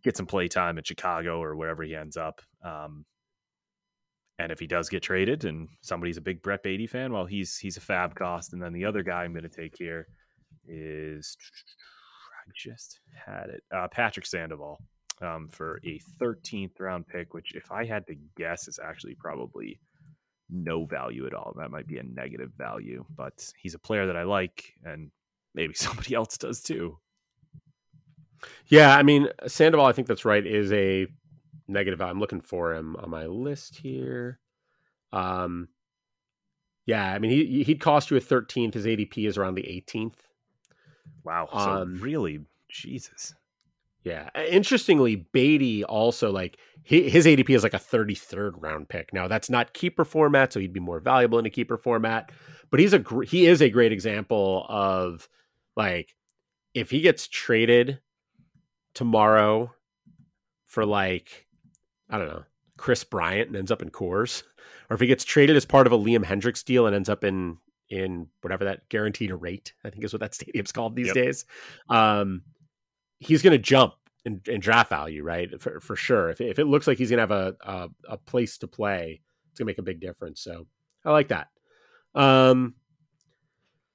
get 0.03 0.17
some 0.17 0.25
play 0.25 0.47
time 0.47 0.77
in 0.77 0.83
Chicago 0.83 1.41
or 1.41 1.55
wherever 1.55 1.83
he 1.83 1.95
ends 1.95 2.17
up. 2.17 2.41
Um, 2.63 3.05
and 4.39 4.51
if 4.51 4.59
he 4.59 4.67
does 4.67 4.89
get 4.89 5.03
traded 5.03 5.45
and 5.45 5.67
somebody's 5.81 6.17
a 6.17 6.21
big 6.21 6.41
Brett 6.41 6.63
Baty 6.63 6.87
fan, 6.87 7.13
well, 7.13 7.25
he's 7.25 7.57
he's 7.57 7.77
a 7.77 7.81
FAAB 7.81 8.15
cost. 8.15 8.53
And 8.53 8.61
then 8.61 8.73
the 8.73 8.85
other 8.85 9.03
guy 9.03 9.23
I'm 9.23 9.33
going 9.33 9.43
to 9.43 9.49
take 9.49 9.75
here 9.77 10.07
is 10.67 11.37
I 12.47 12.51
just 12.55 12.99
had 13.13 13.49
it 13.49 13.63
uh, 13.75 13.87
Patrick 13.89 14.25
Sandoval 14.25 14.79
um, 15.21 15.47
for 15.49 15.79
a 15.85 15.99
13th 16.19 16.79
round 16.79 17.07
pick, 17.07 17.33
which 17.33 17.53
if 17.53 17.71
I 17.71 17.85
had 17.85 18.07
to 18.07 18.15
guess 18.35 18.67
is 18.67 18.79
actually 18.83 19.15
probably 19.15 19.79
no 20.51 20.85
value 20.85 21.25
at 21.25 21.33
all. 21.33 21.53
That 21.57 21.71
might 21.71 21.87
be 21.87 21.97
a 21.97 22.03
negative 22.03 22.51
value, 22.57 23.05
but 23.15 23.51
he's 23.57 23.73
a 23.73 23.79
player 23.79 24.05
that 24.07 24.17
I 24.17 24.23
like, 24.23 24.73
and 24.83 25.09
maybe 25.55 25.73
somebody 25.75 26.13
else 26.13 26.37
does 26.37 26.61
too. 26.61 26.97
Yeah, 28.67 28.95
I 28.95 29.03
mean, 29.03 29.27
Sandoval, 29.47 29.85
I 29.85 29.91
think 29.91 30.07
that's 30.07 30.25
right, 30.25 30.45
is 30.45 30.71
a 30.71 31.07
negative. 31.67 32.01
I'm 32.01 32.19
looking 32.19 32.41
for 32.41 32.73
him 32.73 32.95
on 32.97 33.09
my 33.09 33.25
list 33.25 33.75
here. 33.77 34.39
Um, 35.13 35.67
yeah, 36.85 37.13
I 37.13 37.19
mean, 37.19 37.31
he 37.31 37.63
he'd 37.63 37.79
cost 37.79 38.09
you 38.11 38.17
a 38.17 38.21
13th. 38.21 38.73
His 38.73 38.85
ADP 38.85 39.27
is 39.27 39.37
around 39.37 39.55
the 39.55 39.63
18th. 39.63 40.15
Wow, 41.23 41.47
so 41.51 41.57
Um, 41.59 41.97
really, 42.01 42.41
Jesus. 42.69 43.33
Yeah. 44.03 44.29
Interestingly, 44.49 45.15
Baty 45.15 45.83
also 45.83 46.31
like 46.31 46.57
hi- 46.89 47.07
his 47.07 47.27
ADP 47.27 47.51
is 47.55 47.61
like 47.61 47.75
a 47.75 47.79
33rd 47.79 48.53
round 48.57 48.89
pick. 48.89 49.13
Now 49.13 49.27
that's 49.27 49.49
not 49.49 49.73
keeper 49.73 50.03
format, 50.05 50.51
so 50.51 50.59
he'd 50.59 50.73
be 50.73 50.79
more 50.79 50.99
valuable 50.99 51.37
in 51.37 51.45
a 51.45 51.51
keeper 51.51 51.77
format. 51.77 52.31
But 52.71 52.79
he's 52.79 52.93
a 52.93 52.99
gr- 52.99 53.23
he 53.23 53.45
is 53.45 53.61
a 53.61 53.69
great 53.69 53.91
example 53.91 54.65
of 54.69 55.29
like 55.75 56.15
if 56.73 56.89
he 56.89 57.01
gets 57.01 57.27
traded 57.27 57.99
tomorrow 58.93 59.73
for 60.65 60.85
like 60.85 61.47
I 62.09 62.17
don't 62.17 62.27
know 62.27 62.43
Kris 62.77 63.03
Bryant 63.03 63.47
and 63.47 63.55
ends 63.57 63.71
up 63.71 63.81
in 63.81 63.89
Coors, 63.89 64.43
or 64.89 64.95
if 64.95 64.99
he 65.01 65.07
gets 65.07 65.23
traded 65.23 65.55
as 65.55 65.65
part 65.65 65.87
of 65.87 65.93
a 65.93 65.97
Liam 65.97 66.23
Hendriks 66.25 66.63
deal 66.63 66.85
and 66.87 66.95
ends 66.95 67.09
up 67.09 67.23
in 67.23 67.57
in 67.89 68.27
whatever 68.41 68.63
that 68.65 68.87
guaranteed 68.89 69.31
rate 69.31 69.73
I 69.83 69.89
think 69.89 70.03
is 70.03 70.13
what 70.13 70.21
that 70.21 70.31
stadium's 70.35 70.71
called 70.71 70.95
these 70.95 71.07
Yep. 71.07 71.15
days. 71.15 71.45
Um, 71.89 72.43
he's 73.19 73.41
going 73.41 73.51
to 73.51 73.57
jump 73.57 73.93
in, 74.25 74.41
in 74.47 74.59
draft 74.59 74.89
value, 74.89 75.23
right? 75.23 75.61
For, 75.61 75.79
for 75.79 75.95
sure. 75.95 76.29
If, 76.29 76.41
if 76.41 76.59
it 76.59 76.65
looks 76.65 76.87
like 76.87 76.97
he's 76.97 77.09
going 77.09 77.17
to 77.17 77.21
have 77.21 77.31
a, 77.31 77.55
a, 77.61 77.89
a 78.13 78.17
place 78.17 78.57
to 78.59 78.67
play, 78.67 79.21
it's 79.49 79.59
going 79.59 79.65
to 79.65 79.71
make 79.71 79.77
a 79.79 79.83
big 79.83 79.99
difference. 79.99 80.41
So 80.41 80.65
I 81.05 81.11
like 81.11 81.27
that. 81.29 81.47
Um, 82.15 82.75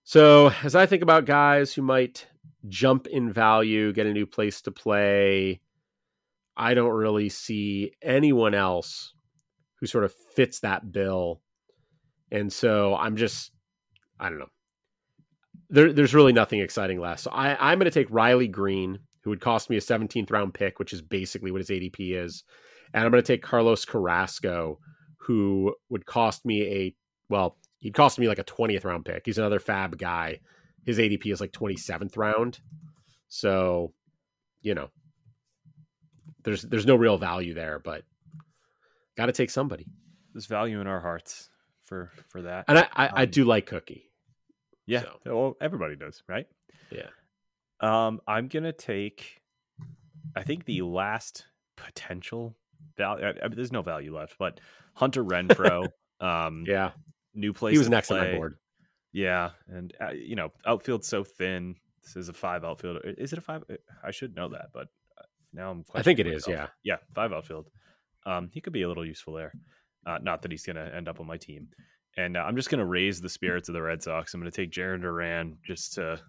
so 0.05 0.53
as 0.63 0.75
I 0.75 0.87
think 0.87 1.03
about 1.03 1.25
guys 1.27 1.73
who 1.73 1.83
might 1.83 2.27
jump 2.69 3.07
in 3.07 3.33
value, 3.33 3.93
get 3.93 4.07
a 4.07 4.13
new 4.13 4.27
place 4.27 4.61
to 4.63 4.71
play, 4.71 5.61
I 6.57 6.75
don't 6.75 6.91
really 6.91 7.29
see 7.29 7.93
anyone 8.03 8.55
else 8.55 9.13
who 9.81 9.87
sort 9.87 10.05
of 10.05 10.15
fits 10.35 10.61
that 10.61 10.91
bill. 10.91 11.43
And 12.33 12.51
so 12.53 12.97
I'm 12.97 13.17
just, 13.17 13.53
I 14.19 14.31
don't 14.31 14.39
know. 14.39 14.49
There, 15.69 15.93
there's 15.93 16.15
really 16.15 16.33
nothing 16.33 16.61
exciting 16.61 17.01
left. 17.01 17.21
So 17.21 17.31
I, 17.31 17.57
I'm 17.71 17.79
going 17.79 17.91
to 17.91 17.91
take 17.91 18.11
Riley 18.11 18.49
Greene, 18.49 18.99
who 19.23 19.31
would 19.31 19.41
cost 19.41 19.69
me 19.69 19.77
a 19.77 19.81
17th 19.81 20.31
round 20.31 20.55
pick, 20.55 20.79
which 20.79 20.93
is 20.93 21.03
basically 21.03 21.51
what 21.51 21.61
his 21.61 21.71
ADP 21.71 22.17
is. 22.17 22.45
And 22.95 23.05
I'm 23.05 23.11
going 23.11 23.23
to 23.23 23.27
take 23.27 23.43
Carlos 23.43 23.85
Carrasco, 23.85 24.79
who 25.19 25.75
would 25.91 26.07
cost 26.07 26.47
me 26.47 26.63
a, 26.63 26.95
well, 27.29 27.59
he'd 27.79 27.95
cost 27.95 28.19
me 28.19 28.29
like 28.29 28.39
a 28.39 28.45
20th 28.45 28.85
round 28.85 29.05
pick. 29.05 29.23
He's 29.27 29.39
another 29.39 29.59
FAAB 29.59 29.99
guy. 29.99 30.41
His 30.87 30.99
ADP 30.99 31.27
is 31.33 31.41
like 31.41 31.53
27th 31.53 32.17
round. 32.17 32.59
So, 33.29 33.93
you 34.63 34.75
know, 34.75 34.89
there's 36.45 36.63
there's 36.63 36.87
no 36.87 36.95
real 36.97 37.19
value 37.19 37.55
there, 37.55 37.79
but 37.79 38.03
got 39.17 39.27
to 39.27 39.33
take 39.33 39.51
somebody. 39.51 39.87
There's 40.33 40.47
value 40.47 40.81
in 40.81 40.87
our 40.87 41.01
hearts 41.01 41.51
for 41.85 42.11
for 42.29 42.43
that. 42.43 42.67
And 42.69 42.79
I, 42.79 42.87
I, 42.95 43.07
I 43.09 43.23
Um, 43.25 43.31
do 43.31 43.45
like 43.45 43.67
Cookie. 43.67 44.11
Yeah. 44.87 45.03
So- 45.03 45.19
Well, 45.27 45.57
everybody 45.61 45.97
does, 45.97 46.23
right? 46.29 46.47
Yeah. 46.91 47.09
Um, 47.81 48.21
I'm 48.27 48.49
gonna 48.49 48.73
take. 48.73 49.43
I 50.37 50.43
think 50.45 50.65
the 50.65 50.83
last 50.83 51.47
potential 51.77 52.57
value. 52.97 53.25
I 53.27 53.49
mean, 53.49 53.57
there's 53.57 53.73
no 53.73 53.83
value 53.83 54.17
left, 54.17 54.37
but 54.39 54.61
Hunter 54.95 55.25
Renfroe. 55.25 55.89
um, 56.21 56.65
Yeah. 56.67 56.93
new 57.35 57.53
place. 57.53 57.73
He 57.73 57.79
was 57.79 57.89
next 57.91 58.11
on 58.11 58.19
my 58.19 58.33
board. 58.35 58.57
Yeah, 59.17 59.53
and 59.69 59.95
uh, 59.99 60.11
you 60.11 60.37
know, 60.37 60.53
outfield 60.67 61.03
so 61.03 61.25
thin. 61.25 61.77
This 62.05 62.17
is 62.17 62.29
a 62.29 62.35
five 62.35 62.65
outfield. 62.65 62.99
Is 63.03 63.33
it 63.33 63.39
a 63.39 63.41
five? 63.41 63.65
I 64.05 64.11
should 64.11 64.37
know 64.37 64.51
that, 64.51 64.67
but 64.75 64.89
uh, 65.17 65.25
now 65.55 65.71
I'm. 65.71 65.87
I 65.95 66.03
think 66.03 66.19
it 66.19 66.27
is. 66.27 66.47
Yeah. 66.47 66.67
Yeah, 66.85 66.97
five 67.15 67.33
outfield. 67.33 67.71
Um, 68.27 68.51
he 68.53 68.61
could 68.61 68.75
be 68.75 68.83
a 68.83 68.89
little 68.89 69.07
useful 69.07 69.33
there. 69.33 69.55
Uh, 70.07 70.19
not 70.21 70.43
that 70.43 70.51
he's 70.51 70.67
going 70.67 70.77
to 70.77 70.95
end 70.95 71.09
up 71.09 71.19
on 71.19 71.27
my 71.27 71.39
team. 71.39 71.69
And 72.19 72.37
uh, 72.37 72.41
I'm 72.41 72.57
just 72.57 72.69
going 72.69 72.79
to 72.79 72.85
raise 72.85 73.23
the 73.23 73.31
spirits 73.31 73.71
of 73.71 73.73
the 73.73 73.81
Red 73.81 74.03
Sox. 74.03 74.35
I'm 74.35 74.41
going 74.41 74.53
to 74.53 74.57
take 74.57 74.71
Jarren 74.71 75.01
Duran 75.01 75.57
just 75.67 75.95
to 75.95 76.21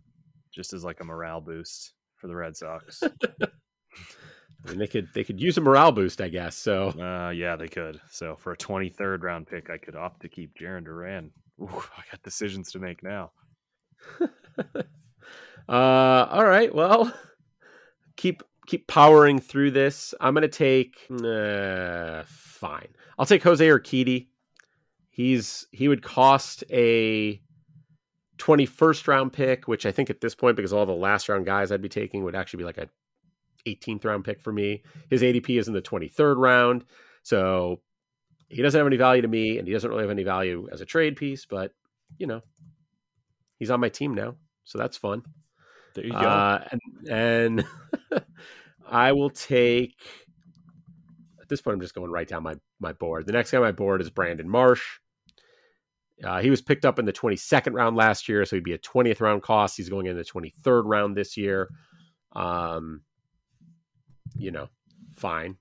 just 0.53 0.71
as 0.71 0.85
like 0.85 1.01
a 1.01 1.03
morale 1.03 1.41
boost 1.41 1.91
for 2.15 2.27
the 2.27 2.35
Red 2.35 2.55
Sox. 2.55 3.03
I 3.43 4.69
mean, 4.69 4.77
they 4.79 4.88
could 4.88 5.09
they 5.13 5.25
could 5.25 5.41
use 5.41 5.57
a 5.57 5.61
morale 5.61 5.91
boost, 5.91 6.21
I 6.21 6.29
guess. 6.29 6.55
So 6.55 6.91
uh, 6.91 7.31
yeah, 7.31 7.57
they 7.57 7.67
could. 7.67 7.99
So 8.11 8.38
for 8.38 8.53
a 8.53 8.57
23rd 8.57 9.23
round 9.23 9.47
pick, 9.47 9.69
I 9.69 9.77
could 9.77 9.97
opt 9.97 10.21
to 10.21 10.29
keep 10.29 10.57
Jarren 10.57 10.85
Duran. 10.85 11.31
Ooh, 11.61 11.83
I 11.97 12.03
got 12.11 12.23
decisions 12.23 12.71
to 12.71 12.79
make 12.79 13.03
now. 13.03 13.31
uh, 15.69 15.71
all 16.29 16.45
right. 16.45 16.73
Well, 16.73 17.13
keep 18.15 18.43
keep 18.67 18.87
powering 18.87 19.39
through 19.39 19.71
this. 19.71 20.13
I'm 20.19 20.33
gonna 20.33 20.47
take 20.47 20.95
uh, 21.11 22.23
fine. 22.27 22.89
I'll 23.17 23.25
take 23.25 23.43
Jose 23.43 23.65
Urquidy. 23.65 24.27
He's 25.09 25.65
he 25.71 25.87
would 25.87 26.03
cost 26.03 26.63
a 26.69 27.41
21st 28.37 29.07
round 29.07 29.33
pick, 29.33 29.67
which 29.67 29.85
I 29.85 29.91
think 29.91 30.09
at 30.09 30.21
this 30.21 30.35
point, 30.35 30.55
because 30.55 30.73
all 30.73 30.85
the 30.85 30.91
last 30.91 31.27
round 31.27 31.45
guys 31.45 31.71
I'd 31.71 31.81
be 31.81 31.89
taking 31.89 32.23
would 32.23 32.35
actually 32.35 32.59
be 32.59 32.65
like 32.65 32.77
a 32.77 32.87
18th 33.65 34.05
round 34.05 34.25
pick 34.25 34.39
for 34.39 34.53
me. 34.53 34.83
His 35.09 35.21
ADP 35.21 35.59
is 35.59 35.67
in 35.67 35.73
the 35.73 35.81
23rd 35.81 36.37
round. 36.37 36.85
So 37.23 37.81
he 38.49 38.61
doesn't 38.61 38.77
have 38.77 38.87
any 38.87 38.97
value 38.97 39.21
to 39.21 39.27
me 39.27 39.57
and 39.57 39.67
he 39.67 39.73
doesn't 39.73 39.89
really 39.89 40.03
have 40.03 40.11
any 40.11 40.23
value 40.23 40.67
as 40.71 40.81
a 40.81 40.85
trade 40.85 41.15
piece, 41.15 41.45
but 41.45 41.73
you 42.17 42.27
know, 42.27 42.41
he's 43.57 43.71
on 43.71 43.79
my 43.79 43.89
team 43.89 44.13
now. 44.13 44.35
So 44.63 44.77
that's 44.77 44.97
fun. 44.97 45.23
There 45.93 46.05
you 46.05 46.11
go. 46.11 46.17
Uh, 46.17 46.67
and, 46.71 46.81
and 47.09 47.65
I 48.87 49.11
will 49.13 49.29
take 49.29 49.95
at 51.41 51.49
this 51.49 51.61
point 51.61 51.75
I'm 51.75 51.81
just 51.81 51.95
going 51.95 52.11
right 52.11 52.27
down 52.27 52.43
my 52.43 52.55
my 52.79 52.93
board. 52.93 53.25
The 53.25 53.31
next 53.31 53.51
guy 53.51 53.57
on 53.57 53.63
my 53.63 53.71
board 53.71 54.01
is 54.01 54.09
Brandon 54.09 54.49
Marsh. 54.49 54.83
Uh, 56.23 56.41
he 56.41 56.49
was 56.49 56.61
picked 56.61 56.83
up 56.83 56.97
in 56.97 57.05
the 57.05 57.13
22nd 57.13 57.73
round 57.73 57.95
last 57.95 58.27
year, 58.27 58.43
so 58.43 58.55
he'd 58.55 58.63
be 58.63 58.73
a 58.73 58.79
20th 58.79 59.21
round 59.21 59.43
cost. 59.43 59.77
He's 59.77 59.89
going 59.89 60.07
in 60.07 60.17
the 60.17 60.23
23rd 60.23 60.83
round 60.85 61.15
this 61.15 61.37
year. 61.37 61.69
Um, 62.33 63.01
you 64.35 64.51
know, 64.51 64.67
fine. 65.15 65.57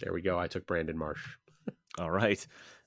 There 0.00 0.12
we 0.12 0.20
go. 0.20 0.38
I 0.38 0.48
took 0.48 0.66
Brandon 0.66 0.98
Marsh. 0.98 1.24
All 1.98 2.10
right. 2.10 2.44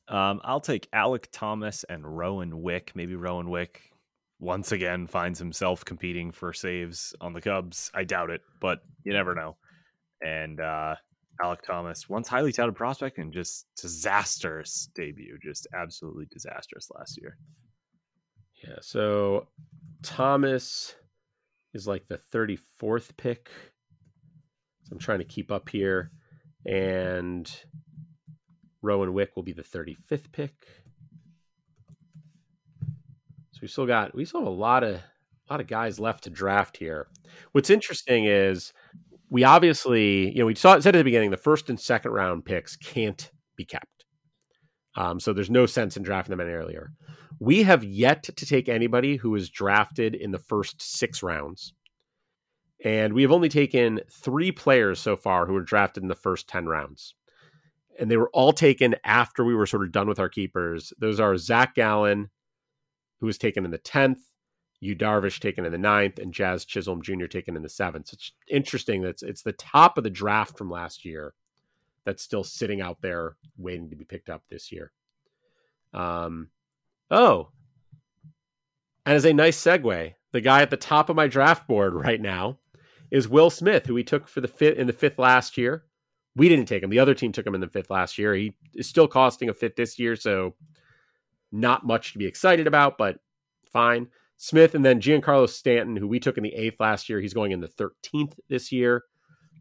Um, 0.07 0.41
I'll 0.43 0.61
take 0.61 0.89
Alek 0.91 1.25
Thomas 1.31 1.83
and 1.85 2.05
Rowan 2.17 2.61
Wick. 2.61 2.91
Maybe 2.95 3.15
Rowan 3.15 3.49
Wick 3.49 3.91
once 4.39 4.71
again 4.71 5.07
finds 5.07 5.39
himself 5.39 5.85
competing 5.85 6.31
for 6.31 6.53
saves 6.53 7.15
on 7.21 7.33
the 7.33 7.41
Cubs. 7.41 7.89
I 7.93 8.03
doubt 8.03 8.29
it, 8.29 8.41
but 8.59 8.81
you 9.03 9.13
never 9.13 9.33
know. 9.33 9.57
And 10.21 10.59
uh, 10.59 10.95
Alek 11.41 11.61
Thomas, 11.61 12.07
once 12.09 12.27
highly 12.27 12.51
touted 12.51 12.75
prospect 12.75 13.17
and 13.17 13.33
just 13.33 13.65
disastrous 13.79 14.89
debut, 14.95 15.37
just 15.41 15.67
absolutely 15.73 16.25
disastrous 16.31 16.89
last 16.95 17.19
year. 17.19 17.37
Yeah. 18.63 18.77
So 18.81 19.47
Thomas 20.01 20.95
is 21.73 21.87
like 21.87 22.07
the 22.07 22.19
34th 22.33 23.15
pick. 23.17 23.49
So 24.83 24.93
I'm 24.93 24.99
trying 24.99 25.19
to 25.19 25.25
keep 25.25 25.51
up 25.51 25.69
here. 25.69 26.11
And 26.65 27.51
Rowan 28.85 29.13
Wick 29.13 29.35
will 29.35 29.43
be 29.43 29.53
the 29.53 29.63
35th 29.63 30.31
pick. 30.31 30.53
So 33.51 33.59
we 33.61 33.67
still 33.67 33.85
got 33.85 34.13
we 34.15 34.25
still 34.25 34.41
have 34.41 34.47
a 34.47 34.51
lot 34.51 34.83
of 34.83 34.95
a 34.95 35.53
lot 35.53 35.61
of 35.61 35.67
guys 35.67 35.99
left 35.99 36.23
to 36.25 36.29
draft 36.29 36.77
here. 36.77 37.07
What's 37.51 37.69
interesting 37.69 38.25
is 38.25 38.73
we 39.29 39.43
obviously, 39.43 40.31
you 40.31 40.39
know, 40.39 40.45
we 40.45 40.55
saw 40.55 40.79
said 40.79 40.95
at 40.95 40.99
the 40.99 41.03
beginning 41.03 41.31
the 41.31 41.37
first 41.37 41.69
and 41.69 41.79
second 41.79 42.11
round 42.11 42.45
picks 42.45 42.75
can't 42.75 43.31
be 43.55 43.65
kept. 43.65 44.05
Um, 44.95 45.19
so 45.19 45.33
there's 45.33 45.49
no 45.49 45.65
sense 45.65 45.97
in 45.97 46.03
drafting 46.03 46.31
them 46.31 46.45
any 46.45 46.55
earlier. 46.55 46.91
We 47.39 47.63
have 47.63 47.83
yet 47.83 48.23
to 48.23 48.45
take 48.45 48.69
anybody 48.69 49.17
who 49.17 49.31
was 49.31 49.49
drafted 49.49 50.15
in 50.15 50.31
the 50.31 50.39
first 50.39 50.81
six 50.81 51.21
rounds. 51.21 51.73
And 52.83 53.13
we 53.13 53.23
have 53.23 53.31
only 53.31 53.49
taken 53.49 54.01
three 54.11 54.51
players 54.51 54.99
so 54.99 55.15
far 55.15 55.45
who 55.45 55.53
were 55.53 55.61
drafted 55.61 56.03
in 56.03 56.09
the 56.09 56.15
first 56.15 56.47
10 56.47 56.67
rounds. 56.67 57.15
And 57.99 58.11
they 58.11 58.17
were 58.17 58.29
all 58.33 58.51
taken 58.51 58.95
after 59.03 59.43
we 59.43 59.55
were 59.55 59.65
sort 59.65 59.83
of 59.83 59.91
done 59.91 60.07
with 60.07 60.19
our 60.19 60.29
keepers. 60.29 60.91
Those 60.97 61.19
are 61.19 61.37
Zach 61.37 61.75
Gallen, 61.75 62.29
who 63.19 63.25
was 63.25 63.37
taken 63.37 63.63
in 63.63 63.71
the 63.71 63.79
10th, 63.79 64.19
Yu 64.81 64.95
Darvish 64.95 65.39
taken 65.39 65.65
in 65.65 65.71
the 65.71 65.77
ninth, 65.77 66.19
and 66.19 66.33
Jazz 66.33 66.65
Chisholm 66.65 67.01
Jr. 67.01 67.25
taken 67.25 67.55
in 67.55 67.63
the 67.63 67.69
seventh. 67.69 68.07
So 68.07 68.15
it's 68.15 68.31
interesting 68.49 69.01
that 69.01 69.09
it's, 69.09 69.23
it's 69.23 69.41
the 69.41 69.53
top 69.53 69.97
of 69.97 70.03
the 70.03 70.09
draft 70.09 70.57
from 70.57 70.69
last 70.69 71.05
year 71.05 71.33
that's 72.05 72.21
still 72.23 72.43
sitting 72.43 72.81
out 72.81 73.01
there 73.01 73.35
waiting 73.57 73.89
to 73.89 73.95
be 73.95 74.05
picked 74.05 74.29
up 74.29 74.43
this 74.49 74.71
year. 74.71 74.91
Um, 75.93 76.49
oh, 77.09 77.49
and 79.05 79.15
as 79.15 79.25
a 79.25 79.33
nice 79.33 79.61
segue, 79.61 80.13
the 80.31 80.41
guy 80.41 80.61
at 80.61 80.69
the 80.69 80.77
top 80.77 81.09
of 81.09 81.15
my 81.15 81.27
draft 81.27 81.67
board 81.67 81.93
right 81.93 82.19
now 82.19 82.59
is 83.11 83.29
Will 83.29 83.49
Smith, 83.49 83.85
who 83.85 83.93
we 83.93 84.03
took 84.03 84.27
for 84.27 84.41
the 84.41 84.47
fifth 84.47 84.77
in 84.77 84.87
the 84.87 84.93
fifth 84.93 85.19
last 85.19 85.57
year. 85.57 85.85
We 86.35 86.49
didn't 86.49 86.65
take 86.65 86.83
him; 86.83 86.89
the 86.89 86.99
other 86.99 87.13
team 87.13 87.31
took 87.31 87.45
him 87.45 87.55
in 87.55 87.61
the 87.61 87.67
fifth 87.67 87.89
last 87.89 88.17
year. 88.17 88.33
He 88.33 88.55
is 88.73 88.87
still 88.87 89.07
costing 89.07 89.49
a 89.49 89.53
fifth 89.53 89.75
this 89.75 89.97
year, 89.99 90.15
so 90.15 90.55
not 91.51 91.85
much 91.85 92.13
to 92.13 92.17
be 92.17 92.25
excited 92.25 92.67
about, 92.67 92.97
but 92.97 93.19
fine. 93.71 94.07
Smith 94.37 94.75
and 94.75 94.83
then 94.83 94.99
Giancarlo 94.99 95.47
Stanton, 95.47 95.95
who 95.95 96.07
we 96.07 96.19
took 96.19 96.37
in 96.37 96.43
the 96.43 96.53
eighth 96.53 96.79
last 96.79 97.07
year. 97.07 97.21
He's 97.21 97.33
going 97.33 97.51
in 97.51 97.61
the 97.61 97.69
13th 97.69 98.33
this 98.49 98.71
year. 98.71 99.03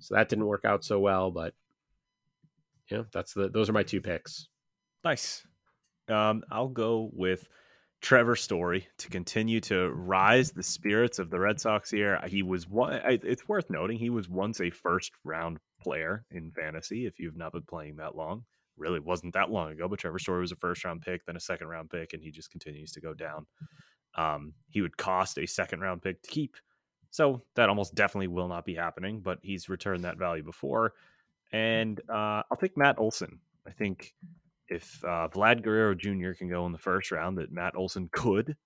So 0.00 0.14
that 0.14 0.28
didn't 0.28 0.46
work 0.46 0.64
out 0.64 0.84
so 0.84 0.98
well, 0.98 1.30
but 1.30 1.54
yeah, 2.90 3.02
that's 3.12 3.32
the 3.32 3.48
those 3.48 3.68
are 3.68 3.72
my 3.72 3.82
two 3.82 4.00
picks. 4.00 4.48
Nice. 5.04 5.46
Um, 6.08 6.42
I'll 6.50 6.68
go 6.68 7.10
with 7.12 7.48
Trevor 8.02 8.36
Story 8.36 8.86
to 8.98 9.08
continue 9.08 9.60
to 9.62 9.90
rise 9.90 10.50
the 10.50 10.62
spirits 10.62 11.18
of 11.18 11.30
the 11.30 11.40
Red 11.40 11.60
Sox 11.60 11.90
here. 11.90 12.20
He 12.26 12.42
was 12.42 12.68
one. 12.68 13.00
It's 13.04 13.48
worth 13.48 13.70
noting 13.70 13.98
he 13.98 14.10
was 14.10 14.28
once 14.28 14.60
a 14.60 14.68
first 14.68 15.12
round 15.24 15.58
player 15.84 16.24
in 16.30 16.50
fantasy. 16.50 17.06
If 17.06 17.20
you've 17.20 17.36
not 17.36 17.52
been 17.52 17.62
playing 17.62 17.96
that 17.96 18.16
long, 18.16 18.44
really 18.76 19.00
wasn't 19.00 19.34
that 19.34 19.50
long 19.50 19.70
ago. 19.70 19.88
But 19.88 20.00
Trevor 20.00 20.18
Story 20.18 20.40
was 20.40 20.52
a 20.52 20.56
first 20.56 20.84
round 20.84 21.02
pick, 21.02 21.24
then 21.24 21.36
a 21.36 21.40
second 21.40 21.68
round 21.68 21.90
pick, 21.90 22.12
and 22.12 22.22
he 22.22 22.30
just 22.30 22.50
continues 22.50 22.92
to 22.92 23.00
go 23.00 23.14
down. 23.14 23.46
Um, 24.16 24.54
he 24.68 24.80
would 24.80 24.96
cost 24.96 25.38
a 25.38 25.46
second 25.46 25.80
round 25.80 26.02
pick 26.02 26.22
to 26.22 26.30
keep. 26.30 26.56
So 27.10 27.42
that 27.54 27.68
almost 27.68 27.94
definitely 27.94 28.28
will 28.28 28.48
not 28.48 28.64
be 28.64 28.74
happening, 28.74 29.20
but 29.20 29.38
he's 29.42 29.68
returned 29.68 30.04
that 30.04 30.18
value 30.18 30.42
before. 30.42 30.94
And 31.52 32.00
uh, 32.08 32.42
I'll 32.50 32.58
pick 32.58 32.76
Matt 32.76 32.98
Olson. 32.98 33.38
I 33.66 33.70
think 33.70 34.14
if 34.68 35.02
uh, 35.04 35.28
Vlad 35.28 35.62
Guerrero 35.62 35.94
Jr. 35.94 36.32
can 36.36 36.48
go 36.48 36.66
in 36.66 36.72
the 36.72 36.78
first 36.78 37.12
round, 37.12 37.38
that 37.38 37.52
Matt 37.52 37.76
Olson 37.76 38.08
could 38.12 38.56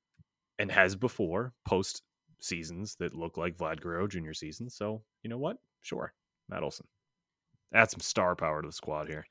and 0.59 0.73
has 0.73 0.97
before 0.97 1.53
post 1.67 2.03
seasons 2.41 2.97
that 2.97 3.15
look 3.15 3.37
like 3.37 3.57
Vlad 3.57 3.81
Guerrero 3.81 4.07
Jr. 4.07 4.33
seasons. 4.33 4.75
So 4.75 5.03
you 5.23 5.31
know 5.31 5.39
what? 5.39 5.59
Sure, 5.83 6.13
Matt 6.49 6.63
Olson. 6.63 6.87
Add 7.75 7.91
some 7.91 8.01
star 8.01 8.35
power 8.35 8.63
to 8.63 8.69
the 8.69 8.73
squad 8.73 9.09
here. 9.09 9.27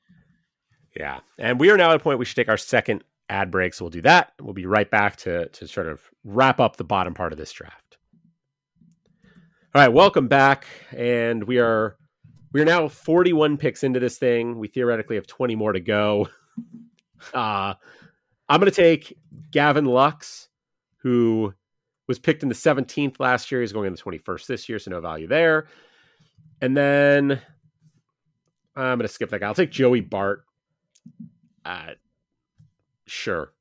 Yeah, 0.96 1.20
and 1.38 1.60
we 1.60 1.70
are 1.70 1.76
now 1.76 1.90
at 1.90 1.96
a 1.96 1.98
point 1.98 2.18
we 2.18 2.24
should 2.24 2.36
take 2.36 2.48
our 2.48 2.56
second 2.56 3.04
ad 3.28 3.50
break. 3.50 3.74
So 3.74 3.84
we'll 3.84 3.90
do 3.90 4.02
that. 4.02 4.32
We'll 4.40 4.54
be 4.54 4.66
right 4.66 4.90
back 4.90 5.16
to 5.16 5.48
to 5.48 5.68
sort 5.68 5.88
of 5.88 6.00
wrap 6.24 6.60
up 6.60 6.76
the 6.76 6.84
bottom 6.84 7.14
part 7.14 7.32
of 7.32 7.38
this 7.38 7.52
draft. 7.52 7.98
All 9.74 9.82
right, 9.82 9.88
welcome 9.88 10.28
back, 10.28 10.66
and 10.96 11.44
we 11.44 11.58
are 11.58 11.96
we 12.52 12.60
are 12.60 12.64
now 12.64 12.88
41 12.88 13.58
picks 13.58 13.84
into 13.84 14.00
this 14.00 14.18
thing. 14.18 14.58
We 14.58 14.68
theoretically 14.68 15.16
have 15.16 15.26
20 15.26 15.54
more 15.56 15.72
to 15.72 15.80
go. 15.80 16.28
Uh, 17.34 17.74
I'm 18.48 18.60
going 18.60 18.70
to 18.70 18.76
take 18.76 19.18
Gavin 19.50 19.84
Lux, 19.84 20.48
who 20.98 21.52
was 22.06 22.20
picked 22.20 22.44
in 22.44 22.48
the 22.48 22.54
17th 22.54 23.18
last 23.18 23.50
year. 23.50 23.60
He's 23.60 23.72
going 23.72 23.88
in 23.88 23.92
the 23.92 23.98
21st 23.98 24.46
this 24.46 24.68
year, 24.68 24.78
so 24.78 24.92
no 24.92 25.00
value 25.00 25.26
there. 25.26 25.66
And 26.60 26.76
then 26.76 27.40
I'm 28.78 28.98
going 28.98 29.06
to 29.06 29.12
skip 29.12 29.30
that 29.30 29.40
guy. 29.40 29.46
I'll 29.46 29.54
take 29.54 29.70
Joey 29.70 30.00
Bart. 30.00 30.44
Uh, 31.64 31.92
sure. 33.06 33.52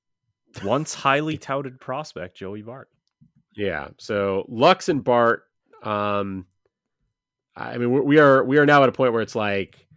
Once 0.64 0.94
highly 0.94 1.38
touted 1.38 1.80
prospect, 1.80 2.38
Joey 2.38 2.62
Bart. 2.62 2.90
Yeah. 3.56 3.90
So 3.98 4.46
Lux 4.48 4.90
and 4.90 5.04
Bart. 5.04 5.44
Um, 5.84 6.46
I 7.56 7.78
mean, 7.78 8.06
we 8.06 8.20
are 8.20 8.44
we 8.44 8.60
are 8.60 8.66
now 8.66 8.84
at 8.84 8.90
a 8.90 8.92
point 8.92 9.14
where 9.14 9.22
it's 9.22 9.36
like, 9.36 9.88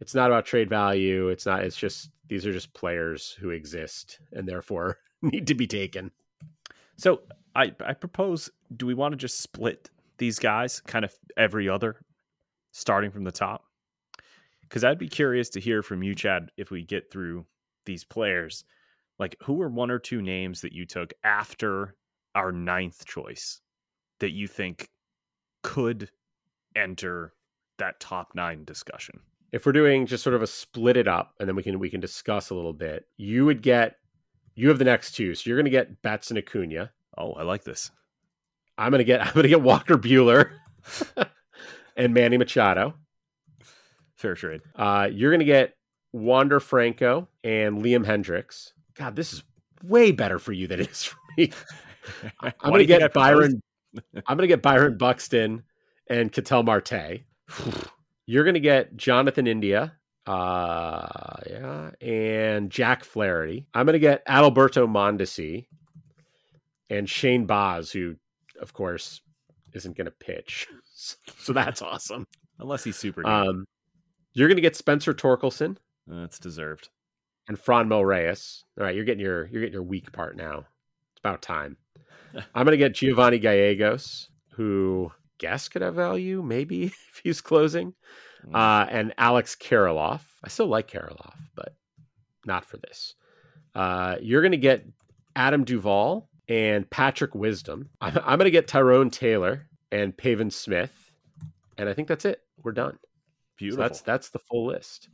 it's 0.00 0.14
not 0.14 0.30
about 0.30 0.46
trade 0.46 0.68
value. 0.68 1.28
It's 1.28 1.46
not. 1.46 1.62
It's 1.62 1.76
just 1.76 2.10
these 2.28 2.44
are 2.44 2.52
just 2.52 2.74
players 2.74 3.36
who 3.40 3.50
exist 3.50 4.18
and 4.32 4.46
therefore 4.46 4.98
need 5.22 5.46
to 5.46 5.54
be 5.54 5.66
taken. 5.66 6.10
So 6.96 7.22
I 7.54 7.72
I 7.84 7.94
propose, 7.94 8.50
do 8.76 8.86
we 8.86 8.94
want 8.94 9.12
to 9.12 9.16
just 9.16 9.40
split 9.40 9.90
these 10.18 10.40
guys, 10.40 10.80
kind 10.80 11.04
of 11.04 11.14
every 11.36 11.68
other, 11.68 11.96
starting 12.72 13.12
from 13.12 13.22
the 13.22 13.32
top? 13.32 13.64
Because 14.68 14.84
I'd 14.84 14.98
be 14.98 15.08
curious 15.08 15.48
to 15.50 15.60
hear 15.60 15.82
from 15.82 16.02
you, 16.02 16.14
Chad, 16.14 16.50
if 16.56 16.70
we 16.70 16.82
get 16.84 17.10
through 17.10 17.46
these 17.86 18.04
players. 18.04 18.64
Like, 19.18 19.36
who 19.42 19.54
were 19.54 19.68
one 19.68 19.90
or 19.90 19.98
two 19.98 20.22
names 20.22 20.60
that 20.60 20.72
you 20.72 20.84
took 20.86 21.12
after 21.24 21.96
our 22.34 22.52
ninth 22.52 23.04
choice 23.04 23.60
that 24.20 24.30
you 24.30 24.46
think 24.46 24.88
could 25.62 26.10
enter 26.76 27.32
that 27.78 27.98
top 27.98 28.28
nine 28.34 28.64
discussion? 28.64 29.18
If 29.50 29.64
we're 29.64 29.72
doing 29.72 30.06
just 30.06 30.22
sort 30.22 30.36
of 30.36 30.42
a 30.42 30.46
split 30.46 30.96
it 30.96 31.08
up 31.08 31.32
and 31.40 31.48
then 31.48 31.56
we 31.56 31.62
can 31.62 31.78
we 31.78 31.90
can 31.90 32.00
discuss 32.00 32.50
a 32.50 32.54
little 32.54 32.74
bit, 32.74 33.06
you 33.16 33.46
would 33.46 33.62
get 33.62 33.96
You 34.54 34.68
have 34.68 34.78
the 34.78 34.84
next 34.84 35.12
two, 35.12 35.34
so 35.34 35.48
you're 35.48 35.56
going 35.56 35.64
to 35.64 35.70
get 35.70 36.02
Betts 36.02 36.30
and 36.30 36.38
Acuna. 36.38 36.90
Oh, 37.16 37.32
I 37.32 37.42
like 37.42 37.64
this. 37.64 37.90
I'm 38.76 38.90
going 38.90 38.98
to 38.98 39.04
get 39.04 39.20
I'm 39.26 39.32
going 39.32 39.44
to 39.44 39.48
get 39.48 39.62
Walker 39.62 39.96
Buehler 39.96 40.50
and 41.96 42.14
Manny 42.14 42.36
Machado. 42.36 42.94
Fair 44.18 44.34
trade. 44.34 44.60
Uh, 44.74 45.08
you're 45.10 45.30
going 45.30 45.38
to 45.38 45.46
get 45.46 45.76
Wander 46.12 46.58
Franco 46.58 47.28
and 47.44 47.78
Liam 47.78 48.04
Hendriks. 48.04 48.72
God, 48.96 49.14
this 49.14 49.32
is 49.32 49.44
way 49.84 50.10
better 50.10 50.40
for 50.40 50.52
you 50.52 50.66
than 50.66 50.80
it 50.80 50.90
is 50.90 51.04
for 51.04 51.16
me. 51.36 51.52
I'm 52.40 52.52
going 52.64 52.72
to 52.72 52.78
do 52.78 52.82
you 52.82 52.86
think 52.88 53.02
I 53.02 53.06
get 53.06 53.14
Byron. 53.14 53.62
I'm 54.26 54.36
going 54.36 54.48
to 54.48 54.48
get 54.48 54.60
Byron 54.60 54.98
Buxton 54.98 55.62
and 56.08 56.32
Ketel 56.32 56.64
Marte. 56.64 57.20
You're 58.26 58.44
going 58.44 58.54
to 58.54 58.60
get 58.60 58.96
Jonathan 58.96 59.46
India. 59.46 59.94
Uh, 60.26 61.36
yeah, 61.48 61.90
and 62.02 62.70
Jack 62.70 63.04
Flaherty. 63.04 63.66
I'm 63.72 63.86
going 63.86 63.94
to 63.94 63.98
get 64.00 64.26
Adalberto 64.26 64.86
Mondesi 64.86 65.68
and 66.90 67.08
Shane 67.08 67.46
Baz, 67.46 67.90
who, 67.92 68.16
of 68.60 68.74
course, 68.74 69.22
isn't 69.72 69.96
going 69.96 70.06
to 70.06 70.10
pitch. 70.10 70.66
So 71.38 71.52
that's 71.52 71.80
awesome. 71.80 72.26
Unless 72.58 72.82
he's 72.82 72.96
super 72.96 73.22
good. 73.22 73.30
Um, 73.30 73.66
you're 74.34 74.48
going 74.48 74.56
to 74.56 74.62
get 74.62 74.76
Spencer 74.76 75.14
Torkelson 75.14 75.76
That's 76.06 76.38
deserved. 76.38 76.88
and 77.48 77.58
Franmil 77.58 78.06
Reyes. 78.06 78.64
All 78.78 78.84
right, 78.84 78.94
you're 78.94 79.04
getting 79.04 79.24
your 79.24 79.46
you're 79.48 79.60
getting 79.62 79.74
your 79.74 79.82
weak 79.82 80.12
part 80.12 80.36
now. 80.36 80.58
It's 81.12 81.20
about 81.20 81.42
time. 81.42 81.76
I'm 82.54 82.64
going 82.64 82.72
to 82.72 82.76
get 82.76 82.94
Giovanni 82.94 83.38
Gallegos, 83.38 84.28
who 84.52 85.10
I 85.12 85.16
guess 85.38 85.68
could 85.68 85.82
have 85.82 85.94
value 85.94 86.42
maybe 86.42 86.84
if 87.10 87.20
he's 87.22 87.40
closing, 87.40 87.94
Mm. 88.46 88.54
uh, 88.54 88.86
and 88.88 89.12
Alex 89.18 89.56
Kirilloff. 89.56 90.20
I 90.44 90.48
still 90.48 90.68
like 90.68 90.88
Kirilloff, 90.88 91.34
but 91.56 91.74
not 92.46 92.64
for 92.64 92.76
this. 92.76 93.14
Uh, 93.74 94.14
you're 94.22 94.42
going 94.42 94.52
to 94.52 94.56
get 94.58 94.86
Adam 95.34 95.64
Duvall 95.64 96.28
and 96.48 96.88
Patrick 96.88 97.34
Wisdom. 97.34 97.88
I'm, 98.00 98.16
I'm 98.18 98.38
going 98.38 98.44
to 98.44 98.52
get 98.52 98.68
Tyrone 98.68 99.10
Taylor 99.10 99.66
and 99.90 100.16
Pavin 100.16 100.52
Smith, 100.52 101.10
and 101.76 101.88
I 101.88 101.94
think 101.94 102.06
that's 102.06 102.24
it. 102.24 102.40
We're 102.62 102.70
done. 102.70 103.00
So 103.60 103.76
that's 103.76 104.00
that's 104.00 104.30
the 104.30 104.38
full 104.38 104.66
list. 104.66 105.08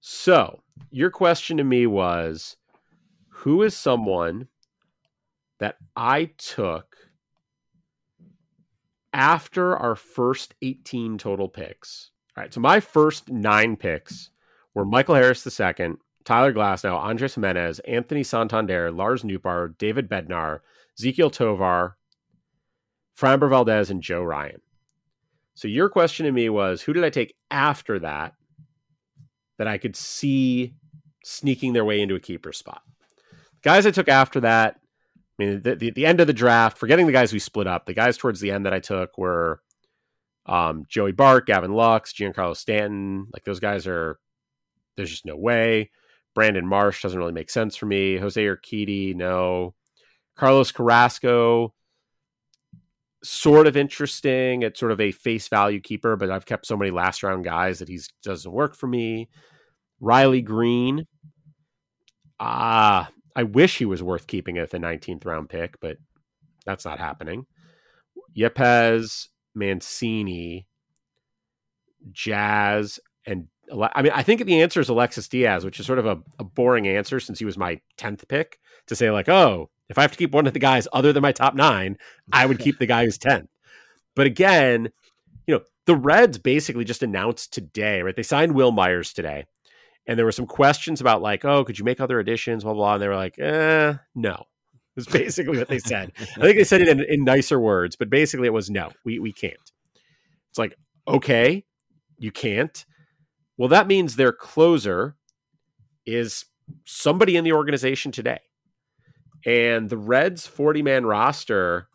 So 0.00 0.60
your 0.90 1.10
question 1.10 1.56
to 1.56 1.64
me 1.64 1.86
was, 1.86 2.56
who 3.28 3.62
is 3.62 3.74
someone 3.76 4.48
that 5.60 5.76
I 5.96 6.30
took 6.36 6.96
after 9.12 9.76
our 9.76 9.94
first 9.94 10.54
18 10.60 11.18
total 11.18 11.48
picks? 11.48 12.10
All 12.36 12.42
right. 12.42 12.52
So 12.52 12.60
my 12.60 12.80
first 12.80 13.30
nine 13.30 13.76
picks 13.76 14.30
were 14.74 14.84
Michael 14.84 15.14
Harris 15.14 15.46
II, 15.46 15.94
Tyler 16.24 16.52
Glasnow, 16.52 16.96
Andres 16.96 17.36
Giménez, 17.36 17.80
Anthony 17.86 18.24
Santander, 18.24 18.90
Lars 18.90 19.22
Nootbaar, 19.22 19.78
David 19.78 20.08
Bednar, 20.08 20.60
Ezequiel 20.98 21.32
Tovar, 21.32 21.96
Framber 23.18 23.48
Valdez, 23.48 23.90
and 23.90 24.02
Joe 24.02 24.22
Ryan. 24.22 24.60
So 25.54 25.68
your 25.68 25.88
question 25.88 26.26
to 26.26 26.32
me 26.32 26.48
was, 26.48 26.82
who 26.82 26.92
did 26.92 27.04
I 27.04 27.10
take 27.10 27.34
after 27.50 27.98
that 28.00 28.34
that 29.58 29.68
I 29.68 29.78
could 29.78 29.94
see 29.96 30.74
sneaking 31.22 31.72
their 31.72 31.84
way 31.84 32.00
into 32.00 32.16
a 32.16 32.20
keeper 32.20 32.52
spot? 32.52 32.82
The 33.62 33.70
Guys 33.70 33.86
I 33.86 33.92
took 33.92 34.08
after 34.08 34.40
that, 34.40 34.76
I 35.38 35.44
mean, 35.44 35.62
the, 35.62 35.76
the, 35.76 35.90
the 35.90 36.06
end 36.06 36.20
of 36.20 36.26
the 36.26 36.32
draft, 36.32 36.78
forgetting 36.78 37.06
the 37.06 37.12
guys 37.12 37.32
we 37.32 37.38
split 37.38 37.66
up, 37.66 37.86
the 37.86 37.94
guys 37.94 38.16
towards 38.16 38.40
the 38.40 38.50
end 38.50 38.66
that 38.66 38.74
I 38.74 38.80
took 38.80 39.16
were 39.16 39.60
um, 40.46 40.84
Joey 40.88 41.12
Bart, 41.12 41.46
Gavin 41.46 41.72
Lux, 41.72 42.12
Giancarlo 42.12 42.56
Stanton. 42.56 43.28
Like 43.32 43.44
those 43.44 43.60
guys 43.60 43.86
are, 43.86 44.18
there's 44.96 45.10
just 45.10 45.26
no 45.26 45.36
way. 45.36 45.90
Brandon 46.34 46.66
Marsh 46.66 47.02
doesn't 47.02 47.18
really 47.18 47.32
make 47.32 47.48
sense 47.48 47.76
for 47.76 47.86
me. 47.86 48.16
Jose 48.16 48.44
Urquidy, 48.44 49.14
no. 49.14 49.74
Carlos 50.36 50.72
Carrasco, 50.72 51.72
sort 53.24 53.66
of 53.66 53.76
interesting 53.76 54.62
at 54.64 54.76
sort 54.76 54.92
of 54.92 55.00
a 55.00 55.12
face 55.12 55.48
value 55.48 55.80
keeper, 55.80 56.16
but 56.16 56.30
I've 56.30 56.46
kept 56.46 56.66
so 56.66 56.76
many 56.76 56.90
last 56.90 57.22
round 57.22 57.44
guys 57.44 57.78
that 57.78 57.88
he's 57.88 58.08
doesn't 58.22 58.52
work 58.52 58.76
for 58.76 58.86
me. 58.86 59.28
Riley 60.00 60.42
Greene. 60.42 61.06
Ah, 62.38 63.10
I 63.36 63.42
wish 63.44 63.78
he 63.78 63.84
was 63.84 64.02
worth 64.02 64.26
keeping 64.26 64.58
at 64.58 64.70
the 64.70 64.78
19th 64.78 65.24
round 65.24 65.48
pick, 65.48 65.80
but 65.80 65.96
that's 66.66 66.84
not 66.84 66.98
happening. 66.98 67.46
Yepez, 68.36 69.28
Mancini, 69.54 70.66
Jazz, 72.12 72.98
and 73.26 73.48
I 73.72 74.02
mean, 74.02 74.12
I 74.14 74.22
think 74.22 74.44
the 74.44 74.60
answer 74.60 74.80
is 74.80 74.88
Alexis 74.88 75.28
Diaz, 75.28 75.64
which 75.64 75.80
is 75.80 75.86
sort 75.86 75.98
of 75.98 76.06
a, 76.06 76.18
a 76.38 76.44
boring 76.44 76.86
answer 76.86 77.18
since 77.18 77.38
he 77.38 77.44
was 77.44 77.56
my 77.56 77.80
10th 77.98 78.28
pick 78.28 78.58
to 78.88 78.96
say, 78.96 79.10
like, 79.10 79.28
oh, 79.28 79.70
if 79.88 79.98
I 79.98 80.02
have 80.02 80.12
to 80.12 80.18
keep 80.18 80.32
one 80.32 80.46
of 80.46 80.52
the 80.52 80.58
guys 80.58 80.88
other 80.92 81.12
than 81.12 81.22
my 81.22 81.32
top 81.32 81.54
nine, 81.54 81.98
I 82.32 82.46
would 82.46 82.58
keep 82.58 82.78
the 82.78 82.86
guy 82.86 83.04
who's 83.04 83.18
10th. 83.18 83.48
But 84.16 84.26
again, 84.26 84.90
you 85.46 85.54
know, 85.54 85.62
the 85.86 85.96
Reds 85.96 86.38
basically 86.38 86.84
just 86.84 87.02
announced 87.02 87.52
today, 87.52 88.02
right? 88.02 88.16
They 88.16 88.22
signed 88.22 88.54
Wil 88.54 88.72
Myers 88.72 89.12
today. 89.12 89.44
And 90.06 90.18
there 90.18 90.26
were 90.26 90.32
some 90.32 90.46
questions 90.46 91.00
about, 91.00 91.22
like, 91.22 91.44
oh, 91.44 91.64
could 91.64 91.78
you 91.78 91.84
make 91.84 92.00
other 92.00 92.18
additions, 92.18 92.64
blah, 92.64 92.74
blah. 92.74 92.94
And 92.94 93.02
they 93.02 93.08
were 93.08 93.16
like, 93.16 93.38
eh, 93.38 93.94
no. 94.14 94.44
Is 94.96 95.06
basically 95.12 95.58
what 95.58 95.68
they 95.68 95.78
said. 95.78 96.12
I 96.18 96.40
think 96.40 96.56
they 96.56 96.64
said 96.64 96.82
it 96.82 96.88
in, 96.88 97.04
in 97.04 97.24
nicer 97.24 97.58
words, 97.58 97.96
but 97.96 98.10
basically 98.10 98.46
it 98.46 98.52
was 98.52 98.70
no, 98.70 98.90
we, 99.04 99.18
we 99.18 99.32
can't. 99.32 99.54
It's 100.50 100.58
like, 100.58 100.76
okay, 101.08 101.64
you 102.18 102.30
can't. 102.30 102.84
Well, 103.56 103.68
that 103.68 103.86
means 103.86 104.16
their 104.16 104.32
closer 104.32 105.16
is 106.06 106.44
somebody 106.84 107.36
in 107.36 107.44
the 107.44 107.52
organization 107.52 108.12
today. 108.12 108.40
And 109.46 109.90
the 109.90 109.98
Reds 109.98 110.46
40 110.46 110.82
man 110.82 111.04
roster, 111.04 111.88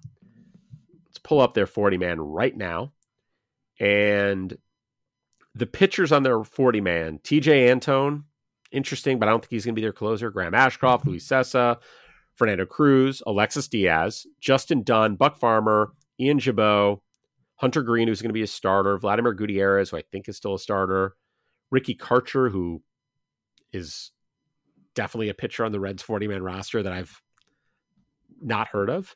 let's 1.08 1.20
pull 1.20 1.42
up 1.42 1.54
their 1.54 1.66
40 1.66 1.98
man 1.98 2.20
right 2.20 2.56
now. 2.56 2.94
And 3.80 4.58
the 5.56 5.66
pitchers 5.66 6.12
on 6.12 6.24
their 6.24 6.44
40 6.44 6.82
man, 6.82 7.20
Tejay 7.20 7.70
Antone, 7.70 8.26
interesting, 8.72 9.20
but 9.20 9.28
I 9.28 9.32
don't 9.32 9.42
think 9.42 9.52
he's 9.52 9.66
going 9.66 9.76
to 9.76 9.80
be 9.80 9.84
their 9.84 9.94
closer. 9.94 10.30
Graham 10.30 10.54
Ashcraft, 10.54 11.06
Luis 11.06 11.28
Cessa, 11.28 11.78
Fernando 12.36 12.66
Cruz, 12.66 13.22
Alexis 13.26 13.68
Diaz, 13.68 14.26
Justin 14.40 14.84
Dunn, 14.84 15.16
Buck 15.16 15.38
Farmer, 15.38 15.94
Ian 16.20 16.40
Gibaut, 16.40 17.00
Hunter 17.56 17.82
Greene, 17.82 18.08
who's 18.08 18.22
going 18.22 18.30
to 18.30 18.34
be 18.34 18.44
a 18.44 18.48
starter, 18.48 18.98
Vladimir 18.98 19.34
Gutierrez, 19.34 19.90
who 19.90 19.98
I 19.98 20.04
think 20.12 20.30
is 20.30 20.38
still 20.38 20.54
a 20.54 20.60
starter, 20.60 21.16
Ricky 21.72 21.96
Karcher, 21.96 22.52
who 22.52 22.82
is 23.74 24.12
definitely 24.96 25.30
a 25.30 25.34
pitcher 25.34 25.66
on 25.66 25.72
the 25.72 25.80
Reds 25.80 26.02
40 26.02 26.28
man 26.28 26.42
roster 26.42 26.82
that 26.82 26.94
I've 26.94 27.22
not 28.42 28.68
heard 28.68 28.90
of. 28.90 29.16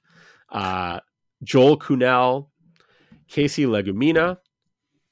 Uh, 0.49 0.99
Joel 1.43 1.77
Kuhnel, 1.77 2.49
Casey 3.27 3.65
Legumina, 3.65 4.37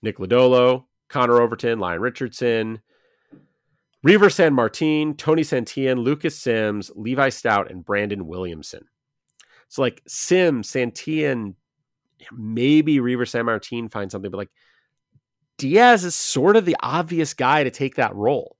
Nick 0.02 0.18
Lodolo, 0.18 0.86
Connor 1.10 1.42
Overton, 1.42 1.80
Lyon 1.80 2.02
Richardson, 2.02 2.82
Reiver 4.06 4.30
Sanmartin, 4.30 5.18
Tony 5.18 5.44
Santillan, 5.44 6.04
Lucas 6.04 6.38
Sims, 6.38 6.92
Levi 6.96 7.30
Stout, 7.30 7.70
and 7.70 7.86
Brandon 7.86 8.26
Williamson. 8.26 8.86
So 9.68 9.82
like 9.82 10.02
Sims, 10.08 10.72
Santillan, 10.72 11.56
maybe 12.32 13.00
Reiver 13.00 13.26
Sanmartin 13.26 13.92
finds 13.92 14.12
something, 14.12 14.32
but 14.32 14.38
like 14.38 14.52
Diaz 15.58 16.04
is 16.04 16.16
sort 16.16 16.56
of 16.56 16.66
the 16.66 16.76
obvious 16.82 17.34
guy 17.34 17.64
to 17.64 17.72
take 17.72 17.96
that 17.96 18.16
role. 18.16 18.58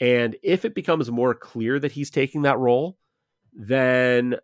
And 0.00 0.36
if 0.42 0.64
it 0.64 0.74
becomes 0.74 1.10
more 1.10 1.34
clear 1.34 1.78
that 1.78 1.92
he's 1.92 2.10
taking 2.10 2.42
that 2.42 2.58
role, 2.58 2.96
then 3.52 4.36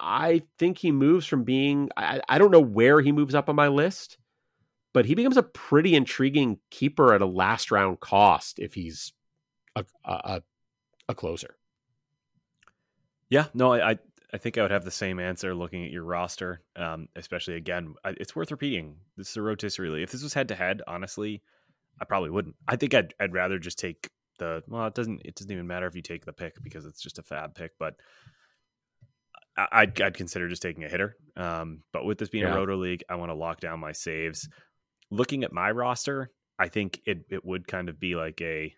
I 0.00 0.42
think 0.58 0.78
he 0.78 0.92
moves 0.92 1.26
from 1.26 1.44
being, 1.44 1.90
I, 1.96 2.20
I, 2.28 2.38
don't 2.38 2.50
know 2.50 2.60
where 2.60 3.00
he 3.00 3.12
moves 3.12 3.34
up 3.34 3.48
on 3.48 3.56
my 3.56 3.68
list, 3.68 4.16
but 4.92 5.04
he 5.04 5.14
becomes 5.14 5.36
a 5.36 5.42
pretty 5.42 5.94
intriguing 5.94 6.58
keeper 6.70 7.12
at 7.14 7.22
a 7.22 7.26
last 7.26 7.70
round 7.70 8.00
cost 8.00 8.58
if 8.58 8.74
he's 8.74 9.12
a, 9.76 9.84
a, 10.04 10.42
a 11.08 11.14
closer. 11.14 11.56
Yeah, 13.28 13.46
no, 13.54 13.74
I, 13.74 13.98
I 14.32 14.38
think 14.38 14.58
I 14.58 14.62
would 14.62 14.70
have 14.70 14.84
the 14.84 14.90
same 14.90 15.20
answer 15.20 15.54
looking 15.54 15.84
at 15.84 15.92
your 15.92 16.04
roster, 16.04 16.62
um, 16.76 17.08
especially 17.14 17.54
again. 17.54 17.94
It's 18.04 18.34
worth 18.34 18.50
repeating. 18.50 18.96
This 19.16 19.30
is 19.30 19.36
a 19.36 19.42
rotisserie 19.42 19.90
league. 19.90 20.02
If 20.02 20.12
this 20.12 20.22
was 20.22 20.34
head 20.34 20.48
to 20.48 20.54
head, 20.54 20.82
honestly, 20.86 21.42
I 22.00 22.04
probably 22.04 22.30
wouldn't. 22.30 22.56
I 22.66 22.76
think 22.76 22.94
I'd, 22.94 23.14
I'd 23.20 23.32
rather 23.32 23.58
just 23.58 23.78
take 23.78 24.08
the. 24.38 24.62
Well, 24.66 24.86
it 24.86 24.94
doesn't. 24.94 25.22
It 25.24 25.34
doesn't 25.34 25.50
even 25.50 25.66
matter 25.66 25.86
if 25.86 25.94
you 25.94 26.02
take 26.02 26.24
the 26.24 26.32
pick 26.32 26.62
because 26.62 26.86
it's 26.86 27.02
just 27.02 27.18
a 27.18 27.22
FAAB 27.22 27.54
pick. 27.54 27.72
But 27.78 27.96
I, 29.56 29.84
would 29.84 30.00
I'd 30.00 30.14
consider 30.14 30.48
just 30.48 30.62
taking 30.62 30.84
a 30.84 30.88
hitter. 30.88 31.16
Um, 31.36 31.82
but 31.92 32.04
with 32.04 32.18
this 32.18 32.28
being 32.28 32.44
yeah. 32.44 32.52
a 32.52 32.56
roto 32.56 32.76
league, 32.76 33.04
I 33.08 33.16
want 33.16 33.30
to 33.30 33.34
lock 33.34 33.60
down 33.60 33.80
my 33.80 33.92
saves. 33.92 34.48
Looking 35.10 35.44
at 35.44 35.52
my 35.52 35.70
roster, 35.70 36.30
I 36.58 36.68
think 36.68 37.00
it 37.06 37.24
it 37.30 37.44
would 37.44 37.66
kind 37.66 37.88
of 37.88 37.98
be 37.98 38.14
like 38.14 38.40
a 38.40 38.72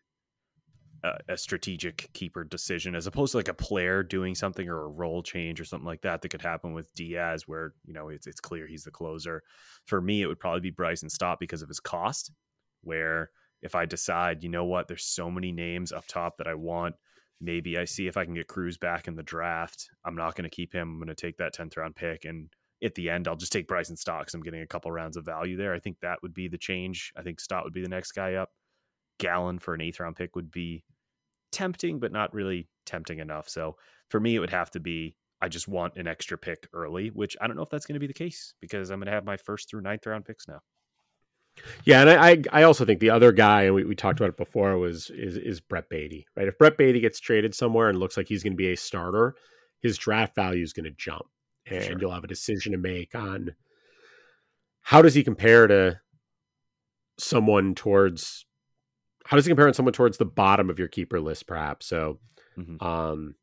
a, 1.04 1.18
a, 1.30 1.36
strategic 1.36 2.08
keeper 2.12 2.44
decision 2.44 2.94
as 2.94 3.08
opposed 3.08 3.32
to 3.32 3.38
like 3.38 3.48
a 3.48 3.54
player 3.54 4.04
doing 4.04 4.36
something 4.36 4.68
or 4.68 4.84
a 4.84 4.88
role 4.88 5.22
change 5.22 5.60
or 5.60 5.64
something 5.64 5.86
like 5.86 6.02
that 6.02 6.22
that 6.22 6.28
could 6.28 6.42
happen 6.42 6.72
with 6.72 6.94
Diaz 6.94 7.48
where 7.48 7.74
you 7.84 7.92
know 7.92 8.08
it's 8.08 8.26
it's 8.26 8.40
clear 8.40 8.66
he's 8.66 8.84
the 8.84 8.90
closer. 8.90 9.42
For 9.86 10.00
me, 10.00 10.22
it 10.22 10.26
would 10.26 10.40
probably 10.40 10.60
be 10.60 10.70
Bryson 10.70 11.10
Stott 11.10 11.38
because 11.40 11.62
of 11.62 11.68
his 11.68 11.80
cost. 11.80 12.32
Where 12.82 13.30
if 13.62 13.74
I 13.74 13.86
decide, 13.86 14.42
you 14.42 14.48
know 14.48 14.64
what, 14.64 14.88
there's 14.88 15.04
so 15.04 15.30
many 15.30 15.52
names 15.52 15.92
up 15.92 16.06
top 16.06 16.38
that 16.38 16.48
I 16.48 16.54
want, 16.54 16.94
maybe 17.42 17.76
I 17.76 17.84
see 17.84 18.06
if 18.06 18.16
I 18.16 18.24
can 18.24 18.34
get 18.34 18.46
Cruz 18.46 18.78
back 18.78 19.08
in 19.08 19.16
the 19.16 19.22
draft. 19.22 19.90
I'm 20.04 20.14
not 20.14 20.36
going 20.36 20.48
to 20.48 20.54
keep 20.54 20.72
him. 20.72 20.88
I'm 20.88 20.98
going 20.98 21.08
to 21.08 21.14
take 21.14 21.36
that 21.38 21.54
10th 21.54 21.76
round 21.76 21.96
pick. 21.96 22.24
And 22.24 22.48
at 22.82 22.94
the 22.94 23.10
end, 23.10 23.28
I'll 23.28 23.36
just 23.36 23.52
take 23.52 23.68
Bryson 23.68 23.96
Stocks. 23.96 24.32
I'm 24.32 24.42
getting 24.42 24.62
a 24.62 24.66
couple 24.66 24.90
rounds 24.92 25.16
of 25.16 25.24
value 25.24 25.56
there. 25.56 25.74
I 25.74 25.80
think 25.80 25.98
that 26.00 26.22
would 26.22 26.32
be 26.32 26.48
the 26.48 26.58
change. 26.58 27.12
I 27.16 27.22
think 27.22 27.40
Stott 27.40 27.64
would 27.64 27.74
be 27.74 27.82
the 27.82 27.88
next 27.88 28.12
guy 28.12 28.34
up. 28.34 28.50
Gallen 29.18 29.58
for 29.58 29.74
an 29.74 29.80
eighth 29.80 30.00
round 30.00 30.16
pick 30.16 30.36
would 30.36 30.50
be 30.50 30.84
tempting, 31.50 31.98
but 31.98 32.12
not 32.12 32.32
really 32.32 32.68
tempting 32.86 33.18
enough. 33.18 33.48
So 33.48 33.76
for 34.08 34.20
me, 34.20 34.36
it 34.36 34.38
would 34.38 34.50
have 34.50 34.70
to 34.72 34.80
be 34.80 35.16
I 35.40 35.48
just 35.48 35.66
want 35.66 35.96
an 35.96 36.06
extra 36.06 36.38
pick 36.38 36.68
early, 36.72 37.08
which 37.08 37.36
I 37.40 37.48
don't 37.48 37.56
know 37.56 37.64
if 37.64 37.68
that's 37.68 37.84
going 37.84 37.94
to 37.94 38.00
be 38.00 38.06
the 38.06 38.12
case 38.12 38.54
because 38.60 38.90
I'm 38.90 39.00
going 39.00 39.06
to 39.06 39.12
have 39.12 39.24
my 39.24 39.36
first 39.36 39.68
through 39.68 39.80
ninth 39.80 40.06
round 40.06 40.24
picks 40.24 40.46
now. 40.46 40.60
Yeah, 41.84 42.00
and 42.00 42.10
I 42.10 42.60
I 42.60 42.62
also 42.64 42.84
think 42.84 43.00
the 43.00 43.10
other 43.10 43.32
guy, 43.32 43.62
and 43.62 43.74
we, 43.74 43.84
we 43.84 43.94
talked 43.94 44.18
about 44.18 44.30
it 44.30 44.36
before, 44.36 44.76
was 44.78 45.10
is 45.10 45.36
is 45.36 45.60
Brett 45.60 45.88
Baty, 45.88 46.26
right? 46.36 46.48
If 46.48 46.58
Brett 46.58 46.76
Baty 46.76 47.00
gets 47.00 47.20
traded 47.20 47.54
somewhere 47.54 47.88
and 47.88 47.98
looks 47.98 48.16
like 48.16 48.28
he's 48.28 48.42
going 48.42 48.54
to 48.54 48.56
be 48.56 48.72
a 48.72 48.76
starter, 48.76 49.34
his 49.80 49.98
draft 49.98 50.34
value 50.34 50.62
is 50.62 50.72
going 50.72 50.84
to 50.84 50.90
jump, 50.90 51.26
and 51.66 51.84
sure. 51.84 51.98
you'll 52.00 52.12
have 52.12 52.24
a 52.24 52.28
decision 52.28 52.72
to 52.72 52.78
make 52.78 53.14
on 53.14 53.54
how 54.80 55.02
does 55.02 55.14
he 55.14 55.22
compare 55.22 55.66
to 55.66 56.00
someone 57.18 57.74
towards 57.74 58.46
how 59.26 59.36
does 59.36 59.46
he 59.46 59.50
compare 59.50 59.66
to 59.66 59.74
someone 59.74 59.92
towards 59.92 60.18
the 60.18 60.24
bottom 60.24 60.70
of 60.70 60.78
your 60.78 60.88
keeper 60.88 61.20
list, 61.20 61.46
perhaps? 61.46 61.86
So, 61.86 62.18
mm-hmm. 62.58 62.84
um, 62.84 63.34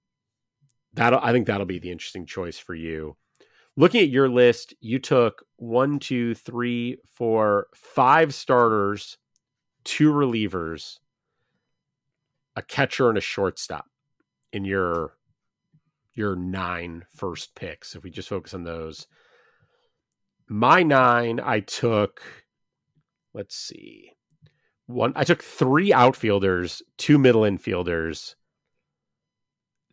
that'll 0.93 1.20
I 1.20 1.32
think 1.32 1.47
that'll 1.47 1.66
be 1.66 1.80
the 1.80 1.91
interesting 1.91 2.26
choice 2.26 2.57
for 2.57 2.76
you 2.76 3.16
looking 3.80 4.01
at 4.01 4.09
your 4.09 4.27
list, 4.27 4.73
you 4.82 4.99
took 4.99 5.45
one, 5.55 5.99
two, 5.99 6.36
three, 6.36 6.97
four, 7.13 7.67
five 7.73 8.34
starters, 8.34 9.17
two 9.86 10.11
relievers, 10.11 10.97
a 12.57 12.61
catcher, 12.61 13.07
and 13.07 13.17
a 13.17 13.21
shortstop 13.21 13.86
in 14.51 14.65
your 14.65 15.13
your 16.13 16.36
nine 16.36 17.05
first 17.15 17.55
picks. 17.55 17.95
If 17.95 18.03
we 18.03 18.11
just 18.11 18.27
focus 18.27 18.53
on 18.53 18.65
those, 18.65 19.07
my 20.49 20.84
nine, 20.84 21.39
I 21.39 21.61
took. 21.61 22.21
Let's 23.34 23.55
see, 23.55 24.11
one. 24.88 25.13
I 25.15 25.23
took 25.23 25.41
three 25.41 25.93
outfielders, 25.93 26.82
two 26.97 27.17
middle 27.17 27.43
infielders, 27.43 28.36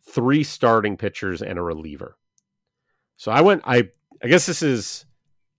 three 0.09 0.43
starting 0.43 0.97
pitchers, 0.97 1.41
and 1.41 1.57
a 1.57 1.61
reliever. 1.61 2.17
So 3.17 3.31
I 3.31 3.41
went. 3.41 3.63
I 3.65 3.89
I 4.23 4.27
guess 4.27 4.45
this 4.45 4.61
is 4.61 5.05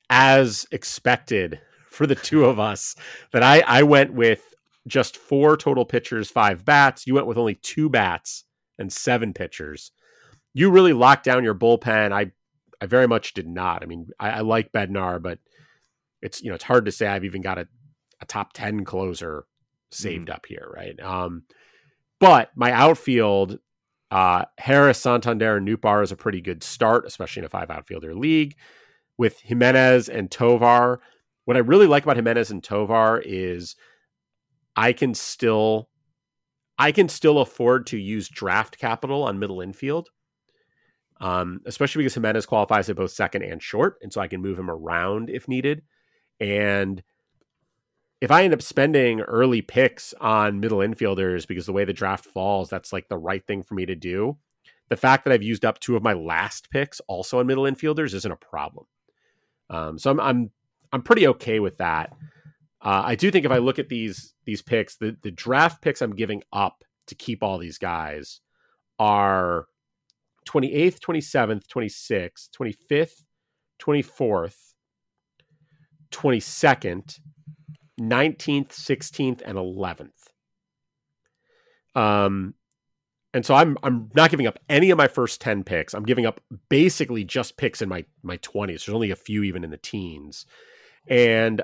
as 0.09 0.67
expected 0.73 1.61
for 1.91 2.07
the 2.07 2.15
two 2.15 2.45
of 2.45 2.59
us 2.59 2.97
that 3.33 3.43
I 3.43 3.61
I 3.61 3.83
went 3.83 4.15
with 4.15 4.55
just 4.87 5.17
four 5.17 5.57
total 5.57 5.85
pitchers, 5.85 6.31
five 6.31 6.65
bats. 6.65 7.07
You 7.07 7.15
went 7.15 7.27
with 7.27 7.37
only 7.37 7.57
two 7.57 7.91
bats 7.91 8.45
and 8.79 8.93
seven 8.93 9.35
pitchers. 9.35 9.93
You 10.55 10.71
really 10.71 10.93
locked 10.93 11.25
down 11.25 11.45
your 11.45 11.55
bullpen. 11.55 12.13
I 12.13 12.33
I 12.81 12.87
very 12.87 13.09
much 13.09 13.35
did 13.35 13.49
not. 13.49 13.83
I 13.83 13.87
mean, 13.87 14.09
I, 14.19 14.31
I 14.31 14.41
like 14.41 14.73
Bednar, 14.73 15.21
but 15.21 15.39
it's 16.23 16.43
you 16.43 16.49
know 16.49 16.55
it's 16.55 16.65
hard 16.65 16.85
to 16.87 16.93
say 16.93 17.07
I've 17.07 17.25
even 17.25 17.43
got 17.43 17.59
a, 17.59 17.69
a 18.21 18.27
top 18.27 18.53
ten 18.53 18.85
closer 18.85 19.45
saved 19.91 20.29
mm. 20.29 20.35
up 20.35 20.47
here, 20.47 20.71
right? 20.73 20.99
Um, 21.01 21.45
but 22.21 22.51
my 22.57 22.73
outfield, 22.73 23.59
uh, 24.11 24.45
Harris, 24.57 24.99
Santander, 24.99 25.57
and 25.57 25.69
Nootbaar 25.69 26.03
is 26.03 26.13
a 26.13 26.17
pretty 26.17 26.41
good 26.41 26.63
start, 26.63 27.07
especially 27.07 27.41
in 27.41 27.47
a 27.47 27.51
five 27.51 27.71
outfielder 27.71 28.15
league. 28.15 28.57
With 29.19 29.41
Giménez 29.43 30.09
and 30.09 30.31
Tovar, 30.31 31.01
what 31.45 31.57
I 31.57 31.61
really 31.61 31.87
like 31.87 32.05
about 32.05 32.17
Giménez 32.17 32.51
and 32.51 32.63
Tovar 32.63 33.21
is 33.25 33.75
I 34.77 34.93
can 34.93 35.15
still 35.15 35.89
I 36.79 36.93
can 36.93 37.09
still 37.09 37.41
afford 37.41 37.87
to 37.89 37.99
use 37.99 38.29
draft 38.29 38.79
capital 38.79 39.25
on 39.25 39.39
middle 39.39 39.61
infield. 39.61 40.09
Um, 41.21 41.61
especially 41.67 42.05
because 42.05 42.15
Giménez 42.15 42.47
qualifies 42.47 42.89
at 42.89 42.95
both 42.95 43.11
second 43.11 43.43
and 43.43 43.61
short, 43.61 43.97
and 44.03 44.13
so 44.13 44.21
I 44.21 44.29
can 44.29 44.41
move 44.41 44.57
him 44.57 44.71
around 44.71 45.31
if 45.31 45.49
needed. 45.49 45.83
And 46.39 47.03
if 48.21 48.31
I 48.31 48.45
end 48.45 48.53
up 48.53 48.63
spending 48.63 49.21
early 49.21 49.63
picks 49.63 50.13
on 50.21 50.61
middle 50.61 50.79
infielders 50.79 51.47
because 51.47 51.67
the 51.67 51.73
way 51.73 51.85
the 51.85 51.93
draft 51.93 52.25
falls, 52.25 52.69
that's 52.69 52.93
like 52.93 53.09
the 53.09 53.19
right 53.19 53.45
thing 53.47 53.63
for 53.63 53.75
me 53.75 53.87
to 53.87 53.95
do. 53.95 54.37
The 54.89 54.97
fact 54.97 55.25
that 55.25 55.33
I've 55.33 55.43
used 55.43 55.65
up 55.65 55.79
two 55.79 55.97
of 55.97 56.03
my 56.03 56.15
last 56.15 56.71
picks 56.71 57.01
also 57.07 57.39
on 57.39 57.47
middle 57.47 57.65
infielders 57.65 58.15
isn't 58.15 58.33
a 58.33 58.37
problem. 58.37 58.87
Um, 59.71 59.99
so 59.99 60.11
I'm 60.11 60.21
I'm 60.21 60.51
I'm 60.93 61.03
pretty 61.03 61.27
okay 61.29 61.61
with 61.61 61.79
that. 61.79 62.11
Uh, 62.81 63.03
I 63.05 63.15
do 63.15 63.31
think 63.31 63.45
if 63.45 63.53
I 63.53 63.59
look 63.59 63.79
at 63.79 63.89
these 63.89 64.35
these 64.45 64.63
picks, 64.63 64.97
the 64.97 65.17
the 65.23 65.31
draft 65.31 65.83
picks 65.83 66.01
I'm 66.01 66.15
giving 66.15 66.43
up 66.53 66.85
to 67.09 67.15
keep 67.15 67.43
all 67.43 67.59
these 67.59 67.79
guys 67.79 68.41
are 68.99 69.67
28th, 70.49 70.99
27th, 71.01 71.67
26th, 71.67 72.49
25th, 72.59 73.25
24th, 73.81 74.57
22nd, 76.11 77.21
19th, 77.99 78.69
16th, 78.71 79.43
and 79.45 79.59
11th. 79.59 80.11
Um, 81.95 82.55
and 83.35 83.45
so 83.45 83.55
I'm 83.55 83.77
I'm 83.83 84.11
not 84.15 84.31
giving 84.31 84.47
up 84.47 84.59
any 84.69 84.91
of 84.91 84.99
my 84.99 85.09
first 85.09 85.41
10 85.41 85.65
picks. 85.65 85.95
I'm 85.95 86.05
giving 86.05 86.27
up 86.27 86.41
basically 86.69 87.25
just 87.25 87.57
picks 87.57 87.83
in 87.83 87.89
my 87.89 88.05
my 88.23 88.39
20s. 88.39 88.67
There's 88.67 88.89
only 88.89 89.11
a 89.11 89.17
few 89.17 89.43
even 89.43 89.65
in 89.65 89.71
the 89.71 89.77
teens. 89.77 90.47
And 91.09 91.63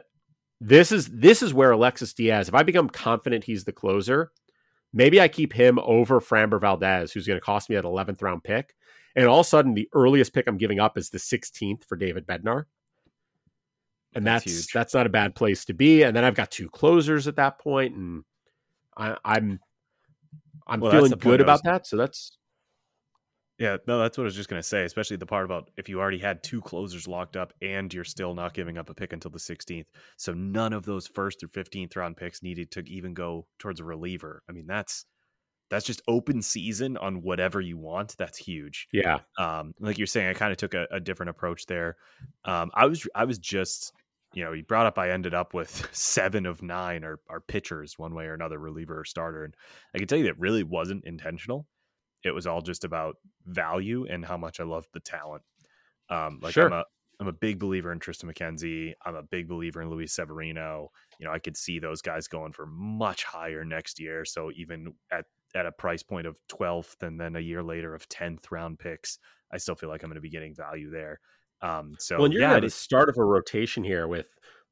this 0.60 0.92
is 0.92 1.08
this 1.08 1.42
is 1.42 1.54
where 1.54 1.70
Alexis 1.70 2.12
Diaz, 2.12 2.48
if 2.48 2.54
I 2.54 2.62
become 2.62 2.88
confident 2.88 3.44
he's 3.44 3.64
the 3.64 3.72
closer, 3.72 4.30
maybe 4.92 5.20
I 5.20 5.28
keep 5.28 5.52
him 5.52 5.78
over 5.78 6.20
Framber 6.20 6.60
Valdez, 6.60 7.12
who's 7.12 7.26
going 7.26 7.38
to 7.38 7.44
cost 7.44 7.70
me 7.70 7.76
that 7.76 7.84
11th 7.84 8.22
round 8.22 8.44
pick. 8.44 8.74
And 9.16 9.26
all 9.26 9.40
of 9.40 9.46
a 9.46 9.48
sudden, 9.48 9.74
the 9.74 9.88
earliest 9.94 10.34
pick 10.34 10.46
I'm 10.48 10.58
giving 10.58 10.80
up 10.80 10.98
is 10.98 11.10
the 11.10 11.18
16th 11.18 11.84
for 11.84 11.96
David 11.96 12.26
Bednar 12.26 12.64
and 14.14 14.26
that's 14.26 14.44
that's, 14.44 14.72
that's, 14.72 14.94
not 14.94 15.06
a 15.06 15.10
bad 15.10 15.34
place 15.34 15.64
to 15.66 15.74
be. 15.74 16.02
And 16.02 16.16
then 16.16 16.24
I've 16.24 16.34
got 16.34 16.50
two 16.50 16.68
closers 16.68 17.26
at 17.26 17.36
that 17.36 17.58
point, 17.58 17.94
and 17.94 18.24
I, 18.96 19.10
am 19.10 19.18
I'm, 19.24 19.60
I'm 20.66 20.80
well, 20.80 20.92
feeling 20.92 21.12
good 21.12 21.40
about 21.40 21.54
was, 21.54 21.62
that. 21.62 21.86
So 21.86 21.96
that's 21.96 22.36
yeah, 23.58 23.76
no, 23.86 24.00
that's 24.00 24.18
what 24.18 24.24
I 24.24 24.26
was 24.26 24.34
just 24.34 24.48
gonna 24.48 24.62
say. 24.62 24.84
Especially 24.84 25.16
the 25.16 25.26
part 25.26 25.44
about 25.44 25.70
if 25.76 25.88
you 25.88 26.00
already 26.00 26.18
had 26.18 26.42
two 26.42 26.60
closers 26.60 27.06
locked 27.06 27.36
up 27.36 27.52
and 27.62 27.92
you're 27.92 28.04
still 28.04 28.34
not 28.34 28.54
giving 28.54 28.78
up 28.78 28.90
a 28.90 28.94
pick 28.94 29.12
until 29.12 29.30
the 29.30 29.38
16th, 29.38 29.86
so 30.16 30.32
none 30.32 30.72
of 30.72 30.84
those 30.84 31.06
first 31.06 31.42
or 31.42 31.48
15th 31.48 31.96
round 31.96 32.16
picks 32.16 32.42
needed 32.42 32.70
to 32.72 32.80
even 32.88 33.14
go 33.14 33.46
towards 33.58 33.80
a 33.80 33.84
reliever. 33.84 34.42
I 34.48 34.52
mean, 34.52 34.66
that's 34.66 35.04
that's 35.70 35.86
just 35.86 36.02
open 36.08 36.42
season 36.42 36.96
on 36.96 37.22
whatever 37.22 37.60
you 37.60 37.76
want. 37.76 38.16
That's 38.18 38.38
huge. 38.38 38.88
Yeah. 38.92 39.18
Um, 39.38 39.74
like 39.80 39.98
you're 39.98 40.06
saying, 40.06 40.28
I 40.28 40.34
kind 40.34 40.52
of 40.52 40.58
took 40.58 40.74
a, 40.74 40.86
a, 40.90 41.00
different 41.00 41.30
approach 41.30 41.66
there. 41.66 41.96
Um, 42.44 42.70
I 42.74 42.86
was 42.86 43.06
I 43.14 43.24
was 43.24 43.38
just 43.38 43.92
you 44.34 44.44
know, 44.44 44.52
you 44.52 44.64
brought 44.64 44.86
up 44.86 44.98
I 44.98 45.10
ended 45.10 45.32
up 45.32 45.54
with 45.54 45.88
seven 45.92 46.44
of 46.46 46.62
nine 46.62 47.04
are, 47.04 47.20
are 47.30 47.40
pitchers, 47.40 47.94
one 47.98 48.14
way 48.14 48.26
or 48.26 48.34
another, 48.34 48.58
reliever 48.58 49.00
or 49.00 49.04
starter. 49.04 49.44
And 49.44 49.54
I 49.94 49.98
can 49.98 50.06
tell 50.06 50.18
you 50.18 50.24
that 50.24 50.38
really 50.38 50.64
wasn't 50.64 51.04
intentional. 51.04 51.66
It 52.24 52.34
was 52.34 52.46
all 52.46 52.62
just 52.62 52.84
about 52.84 53.16
value 53.46 54.06
and 54.08 54.24
how 54.24 54.36
much 54.36 54.60
I 54.60 54.64
loved 54.64 54.88
the 54.92 55.00
talent. 55.00 55.42
Um, 56.10 56.40
like 56.42 56.54
sure. 56.54 56.66
I'm 56.66 56.72
a 56.72 56.84
I'm 57.20 57.28
a 57.28 57.32
big 57.32 57.60
believer 57.60 57.92
in 57.92 58.00
Triston 58.00 58.24
McKenzie. 58.24 58.92
I'm 59.06 59.14
a 59.14 59.22
big 59.22 59.48
believer 59.48 59.80
in 59.80 59.88
Luis 59.88 60.14
Severino. 60.14 60.90
You 61.20 61.26
know, 61.26 61.32
I 61.32 61.38
could 61.38 61.56
see 61.56 61.78
those 61.78 62.02
guys 62.02 62.26
going 62.26 62.52
for 62.52 62.66
much 62.66 63.22
higher 63.22 63.64
next 63.64 64.00
year. 64.00 64.24
So 64.24 64.50
even 64.56 64.92
at 65.12 65.24
at 65.54 65.66
a 65.66 65.72
price 65.72 66.02
point 66.02 66.26
of 66.26 66.36
12th 66.48 67.00
and 67.02 67.20
then 67.20 67.36
a 67.36 67.40
year 67.40 67.62
later 67.62 67.94
of 67.94 68.08
10th 68.08 68.50
round 68.50 68.80
picks, 68.80 69.18
I 69.52 69.58
still 69.58 69.76
feel 69.76 69.88
like 69.88 70.02
I'm 70.02 70.10
going 70.10 70.16
to 70.16 70.20
be 70.20 70.30
getting 70.30 70.54
value 70.54 70.90
there. 70.90 71.20
Um, 71.64 71.96
so 71.98 72.18
well, 72.18 72.30
you're 72.30 72.42
yeah, 72.42 72.56
at 72.56 72.62
the 72.62 72.68
start 72.68 73.08
of 73.08 73.16
a 73.16 73.24
rotation 73.24 73.84
here 73.84 74.06
with 74.06 74.26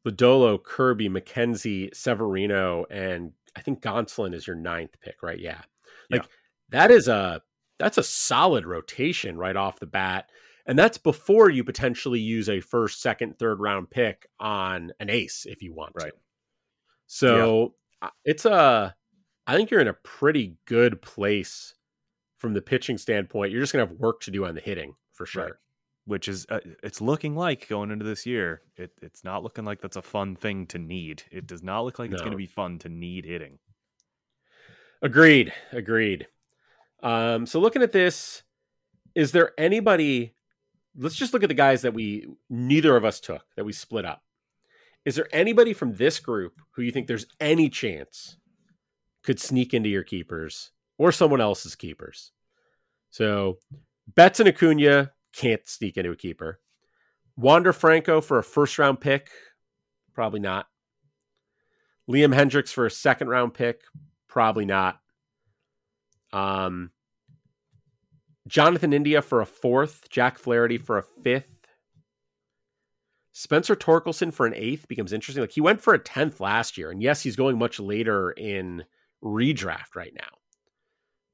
Lodolo, 0.06 0.62
Kirby, 0.62 1.08
McKenzie, 1.08 1.94
Severino, 1.94 2.84
and 2.90 3.32
I 3.56 3.62
think 3.62 3.80
Gonsolin 3.80 4.34
is 4.34 4.46
your 4.46 4.56
ninth 4.56 5.00
pick, 5.00 5.22
right? 5.22 5.38
Yeah, 5.38 5.62
like 6.10 6.22
yeah. 6.22 6.28
that 6.68 6.90
is 6.90 7.08
a 7.08 7.40
that's 7.78 7.96
a 7.96 8.02
solid 8.02 8.66
rotation 8.66 9.38
right 9.38 9.56
off 9.56 9.80
the 9.80 9.86
bat, 9.86 10.28
and 10.66 10.78
that's 10.78 10.98
before 10.98 11.48
you 11.48 11.64
potentially 11.64 12.20
use 12.20 12.50
a 12.50 12.60
first, 12.60 13.00
second, 13.00 13.38
third 13.38 13.58
round 13.58 13.88
pick 13.88 14.26
on 14.38 14.92
an 15.00 15.08
ace 15.08 15.46
if 15.48 15.62
you 15.62 15.72
want 15.72 15.94
right. 15.94 16.12
to. 16.12 16.18
So 17.06 17.74
yeah. 18.02 18.10
it's 18.26 18.44
a, 18.44 18.94
I 19.46 19.56
think 19.56 19.70
you're 19.70 19.80
in 19.80 19.88
a 19.88 19.94
pretty 19.94 20.56
good 20.66 21.00
place 21.00 21.74
from 22.36 22.52
the 22.52 22.62
pitching 22.62 22.98
standpoint. 22.98 23.50
You're 23.50 23.62
just 23.62 23.72
gonna 23.72 23.86
have 23.86 23.96
work 23.96 24.20
to 24.22 24.30
do 24.30 24.44
on 24.44 24.54
the 24.54 24.60
hitting 24.60 24.94
for 25.14 25.24
sure. 25.24 25.44
Right 25.44 25.52
which 26.04 26.28
is 26.28 26.46
uh, 26.50 26.60
it's 26.82 27.00
looking 27.00 27.36
like 27.36 27.68
going 27.68 27.90
into 27.90 28.04
this 28.04 28.26
year. 28.26 28.62
It, 28.76 28.92
it's 29.00 29.24
not 29.24 29.42
looking 29.42 29.64
like 29.64 29.80
that's 29.80 29.96
a 29.96 30.02
fun 30.02 30.36
thing 30.36 30.66
to 30.68 30.78
need. 30.78 31.22
It 31.30 31.46
does 31.46 31.62
not 31.62 31.84
look 31.84 31.98
like 31.98 32.10
no. 32.10 32.14
it's 32.14 32.22
going 32.22 32.32
to 32.32 32.38
be 32.38 32.46
fun 32.46 32.78
to 32.80 32.88
need 32.88 33.24
hitting. 33.24 33.58
Agreed. 35.00 35.52
Agreed. 35.72 36.26
Um, 37.02 37.46
so 37.46 37.58
looking 37.60 37.82
at 37.82 37.92
this, 37.92 38.42
is 39.14 39.32
there 39.32 39.52
anybody? 39.58 40.34
Let's 40.96 41.16
just 41.16 41.32
look 41.32 41.42
at 41.42 41.48
the 41.48 41.54
guys 41.54 41.82
that 41.82 41.94
we 41.94 42.26
neither 42.50 42.96
of 42.96 43.04
us 43.04 43.18
took 43.18 43.44
that 43.56 43.64
we 43.64 43.72
split 43.72 44.04
up. 44.04 44.22
Is 45.04 45.16
there 45.16 45.28
anybody 45.32 45.72
from 45.72 45.94
this 45.94 46.20
group 46.20 46.60
who 46.72 46.82
you 46.82 46.92
think 46.92 47.06
there's 47.06 47.26
any 47.40 47.68
chance 47.68 48.36
could 49.22 49.40
sneak 49.40 49.74
into 49.74 49.88
your 49.88 50.02
keepers 50.02 50.70
or 50.98 51.12
someone 51.12 51.40
else's 51.40 51.74
keepers. 51.74 52.32
So 53.10 53.58
Betts 54.14 54.40
and 54.40 54.48
Acuna 54.48 55.12
can't 55.32 55.66
sneak 55.68 55.96
into 55.96 56.10
a 56.10 56.16
keeper. 56.16 56.60
Wander 57.36 57.72
Franco 57.72 58.20
for 58.20 58.38
a 58.38 58.44
first 58.44 58.78
round 58.78 59.00
pick, 59.00 59.30
probably 60.14 60.40
not. 60.40 60.66
Liam 62.10 62.34
Hendriks 62.34 62.70
for 62.70 62.86
a 62.86 62.90
second 62.90 63.28
round 63.28 63.54
pick, 63.54 63.82
probably 64.28 64.64
not. 64.64 65.00
Um, 66.32 66.90
Jonathan 68.46 68.92
India 68.92 69.22
for 69.22 69.40
a 69.40 69.46
fourth, 69.46 70.08
Jack 70.10 70.38
Flaherty 70.38 70.78
for 70.78 70.98
a 70.98 71.04
fifth. 71.22 71.66
Spencer 73.32 73.74
Torkelson 73.74 74.32
for 74.32 74.46
an 74.46 74.54
eighth 74.54 74.88
becomes 74.88 75.12
interesting. 75.12 75.42
Like 75.42 75.52
he 75.52 75.60
went 75.60 75.80
for 75.80 75.94
a 75.94 75.98
tenth 75.98 76.40
last 76.40 76.76
year, 76.76 76.90
and 76.90 77.02
yes, 77.02 77.22
he's 77.22 77.36
going 77.36 77.58
much 77.58 77.80
later 77.80 78.32
in 78.32 78.84
redraft 79.24 79.94
right 79.94 80.12
now, 80.14 80.38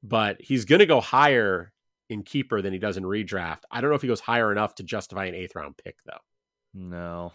but 0.01 0.41
he's 0.41 0.65
going 0.65 0.79
to 0.79 0.85
go 0.85 1.01
higher 1.01 1.73
in 2.09 2.23
keeper 2.23 2.61
than 2.61 2.73
he 2.73 2.79
does 2.79 2.97
in 2.97 3.03
redraft. 3.03 3.61
I 3.71 3.79
don't 3.79 3.89
know 3.89 3.95
if 3.95 4.01
he 4.01 4.07
goes 4.07 4.19
higher 4.19 4.51
enough 4.51 4.75
to 4.75 4.83
justify 4.83 5.25
an 5.25 5.35
eighth 5.35 5.55
round 5.55 5.77
pick 5.77 5.97
though. 6.05 6.19
No. 6.73 7.33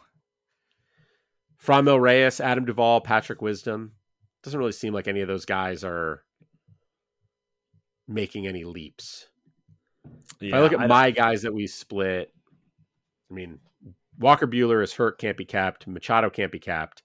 Franmil 1.65 2.01
Reyes, 2.01 2.41
Adam 2.41 2.65
Duvall, 2.65 3.01
Patrick 3.01 3.41
Wisdom. 3.41 3.93
Doesn't 4.43 4.59
really 4.59 4.73
seem 4.73 4.93
like 4.93 5.09
any 5.09 5.21
of 5.21 5.29
those 5.29 5.47
guys 5.47 5.83
are 5.85 6.23
making 8.07 8.47
any 8.47 8.65
leaps. 8.65 9.29
Yeah, 10.41 10.49
if 10.49 10.55
I 10.55 10.61
look 10.61 10.73
at 10.75 10.81
I 10.81 10.87
my 10.87 11.11
guys 11.11 11.43
that 11.43 11.55
we 11.55 11.67
split, 11.67 12.35
I 13.31 13.35
mean, 13.35 13.61
Walker 14.19 14.47
Buehler 14.47 14.83
is 14.83 14.93
hurt, 14.93 15.19
can't 15.19 15.39
be 15.39 15.47
capped. 15.47 15.87
Machado 15.87 16.29
can't 16.29 16.53
be 16.53 16.59
capped. 16.59 17.03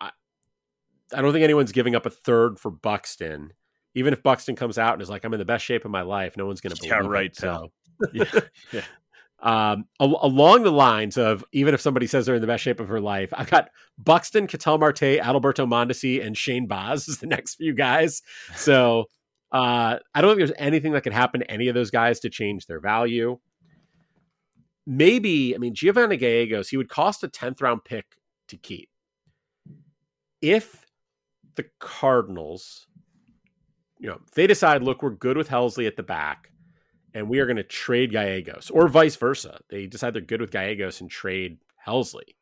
I, 0.00 0.10
I 1.12 1.20
don't 1.20 1.32
think 1.32 1.44
anyone's 1.44 1.72
giving 1.72 1.94
up 1.94 2.06
a 2.06 2.10
third 2.10 2.58
for 2.58 2.70
Buxton. 2.70 3.52
Even 3.98 4.12
if 4.12 4.22
Buxton 4.22 4.56
comes 4.56 4.78
out 4.78 4.94
and 4.94 5.02
is 5.02 5.10
like, 5.10 5.24
"I'm 5.24 5.32
in 5.32 5.38
the 5.38 5.44
best 5.44 5.64
shape 5.64 5.84
of 5.84 5.90
my 5.90 6.02
life," 6.02 6.36
no 6.36 6.46
one's 6.46 6.60
going 6.60 6.74
to 6.74 6.80
believe 6.80 6.92
yeah, 6.92 7.08
right, 7.08 7.26
it. 7.26 7.36
So, 7.36 7.70
yeah, 8.12 8.24
yeah. 8.72 8.82
Um, 9.40 9.84
al- 10.00 10.18
along 10.22 10.64
the 10.64 10.72
lines 10.72 11.16
of 11.16 11.44
even 11.52 11.74
if 11.74 11.80
somebody 11.80 12.06
says 12.06 12.26
they're 12.26 12.34
in 12.34 12.40
the 12.40 12.46
best 12.46 12.62
shape 12.62 12.80
of 12.80 12.88
her 12.88 13.00
life, 13.00 13.32
I've 13.36 13.50
got 13.50 13.70
Buxton, 13.98 14.46
Ketel 14.46 14.78
Marte, 14.78 15.20
Adalberto 15.20 15.66
Mondesi, 15.66 16.24
and 16.24 16.36
Shane 16.36 16.66
Baz 16.66 17.08
is 17.08 17.18
the 17.18 17.26
next 17.26 17.56
few 17.56 17.74
guys. 17.74 18.22
So 18.56 19.04
uh, 19.52 19.98
I 20.14 20.20
don't 20.20 20.30
think 20.30 20.38
there's 20.38 20.58
anything 20.58 20.92
that 20.92 21.02
could 21.02 21.12
happen 21.12 21.40
to 21.40 21.50
any 21.50 21.68
of 21.68 21.74
those 21.74 21.90
guys 21.90 22.20
to 22.20 22.30
change 22.30 22.66
their 22.66 22.80
value. 22.80 23.38
Maybe, 24.86 25.54
I 25.54 25.58
mean, 25.58 25.74
Giovanni 25.74 26.16
Gallegos, 26.16 26.68
he 26.68 26.76
would 26.76 26.88
cost 26.88 27.22
a 27.22 27.28
10th 27.28 27.60
round 27.60 27.84
pick 27.84 28.06
to 28.48 28.56
keep. 28.56 28.88
If 30.40 30.86
the 31.56 31.66
Cardinals, 31.78 32.86
you 33.98 34.08
know, 34.08 34.20
they 34.34 34.46
decide, 34.46 34.82
look, 34.82 35.02
we're 35.02 35.10
good 35.10 35.36
with 35.36 35.48
Helsley 35.48 35.86
at 35.86 35.96
the 35.96 36.02
back 36.02 36.50
and 37.14 37.28
we 37.28 37.38
are 37.38 37.46
going 37.46 37.56
to 37.56 37.62
trade 37.62 38.12
Gallegos, 38.12 38.70
or 38.70 38.86
vice 38.86 39.16
versa. 39.16 39.60
They 39.70 39.86
decide 39.86 40.14
they're 40.14 40.22
good 40.22 40.40
with 40.40 40.50
Gallegos 40.50 41.00
and 41.00 41.10
trade 41.10 41.58
Helsley, 41.86 42.36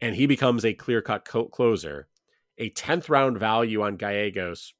and 0.00 0.14
he 0.14 0.26
becomes 0.26 0.64
a 0.64 0.74
clear 0.74 1.00
cut 1.00 1.24
co- 1.24 1.46
closer. 1.46 2.06
A 2.58 2.70
10th 2.70 3.08
round 3.08 3.38
value 3.38 3.82
on 3.82 3.96
Gallegos 3.96 4.74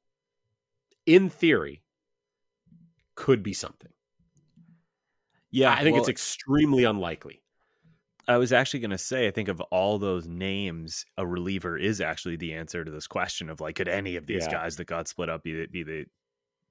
in 1.05 1.29
theory, 1.29 1.83
could 3.15 3.43
be 3.43 3.53
something. 3.53 3.91
Yeah, 5.51 5.73
I 5.73 5.83
think 5.83 5.95
well, 5.95 6.01
it's 6.01 6.09
extremely 6.09 6.85
unlikely. 6.85 7.40
I 8.27 8.37
was 8.37 8.53
actually 8.53 8.81
going 8.81 8.91
to 8.91 8.97
say, 8.97 9.27
I 9.27 9.31
think 9.31 9.47
of 9.47 9.59
all 9.71 9.97
those 9.97 10.27
names, 10.27 11.05
a 11.17 11.25
reliever 11.25 11.77
is 11.77 12.01
actually 12.01 12.35
the 12.37 12.53
answer 12.53 12.83
to 12.85 12.91
this 12.91 13.07
question 13.07 13.49
of 13.49 13.59
like, 13.59 13.75
could 13.75 13.87
any 13.87 14.15
of 14.15 14.27
these 14.27 14.45
yeah. 14.45 14.51
guys 14.51 14.75
that 14.77 14.85
got 14.85 15.07
split 15.07 15.29
up 15.29 15.43
be 15.43 15.53
the, 15.53 15.67
be 15.67 15.83
the 15.83 16.05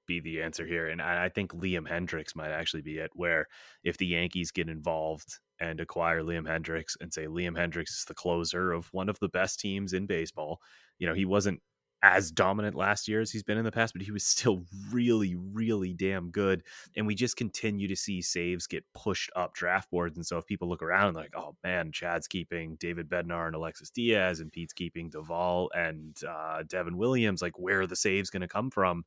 be 0.07 0.20
the 0.20 0.42
answer 0.42 0.66
here? 0.66 0.88
And 0.88 1.01
I 1.01 1.28
think 1.28 1.53
Liam 1.53 1.88
Hendriks 1.88 2.34
might 2.34 2.51
actually 2.51 2.82
be 2.82 2.98
it. 2.98 3.11
Where 3.14 3.46
if 3.84 3.96
the 3.96 4.07
Yankees 4.07 4.51
get 4.51 4.68
involved 4.68 5.38
and 5.61 5.80
acquire 5.80 6.22
Liam 6.22 6.48
Hendriks 6.48 6.96
and 7.01 7.12
say 7.12 7.26
Liam 7.26 7.57
Hendriks 7.57 7.90
is 7.90 8.05
the 8.07 8.14
closer 8.14 8.72
of 8.72 8.88
one 8.92 9.09
of 9.09 9.18
the 9.20 9.28
best 9.28 9.61
teams 9.61 9.92
in 9.92 10.07
baseball, 10.07 10.61
you 10.98 11.07
know, 11.07 11.14
he 11.14 11.24
wasn't 11.24 11.61
as 12.03 12.30
dominant 12.30 12.74
last 12.74 13.09
year 13.09 13.20
as 13.20 13.30
he's 13.30 13.42
been 13.42 13.59
in 13.59 13.64
the 13.64 13.72
past, 13.72 13.92
but 13.92 14.03
he 14.03 14.11
was 14.11 14.24
still 14.24 14.62
really, 14.90 15.34
really 15.34 15.92
damn 15.92 16.30
good. 16.30 16.62
And 16.96 17.07
we 17.07 17.14
just 17.14 17.36
continue 17.36 17.88
to 17.88 17.96
see 17.96 18.22
saves 18.22 18.66
get 18.66 18.84
pushed 18.94 19.30
up 19.36 19.55
draft 19.55 19.90
boards. 19.90 20.16
And 20.16 20.26
so 20.26 20.38
if 20.38 20.46
people 20.46 20.68
look 20.68 20.82
around 20.82 21.09
and 21.09 21.16
like, 21.16 21.34
oh 21.36 21.57
man, 21.62 21.92
Chad's 21.92 22.26
keeping 22.26 22.76
David 22.76 23.09
Bednar 23.09 23.46
and 23.46 23.55
Alexis 23.55 23.90
Diaz, 23.90 24.40
and 24.40 24.51
Pete's 24.51 24.72
keeping 24.72 25.11
Doval 25.11 25.68
and 25.74 26.16
uh, 26.28 26.62
Devin 26.66 26.96
Williams, 26.96 27.42
like 27.42 27.59
where 27.59 27.82
are 27.82 27.86
the 27.86 27.96
saves 27.96 28.30
going 28.30 28.42
to 28.42 28.48
come 28.48 28.70
from? 28.70 29.05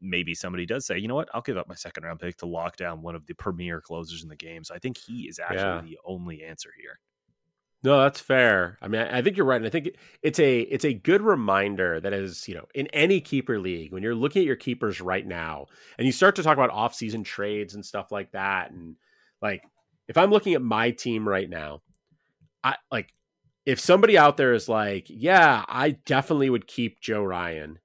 Maybe 0.00 0.34
somebody 0.34 0.66
does 0.66 0.84
say, 0.84 0.98
you 0.98 1.06
know 1.06 1.14
what, 1.14 1.28
I'll 1.32 1.42
give 1.42 1.56
up 1.56 1.68
my 1.68 1.76
second 1.76 2.04
round 2.04 2.18
pick 2.18 2.36
to 2.38 2.46
lock 2.46 2.76
down 2.76 3.02
one 3.02 3.14
of 3.14 3.26
the 3.26 3.34
premier 3.34 3.80
closers 3.80 4.22
in 4.22 4.28
the 4.28 4.36
game. 4.36 4.64
So 4.64 4.74
I 4.74 4.78
think 4.78 4.96
he 4.98 5.28
is 5.28 5.38
actually 5.38 5.58
yeah. 5.58 5.80
the 5.82 5.98
only 6.04 6.42
answer 6.42 6.70
here. 6.80 6.98
No, 7.84 8.00
that's 8.00 8.20
fair. 8.20 8.78
I 8.80 8.86
mean, 8.86 9.00
I 9.00 9.22
think 9.22 9.36
you're 9.36 9.46
right. 9.46 9.56
And 9.56 9.66
I 9.66 9.70
think 9.70 9.96
it's 10.22 10.38
a 10.38 10.60
it's 10.60 10.84
a 10.84 10.94
good 10.94 11.20
reminder 11.20 12.00
that 12.00 12.12
is, 12.12 12.46
you 12.46 12.54
know, 12.54 12.66
in 12.74 12.86
any 12.88 13.20
keeper 13.20 13.58
league, 13.58 13.92
when 13.92 14.04
you're 14.04 14.14
looking 14.14 14.40
at 14.40 14.46
your 14.46 14.56
keepers 14.56 15.00
right 15.00 15.26
now 15.26 15.66
and 15.98 16.06
you 16.06 16.12
start 16.12 16.36
to 16.36 16.44
talk 16.44 16.56
about 16.56 16.70
off-season 16.70 17.24
trades 17.24 17.74
and 17.74 17.84
stuff 17.84 18.12
like 18.12 18.30
that, 18.32 18.70
and 18.70 18.94
like 19.40 19.62
if 20.06 20.16
I'm 20.16 20.30
looking 20.30 20.54
at 20.54 20.62
my 20.62 20.92
team 20.92 21.28
right 21.28 21.50
now, 21.50 21.82
I 22.62 22.76
like 22.92 23.12
if 23.66 23.80
somebody 23.80 24.16
out 24.16 24.36
there 24.36 24.54
is 24.54 24.68
like, 24.68 25.06
yeah, 25.08 25.64
I 25.66 25.90
definitely 26.06 26.50
would 26.50 26.68
keep 26.68 27.00
Joe 27.00 27.24
Ryan. 27.24 27.80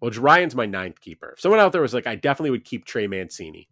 Well, 0.00 0.10
Ryan's 0.12 0.54
my 0.54 0.66
ninth 0.66 1.00
keeper. 1.00 1.32
If 1.32 1.40
someone 1.40 1.60
out 1.60 1.72
there 1.72 1.82
was 1.82 1.94
like, 1.94 2.06
I 2.06 2.14
definitely 2.14 2.50
would 2.50 2.64
keep 2.64 2.86
Trey 2.86 3.06
Mancini 3.06 3.68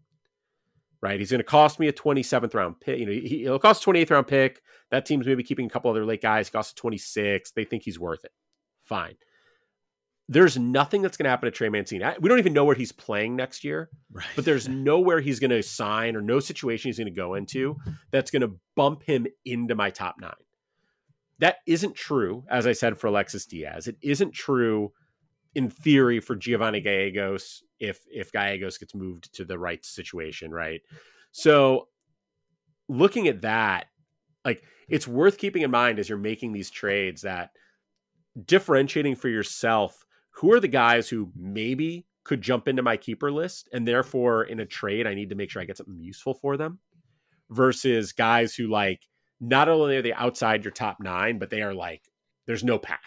right? 1.05 1.21
He's 1.21 1.31
going 1.31 1.39
to 1.41 1.45
cost 1.45 1.79
me 1.79 1.87
a 1.87 1.93
27th 1.93 2.55
round 2.55 2.81
pick. 2.81 2.99
You 2.99 3.05
know, 3.05 3.13
he, 3.13 3.45
will 3.47 3.59
cost 3.59 3.87
a 3.87 3.91
28th 3.91 4.11
round 4.11 4.27
pick. 4.27 4.63
That 4.91 5.05
team's 5.05 5.27
maybe 5.27 5.43
keeping 5.43 5.67
a 5.67 5.69
couple 5.69 5.91
other 5.91 6.07
late 6.07 6.23
guys. 6.23 6.49
He 6.49 6.53
costs 6.53 6.73
a 6.73 6.77
26. 6.77 7.51
They 7.51 7.65
think 7.65 7.83
he's 7.83 8.01
worth 8.01 8.25
it. 8.25 8.33
Fine. 8.85 9.17
There's 10.31 10.57
nothing 10.57 11.03
that's 11.03 11.19
going 11.19 11.25
to 11.25 11.31
happen 11.31 11.47
to 11.47 11.51
Trey 11.51 11.69
Mancini. 11.69 12.03
We 12.19 12.31
don't 12.31 12.39
even 12.39 12.55
know 12.55 12.65
where 12.65 12.75
he's 12.75 12.93
playing 12.93 13.37
next 13.37 13.65
year, 13.65 13.91
right. 14.11 14.25
but 14.35 14.47
there's 14.47 14.67
nowhere 14.71 15.21
he's 15.21 15.41
going 15.41 15.51
to 15.51 15.63
sign 15.63 16.17
or 16.17 16.23
no 16.23 16.41
situation 16.41 16.89
he's 16.89 16.97
going 16.97 17.13
to 17.13 17.15
go 17.15 17.35
into 17.35 17.77
that's 18.11 18.31
going 18.31 18.41
to 18.41 18.57
bump 18.75 19.03
him 19.03 19.27
into 19.45 19.75
my 19.75 19.91
top 19.91 20.17
nine. 20.19 20.33
That 21.41 21.57
isn't 21.67 21.97
true, 21.97 22.45
as 22.49 22.67
I 22.67 22.73
said, 22.73 22.99
for 22.99 23.09
Alexis 23.09 23.45
Diaz. 23.45 23.89
It 23.89 23.99
isn't 24.01 24.33
true 24.33 24.93
in 25.55 25.71
theory 25.71 26.21
for 26.21 26.35
Giovanni 26.35 26.81
Gallegos 26.81 27.63
if 27.81 28.01
if 28.11 28.33
Gallegos 28.33 28.79
gets 28.79 28.95
moved 28.95 29.35
to 29.35 29.45
the 29.45 29.59
right 29.59 29.85
situation, 29.85 30.51
right? 30.51 30.81
So 31.33 31.89
looking 32.89 33.29
at 33.29 33.43
that, 33.43 33.87
like 34.45 34.63
it's 34.89 35.09
worth 35.09 35.39
keeping 35.39 35.63
in 35.63 35.71
mind 35.71 35.99
as 35.99 36.09
you're 36.09 36.19
making 36.19 36.53
these 36.53 36.71
trades 36.71 37.23
that 37.23 37.51
differentiating 38.45 39.17
for 39.17 39.29
yourself 39.29 40.05
who 40.31 40.53
are 40.53 40.61
the 40.61 40.69
guys 40.69 41.09
who 41.09 41.31
maybe 41.37 42.07
could 42.25 42.41
jump 42.41 42.67
into 42.69 42.83
my 42.83 42.97
keeper 42.97 43.31
list 43.31 43.69
and 43.73 43.87
therefore 43.87 44.45
in 44.45 44.61
a 44.61 44.67
trade 44.67 45.07
I 45.07 45.15
need 45.15 45.29
to 45.29 45.37
make 45.37 45.51
sure 45.51 45.63
I 45.63 45.67
get 45.67 45.77
something 45.77 45.99
useful 45.99 46.35
for 46.35 46.57
them 46.57 46.81
versus 47.51 48.13
guys 48.13 48.55
who 48.55 48.67
like 48.69 49.03
not 49.41 49.69
only 49.69 49.97
are 49.97 50.03
they 50.03 50.13
outside 50.13 50.65
your 50.65 50.73
top 50.73 50.99
9 51.01 51.39
but 51.39 51.51
they 51.51 51.63
are 51.63 51.75
like 51.75 52.03
there's 52.47 52.65
no 52.65 52.79
path 52.79 52.99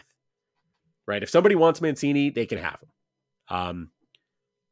right? 1.07 1.23
If 1.23 1.29
somebody 1.29 1.55
wants 1.55 1.81
Mancini, 1.81 2.29
they 2.29 2.45
can 2.45 2.57
have 2.57 2.79
him. 2.81 2.89
Um, 3.49 3.91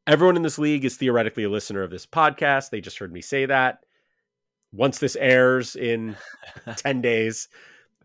everyone 0.06 0.36
in 0.36 0.42
this 0.42 0.58
league 0.58 0.84
is 0.84 0.96
theoretically 0.96 1.44
a 1.44 1.50
listener 1.50 1.82
of 1.82 1.90
this 1.90 2.06
podcast. 2.06 2.70
They 2.70 2.80
just 2.80 2.98
heard 2.98 3.12
me 3.12 3.22
say 3.22 3.46
that. 3.46 3.80
Once 4.72 4.98
this 4.98 5.16
airs 5.16 5.76
in 5.76 6.16
10 6.76 7.00
days, 7.00 7.48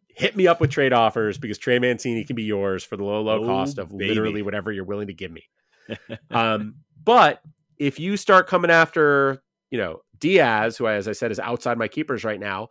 hit 0.07 0.35
me 0.35 0.47
up 0.47 0.61
with 0.61 0.69
trade 0.69 0.93
offers 0.93 1.37
because 1.37 1.57
Trey 1.57 1.79
Mancini 1.79 2.23
can 2.23 2.35
be 2.35 2.43
yours 2.43 2.83
for 2.83 2.97
the 2.97 3.03
low, 3.03 3.21
low 3.21 3.43
oh, 3.43 3.45
cost 3.45 3.77
of 3.77 3.89
baby. 3.89 4.09
literally 4.09 4.41
whatever 4.41 4.71
you're 4.71 4.85
willing 4.85 5.07
to 5.07 5.13
give 5.13 5.31
me. 5.31 5.43
um, 6.31 6.75
but 7.03 7.41
if 7.77 7.99
you 7.99 8.15
start 8.15 8.47
coming 8.47 8.71
after, 8.71 9.41
you 9.69 9.77
know, 9.77 10.01
Diaz, 10.19 10.77
who, 10.77 10.87
as 10.87 11.07
I 11.07 11.13
said, 11.13 11.31
is 11.31 11.39
outside 11.39 11.77
my 11.77 11.87
keepers 11.87 12.23
right 12.23 12.39
now, 12.39 12.69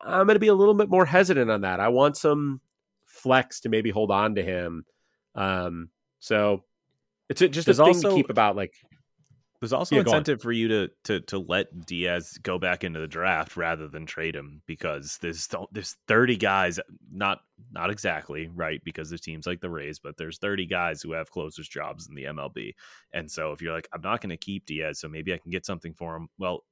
I'm 0.00 0.26
going 0.26 0.34
to 0.34 0.40
be 0.40 0.48
a 0.48 0.54
little 0.54 0.74
bit 0.74 0.88
more 0.88 1.04
hesitant 1.04 1.50
on 1.50 1.60
that. 1.60 1.80
I 1.80 1.88
want 1.88 2.16
some 2.16 2.60
flex 3.22 3.60
to 3.60 3.68
maybe 3.68 3.90
hold 3.90 4.10
on 4.10 4.34
to 4.34 4.42
him. 4.42 4.84
Um, 5.34 5.90
so 6.18 6.64
it's 7.28 7.42
a, 7.42 7.48
just 7.48 7.66
there's 7.66 7.78
a 7.78 7.84
thing 7.84 7.94
also, 7.94 8.10
to 8.10 8.16
keep 8.16 8.30
about 8.30 8.56
like. 8.56 8.74
There's 9.60 9.74
also 9.74 9.96
yeah, 9.96 10.00
incentive 10.02 10.40
for 10.40 10.52
you 10.52 10.68
to 10.68 10.90
to 11.04 11.20
to 11.20 11.38
let 11.38 11.84
Diaz 11.84 12.38
go 12.42 12.58
back 12.58 12.82
into 12.82 12.98
the 12.98 13.06
draft 13.06 13.58
rather 13.58 13.88
than 13.88 14.06
trade 14.06 14.34
him 14.34 14.62
because 14.66 15.18
there's 15.20 15.48
there's 15.70 15.96
30 16.08 16.38
guys, 16.38 16.80
not 17.12 17.40
not 17.70 17.90
exactly 17.90 18.48
right 18.54 18.80
because 18.84 19.10
there's 19.10 19.20
teams 19.20 19.46
like 19.46 19.60
the 19.60 19.68
Rays, 19.68 19.98
but 19.98 20.16
there's 20.16 20.38
30 20.38 20.64
guys 20.64 21.02
who 21.02 21.12
have 21.12 21.30
closers 21.30 21.68
jobs 21.68 22.08
in 22.08 22.14
the 22.14 22.24
MLB, 22.24 22.72
and 23.12 23.30
so 23.30 23.52
if 23.52 23.60
you're 23.60 23.74
like 23.74 23.88
I'm 23.92 24.00
not 24.00 24.22
going 24.22 24.30
to 24.30 24.38
keep 24.38 24.64
Diaz, 24.64 24.98
so 24.98 25.08
maybe 25.08 25.34
I 25.34 25.38
can 25.38 25.50
get 25.50 25.66
something 25.66 25.92
for 25.92 26.16
him. 26.16 26.30
Well, 26.38 26.64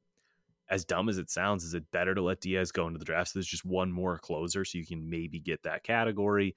as 0.70 0.84
dumb 0.84 1.08
as 1.08 1.18
it 1.18 1.30
sounds, 1.30 1.64
is 1.64 1.74
it 1.74 1.90
better 1.92 2.14
to 2.14 2.22
let 2.22 2.40
Diaz 2.40 2.72
go 2.72 2.86
into 2.86 2.98
the 2.98 3.04
draft? 3.04 3.30
So 3.30 3.38
there's 3.38 3.46
just 3.46 3.64
one 3.64 3.90
more 3.92 4.18
closer, 4.18 4.64
so 4.64 4.78
you 4.78 4.86
can 4.86 5.08
maybe 5.08 5.40
get 5.40 5.62
that 5.62 5.84
category. 5.84 6.54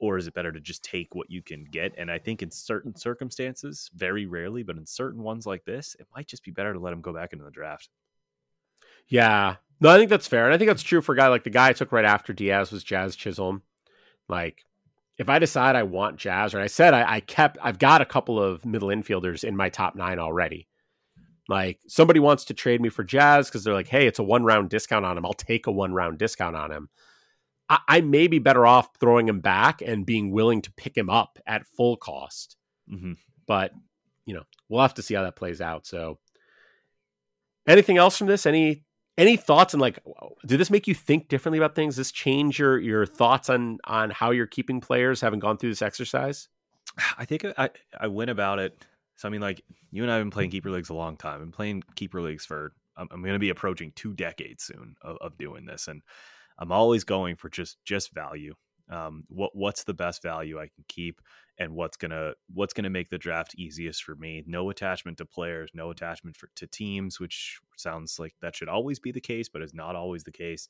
or 0.00 0.16
is 0.16 0.26
it 0.26 0.34
better 0.34 0.50
to 0.50 0.60
just 0.60 0.82
take 0.82 1.14
what 1.14 1.30
you 1.30 1.42
can 1.42 1.64
get? 1.64 1.94
And 1.98 2.10
I 2.10 2.18
think 2.18 2.42
in 2.42 2.50
certain 2.50 2.96
circumstances, 2.96 3.90
very 3.94 4.24
rarely, 4.26 4.62
but 4.62 4.78
in 4.78 4.86
certain 4.86 5.22
ones 5.22 5.46
like 5.46 5.64
this, 5.64 5.94
it 6.00 6.06
might 6.16 6.26
just 6.26 6.42
be 6.42 6.50
better 6.50 6.72
to 6.72 6.80
let 6.80 6.94
him 6.94 7.02
go 7.02 7.12
back 7.12 7.32
into 7.32 7.44
the 7.44 7.50
draft. 7.50 7.90
Yeah. 9.08 9.56
No, 9.78 9.90
I 9.90 9.98
think 9.98 10.08
that's 10.08 10.26
fair. 10.26 10.46
And 10.46 10.54
I 10.54 10.58
think 10.58 10.68
that's 10.68 10.82
true 10.82 11.02
for 11.02 11.12
a 11.12 11.16
guy 11.16 11.28
like 11.28 11.44
the 11.44 11.50
guy 11.50 11.68
I 11.68 11.72
took 11.74 11.92
right 11.92 12.04
after 12.04 12.32
Diaz 12.32 12.72
was 12.72 12.82
Jazz 12.82 13.14
Chisholm. 13.14 13.62
Like, 14.26 14.64
if 15.18 15.28
I 15.28 15.38
decide 15.38 15.76
I 15.76 15.82
want 15.82 16.16
Jazz, 16.16 16.54
or 16.54 16.60
I 16.60 16.66
said 16.66 16.94
I, 16.94 17.16
I 17.16 17.20
kept, 17.20 17.58
I've 17.62 17.78
got 17.78 18.00
a 18.00 18.06
couple 18.06 18.42
of 18.42 18.64
middle 18.64 18.88
infielders 18.88 19.44
in 19.44 19.54
my 19.54 19.68
top 19.68 19.94
nine 19.96 20.18
already. 20.18 20.66
Like, 21.50 21.80
somebody 21.88 22.20
wants 22.20 22.44
to 22.46 22.54
trade 22.54 22.80
me 22.80 22.88
for 22.88 23.02
Jazz 23.02 23.48
because 23.48 23.64
they're 23.64 23.74
like, 23.74 23.88
hey, 23.88 24.06
it's 24.06 24.20
a 24.20 24.22
one 24.22 24.44
round 24.44 24.70
discount 24.70 25.04
on 25.04 25.18
him. 25.18 25.26
I'll 25.26 25.32
take 25.32 25.66
a 25.66 25.72
one 25.72 25.92
round 25.92 26.16
discount 26.16 26.54
on 26.54 26.70
him. 26.70 26.88
I, 27.68 27.80
I, 27.88 28.00
may 28.02 28.28
be 28.28 28.38
better 28.38 28.64
off 28.66 28.88
throwing 29.00 29.28
him 29.28 29.40
back 29.40 29.82
and 29.82 30.06
being 30.06 30.30
willing 30.30 30.62
to 30.62 30.72
pick 30.72 30.96
him 30.96 31.10
up 31.10 31.40
at 31.46 31.66
full 31.66 31.96
cost. 31.96 32.56
Mm-hmm. 32.88 33.14
But, 33.48 33.72
you 34.26 34.34
know, 34.34 34.44
we'll 34.68 34.80
have 34.80 34.94
to 34.94 35.02
see 35.02 35.14
how 35.14 35.24
that 35.24 35.34
plays 35.34 35.60
out. 35.60 35.86
So, 35.86 36.20
anything 37.66 37.98
else 37.98 38.16
from 38.16 38.28
this? 38.28 38.46
Any 38.46 38.84
any 39.18 39.36
thoughts 39.36 39.74
on 39.74 39.80
like 39.80 39.98
did 40.46 40.58
this 40.58 40.70
make 40.70 40.86
you 40.86 40.94
think 40.94 41.28
differently 41.28 41.58
about 41.58 41.74
things 41.74 41.94
does 41.94 41.98
this 42.06 42.12
change 42.12 42.58
your 42.58 42.78
your 42.78 43.04
thoughts 43.04 43.50
on 43.50 43.78
on 43.84 44.08
how 44.10 44.30
you're 44.30 44.46
keeping 44.46 44.80
players 44.80 45.20
having 45.20 45.40
gone 45.40 45.58
through 45.58 45.68
this 45.68 45.82
exercise 45.82 46.48
i 47.18 47.24
think 47.24 47.44
i 47.58 47.68
i 48.00 48.06
went 48.06 48.30
about 48.30 48.58
it 48.58 48.82
so 49.20 49.28
i 49.28 49.30
mean 49.30 49.40
like 49.40 49.62
you 49.90 50.02
and 50.02 50.10
i 50.10 50.16
have 50.16 50.24
been 50.24 50.30
playing 50.30 50.50
keeper 50.50 50.70
leagues 50.70 50.90
a 50.90 50.94
long 50.94 51.16
time 51.16 51.42
i'm 51.42 51.52
playing 51.52 51.82
keeper 51.94 52.20
leagues 52.20 52.46
for 52.46 52.72
i'm, 52.96 53.08
I'm 53.10 53.22
going 53.22 53.34
to 53.34 53.38
be 53.38 53.50
approaching 53.50 53.92
two 53.94 54.14
decades 54.14 54.64
soon 54.64 54.94
of, 55.02 55.16
of 55.20 55.38
doing 55.38 55.66
this 55.66 55.88
and 55.88 56.02
i'm 56.58 56.72
always 56.72 57.04
going 57.04 57.36
for 57.36 57.48
just 57.48 57.76
just 57.84 58.14
value 58.14 58.54
um, 58.90 59.24
what 59.28 59.54
what's 59.54 59.84
the 59.84 59.94
best 59.94 60.22
value 60.22 60.58
I 60.58 60.66
can 60.66 60.84
keep, 60.88 61.20
and 61.58 61.74
what's 61.74 61.96
gonna 61.96 62.32
what's 62.52 62.72
gonna 62.72 62.90
make 62.90 63.08
the 63.08 63.18
draft 63.18 63.54
easiest 63.54 64.02
for 64.02 64.16
me. 64.16 64.42
No 64.46 64.68
attachment 64.70 65.18
to 65.18 65.24
players, 65.24 65.70
no 65.74 65.90
attachment 65.90 66.36
for, 66.36 66.48
to 66.56 66.66
teams, 66.66 67.20
which 67.20 67.60
sounds 67.76 68.18
like 68.18 68.34
that 68.42 68.56
should 68.56 68.68
always 68.68 68.98
be 68.98 69.12
the 69.12 69.20
case, 69.20 69.48
but 69.48 69.62
is 69.62 69.74
not 69.74 69.96
always 69.96 70.24
the 70.24 70.32
case. 70.32 70.68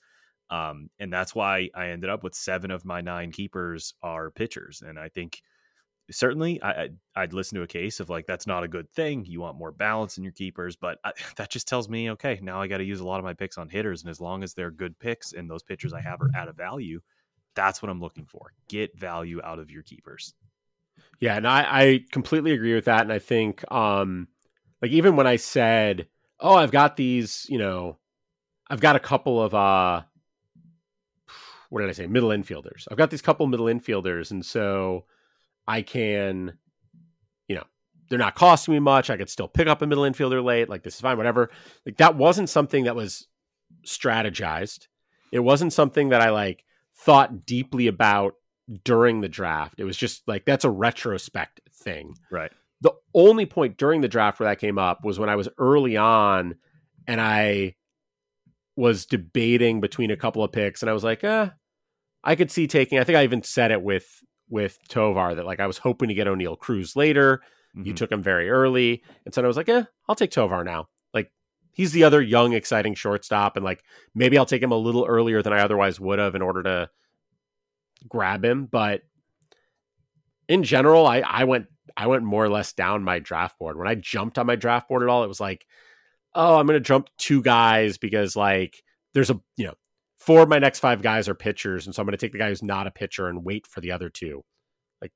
Um, 0.50 0.90
and 0.98 1.12
that's 1.12 1.34
why 1.34 1.70
I 1.74 1.88
ended 1.88 2.10
up 2.10 2.22
with 2.22 2.34
seven 2.34 2.70
of 2.70 2.84
my 2.84 3.00
nine 3.00 3.32
keepers 3.32 3.94
are 4.02 4.30
pitchers, 4.30 4.82
and 4.86 4.98
I 4.98 5.08
think 5.08 5.42
certainly 6.10 6.62
I, 6.62 6.90
I'd 7.14 7.32
listen 7.32 7.56
to 7.56 7.62
a 7.62 7.66
case 7.66 8.00
of 8.00 8.10
like 8.10 8.26
that's 8.26 8.46
not 8.46 8.64
a 8.64 8.68
good 8.68 8.90
thing. 8.90 9.24
You 9.26 9.40
want 9.40 9.58
more 9.58 9.72
balance 9.72 10.18
in 10.18 10.24
your 10.24 10.32
keepers, 10.32 10.76
but 10.76 10.98
I, 11.04 11.12
that 11.36 11.50
just 11.50 11.68
tells 11.68 11.88
me 11.88 12.10
okay, 12.12 12.38
now 12.42 12.60
I 12.60 12.66
got 12.66 12.78
to 12.78 12.84
use 12.84 13.00
a 13.00 13.06
lot 13.06 13.18
of 13.18 13.24
my 13.24 13.34
picks 13.34 13.58
on 13.58 13.68
hitters, 13.68 14.02
and 14.02 14.10
as 14.10 14.20
long 14.20 14.42
as 14.42 14.54
they're 14.54 14.70
good 14.70 14.98
picks 14.98 15.32
and 15.32 15.50
those 15.50 15.62
pitchers 15.62 15.92
I 15.92 16.00
have 16.00 16.20
are 16.20 16.30
at 16.34 16.48
a 16.48 16.52
value 16.52 17.00
that's 17.54 17.82
what 17.82 17.90
I'm 17.90 18.00
looking 18.00 18.26
for. 18.26 18.52
Get 18.68 18.98
value 18.98 19.40
out 19.42 19.58
of 19.58 19.70
your 19.70 19.82
keepers. 19.82 20.34
Yeah, 21.18 21.36
and 21.36 21.46
I, 21.46 21.66
I 21.68 22.04
completely 22.10 22.52
agree 22.52 22.74
with 22.74 22.86
that. 22.86 23.02
And 23.02 23.12
I 23.12 23.18
think 23.18 23.70
um 23.72 24.28
like 24.82 24.90
even 24.92 25.16
when 25.16 25.26
I 25.26 25.36
said, 25.36 26.06
Oh, 26.38 26.54
I've 26.54 26.70
got 26.70 26.96
these, 26.96 27.46
you 27.48 27.58
know, 27.58 27.98
I've 28.68 28.80
got 28.80 28.96
a 28.96 29.00
couple 29.00 29.42
of 29.42 29.54
uh 29.54 30.02
what 31.70 31.80
did 31.80 31.90
I 31.90 31.92
say? 31.92 32.06
Middle 32.06 32.30
infielders. 32.30 32.86
I've 32.90 32.98
got 32.98 33.10
these 33.10 33.22
couple 33.22 33.46
middle 33.46 33.66
infielders, 33.66 34.30
and 34.30 34.44
so 34.44 35.04
I 35.66 35.82
can, 35.82 36.54
you 37.48 37.56
know, 37.56 37.64
they're 38.08 38.18
not 38.18 38.34
costing 38.34 38.74
me 38.74 38.80
much. 38.80 39.10
I 39.10 39.16
could 39.16 39.30
still 39.30 39.48
pick 39.48 39.68
up 39.68 39.82
a 39.82 39.86
middle 39.86 40.04
infielder 40.04 40.42
late. 40.42 40.68
Like 40.68 40.82
this 40.82 40.94
is 40.94 41.00
fine, 41.00 41.16
whatever. 41.16 41.50
Like 41.86 41.98
that 41.98 42.16
wasn't 42.16 42.48
something 42.48 42.84
that 42.84 42.96
was 42.96 43.26
strategized. 43.86 44.88
It 45.32 45.40
wasn't 45.40 45.72
something 45.72 46.10
that 46.10 46.20
I 46.20 46.30
like 46.30 46.64
thought 46.96 47.46
deeply 47.46 47.86
about 47.86 48.34
during 48.84 49.20
the 49.20 49.28
draft. 49.28 49.74
It 49.78 49.84
was 49.84 49.96
just 49.96 50.26
like 50.26 50.44
that's 50.44 50.64
a 50.64 50.70
retrospect 50.70 51.60
thing. 51.72 52.14
Right. 52.30 52.50
The 52.80 52.92
only 53.14 53.46
point 53.46 53.76
during 53.76 54.00
the 54.00 54.08
draft 54.08 54.40
where 54.40 54.48
that 54.48 54.58
came 54.58 54.78
up 54.78 55.04
was 55.04 55.18
when 55.18 55.28
I 55.28 55.36
was 55.36 55.48
early 55.58 55.96
on 55.96 56.54
and 57.06 57.20
I 57.20 57.76
was 58.76 59.06
debating 59.06 59.80
between 59.80 60.10
a 60.10 60.16
couple 60.16 60.42
of 60.42 60.52
picks 60.52 60.82
and 60.82 60.88
I 60.88 60.94
was 60.94 61.04
like, 61.04 61.22
eh, 61.22 61.50
I 62.24 62.34
could 62.36 62.50
see 62.50 62.66
taking 62.66 62.98
I 62.98 63.04
think 63.04 63.16
I 63.16 63.24
even 63.24 63.42
said 63.42 63.70
it 63.70 63.82
with 63.82 64.22
with 64.50 64.78
Tovar 64.88 65.34
that 65.36 65.46
like 65.46 65.60
I 65.60 65.66
was 65.66 65.78
hoping 65.78 66.08
to 66.08 66.14
get 66.14 66.26
Oneil 66.26 66.58
Cruz 66.58 66.96
later. 66.96 67.40
Mm-hmm. 67.76 67.86
You 67.86 67.94
took 67.94 68.10
him 68.10 68.22
very 68.22 68.50
early. 68.50 69.02
And 69.24 69.32
so 69.32 69.42
I 69.42 69.46
was 69.46 69.56
like, 69.56 69.68
eh, 69.68 69.84
I'll 70.08 70.16
take 70.16 70.32
Tovar 70.32 70.64
now 70.64 70.88
Like 71.14 71.30
he's 71.72 71.92
the 71.92 72.04
other 72.04 72.20
young, 72.20 72.52
exciting 72.52 72.94
shortstop, 72.94 73.56
and 73.56 73.64
like 73.64 73.82
maybe 74.14 74.36
I'll 74.36 74.46
take 74.46 74.62
him 74.62 74.72
a 74.72 74.76
little 74.76 75.06
earlier 75.06 75.42
than 75.42 75.52
I 75.52 75.60
otherwise 75.60 76.00
would 76.00 76.18
have 76.18 76.34
in 76.34 76.42
order 76.42 76.62
to 76.64 76.90
grab 78.08 78.44
him. 78.44 78.66
But 78.66 79.02
in 80.48 80.64
general, 80.64 81.06
I 81.06 81.20
I 81.20 81.44
went 81.44 81.66
I 81.96 82.08
went 82.08 82.24
more 82.24 82.44
or 82.44 82.48
less 82.48 82.72
down 82.72 83.04
my 83.04 83.18
draft 83.20 83.58
board. 83.58 83.76
When 83.76 83.88
I 83.88 83.94
jumped 83.94 84.38
on 84.38 84.46
my 84.46 84.56
draft 84.56 84.88
board 84.88 85.02
at 85.02 85.08
all, 85.08 85.24
it 85.24 85.28
was 85.28 85.40
like, 85.40 85.66
oh, 86.34 86.56
I'm 86.56 86.66
gonna 86.66 86.80
jump 86.80 87.08
two 87.18 87.42
guys 87.42 87.98
because 87.98 88.34
like 88.34 88.82
there's 89.14 89.30
a 89.30 89.40
you 89.56 89.66
know 89.66 89.74
four 90.20 90.42
of 90.42 90.48
my 90.48 90.58
next 90.58 90.78
five 90.78 91.02
guys 91.02 91.28
are 91.28 91.34
pitchers, 91.34 91.86
and 91.86 91.94
so 91.94 92.00
I'm 92.00 92.06
gonna 92.06 92.16
take 92.16 92.32
the 92.32 92.38
guy 92.38 92.48
who's 92.48 92.62
not 92.62 92.86
a 92.86 92.90
pitcher 92.90 93.28
and 93.28 93.44
wait 93.44 93.66
for 93.66 93.80
the 93.80 93.90
other 93.90 94.08
two. 94.08 94.44
Like, 95.02 95.12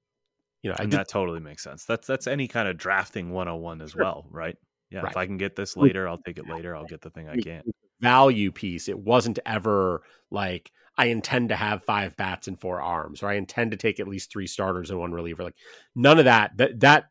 you 0.63 0.71
know, 0.71 0.77
and 0.79 0.91
did, 0.91 0.99
that 0.99 1.09
totally 1.09 1.41
makes 1.41 1.63
sense. 1.63 1.85
That's 1.85 2.07
that's 2.07 2.27
any 2.27 2.49
kind 2.49 2.67
of 2.67 2.77
drafting 2.77 3.31
101 3.31 3.83
as 3.83 3.93
sure. 3.93 4.03
well, 4.03 4.27
right? 4.31 4.57
Yeah, 4.91 5.01
right. 5.01 5.11
if 5.11 5.17
I 5.17 5.27
can 5.27 5.37
get 5.37 5.55
this 5.55 5.77
later, 5.77 6.09
I'll 6.09 6.19
take 6.19 6.39
it 6.39 6.49
later. 6.49 6.75
I'll 6.75 6.85
get 6.87 7.01
the 7.01 7.11
thing 7.11 7.29
I 7.29 7.37
can. 7.37 7.63
Value 8.01 8.51
piece. 8.51 8.89
It 8.89 8.99
wasn't 8.99 9.39
ever 9.47 10.03
like 10.31 10.71
I 10.97 11.07
intend 11.07 11.51
to 11.51 11.57
have 11.57 11.85
five 11.85 12.17
bats 12.17 12.49
and 12.49 12.61
four 12.61 12.81
arms, 12.81 13.23
or 13.23 13.29
I 13.29 13.35
intend 13.35 13.73
to 13.73 13.77
take 13.77 14.01
at 14.01 14.09
least 14.09 14.31
three 14.31 14.47
starters 14.47 14.91
and 14.91 14.99
one 14.99 15.13
reliever. 15.13 15.43
Like 15.43 15.57
none 15.95 16.19
of 16.19 16.27
that. 16.27 16.57
That 16.57 16.81
that 16.81 17.05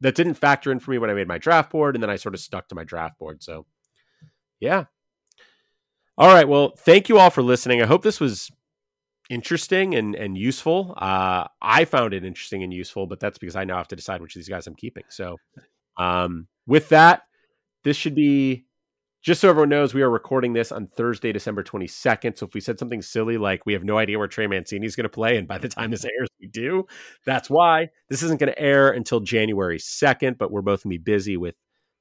that 0.00 0.14
didn't 0.14 0.34
factor 0.34 0.70
in 0.70 0.78
for 0.78 0.92
me 0.92 0.98
when 0.98 1.10
I 1.10 1.14
made 1.14 1.28
my 1.28 1.38
draft 1.38 1.70
board, 1.70 1.96
and 1.96 2.02
then 2.02 2.10
I 2.10 2.16
sort 2.16 2.34
of 2.34 2.40
stuck 2.40 2.68
to 2.68 2.74
my 2.74 2.84
draft 2.84 3.18
board. 3.18 3.42
So, 3.42 3.66
yeah. 4.60 4.84
All 6.18 6.26
right. 6.26 6.48
Well, 6.48 6.74
thank 6.76 7.08
you 7.08 7.18
all 7.18 7.30
for 7.30 7.42
listening. 7.42 7.80
I 7.80 7.86
hope 7.86 8.02
this 8.02 8.18
was 8.18 8.50
interesting 9.30 9.94
and 9.94 10.16
and 10.16 10.36
useful. 10.36 10.94
Uh, 10.96 11.46
I 11.62 11.84
found 11.84 12.12
it 12.12 12.24
interesting 12.24 12.64
and 12.64 12.74
useful, 12.74 13.06
but 13.06 13.20
that's 13.20 13.38
because 13.38 13.54
I 13.54 13.62
now 13.62 13.76
have 13.76 13.86
to 13.88 13.96
decide 13.96 14.20
which 14.20 14.34
of 14.34 14.40
these 14.40 14.48
guys 14.48 14.66
I'm 14.66 14.74
keeping. 14.74 15.04
So, 15.10 15.36
um, 15.96 16.48
with 16.66 16.88
that, 16.88 17.22
this 17.84 17.96
should 17.96 18.16
be 18.16 18.66
just 19.22 19.40
so 19.40 19.48
everyone 19.48 19.68
knows, 19.68 19.94
we 19.94 20.02
are 20.02 20.10
recording 20.10 20.54
this 20.54 20.72
on 20.72 20.88
Thursday, 20.88 21.32
December 21.32 21.62
22nd. 21.62 22.36
So 22.36 22.46
if 22.46 22.54
we 22.54 22.60
said 22.60 22.78
something 22.78 23.02
silly 23.02 23.36
like 23.36 23.66
we 23.66 23.72
have 23.72 23.84
no 23.84 23.98
idea 23.98 24.18
where 24.18 24.28
Trey 24.28 24.46
Mancini 24.46 24.86
is 24.86 24.96
going 24.96 25.04
to 25.04 25.08
play, 25.08 25.36
and 25.36 25.46
by 25.46 25.58
the 25.58 25.68
time 25.68 25.90
this 25.90 26.04
airs, 26.04 26.28
we 26.40 26.48
do, 26.48 26.84
that's 27.26 27.48
why 27.48 27.90
this 28.08 28.22
isn't 28.24 28.40
going 28.40 28.52
to 28.52 28.58
air 28.58 28.90
until 28.90 29.20
January 29.20 29.78
2nd. 29.78 30.38
But 30.38 30.50
we're 30.50 30.62
both 30.62 30.82
going 30.82 30.94
to 30.94 30.98
be 30.98 31.12
busy 31.12 31.36
with 31.36 31.54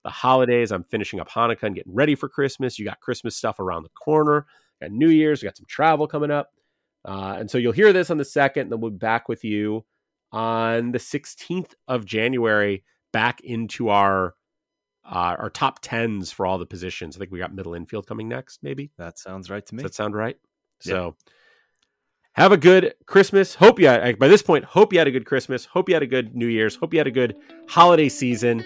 the 0.08 0.12
holidays. 0.12 0.72
I'm 0.72 0.86
finishing 0.86 1.20
up 1.20 1.30
Hanukkah 1.30 1.64
and 1.64 1.76
getting 1.76 1.94
ready 1.94 2.16
for 2.16 2.30
Christmas. 2.30 2.80
You 2.80 2.86
got 2.86 3.02
Christmas 3.02 3.36
stuff 3.36 3.60
around 3.60 3.84
the 3.84 3.90
corner, 3.90 4.46
got 4.82 4.90
New 4.90 5.10
Year's, 5.10 5.42
we 5.42 5.48
got 5.48 5.58
some 5.58 5.66
travel 5.68 6.08
coming 6.08 6.32
up. 6.32 6.54
Uh, 7.04 7.36
and 7.38 7.52
so 7.52 7.58
you'll 7.58 7.74
hear 7.74 7.92
this 7.92 8.10
on 8.10 8.18
the 8.18 8.24
2nd, 8.24 8.62
and 8.62 8.72
then 8.72 8.80
we'll 8.80 8.92
be 8.92 8.98
back 8.98 9.28
with 9.28 9.44
you 9.44 9.84
on 10.32 10.94
the 10.94 10.98
16th 10.98 11.74
of 11.90 12.06
January, 12.06 12.86
back 13.12 13.42
into 13.42 13.90
our 13.90 14.34
uh, 15.06 15.36
our 15.40 15.50
top 15.50 15.80
tens 15.82 16.32
for 16.32 16.46
all 16.46 16.58
the 16.58 16.66
positions. 16.66 17.16
I 17.16 17.20
think 17.20 17.32
we 17.32 17.40
got 17.40 17.54
middle 17.54 17.74
infield 17.74 18.08
coming 18.08 18.30
next, 18.30 18.64
maybe. 18.64 18.92
That 18.98 19.20
sounds 19.20 19.50
right 19.50 19.66
to 19.66 19.76
me. 19.76 19.84
Does 19.84 19.92
that 19.92 19.96
sound 19.96 20.16
right? 20.16 20.38
So 20.80 21.16
have 22.34 22.54
a 22.54 22.58
good 22.58 22.94
Christmas. 23.06 23.56
Hope 23.56 23.80
you 23.80 23.88
had, 23.88 24.20
by 24.20 24.28
this 24.30 24.42
point, 24.42 24.64
hope 24.64 24.94
you 24.94 25.00
had 25.00 25.08
a 25.08 25.12
good 25.12 25.26
Christmas. 25.26 25.66
Hope 25.66 25.90
you 25.90 25.96
had 25.96 26.04
a 26.04 26.08
good 26.08 26.34
New 26.34 26.48
Year's. 26.48 26.76
Hope 26.76 26.94
you 26.94 27.00
had 27.00 27.08
a 27.08 27.12
good 27.12 27.36
holiday 27.68 28.10
season. 28.10 28.66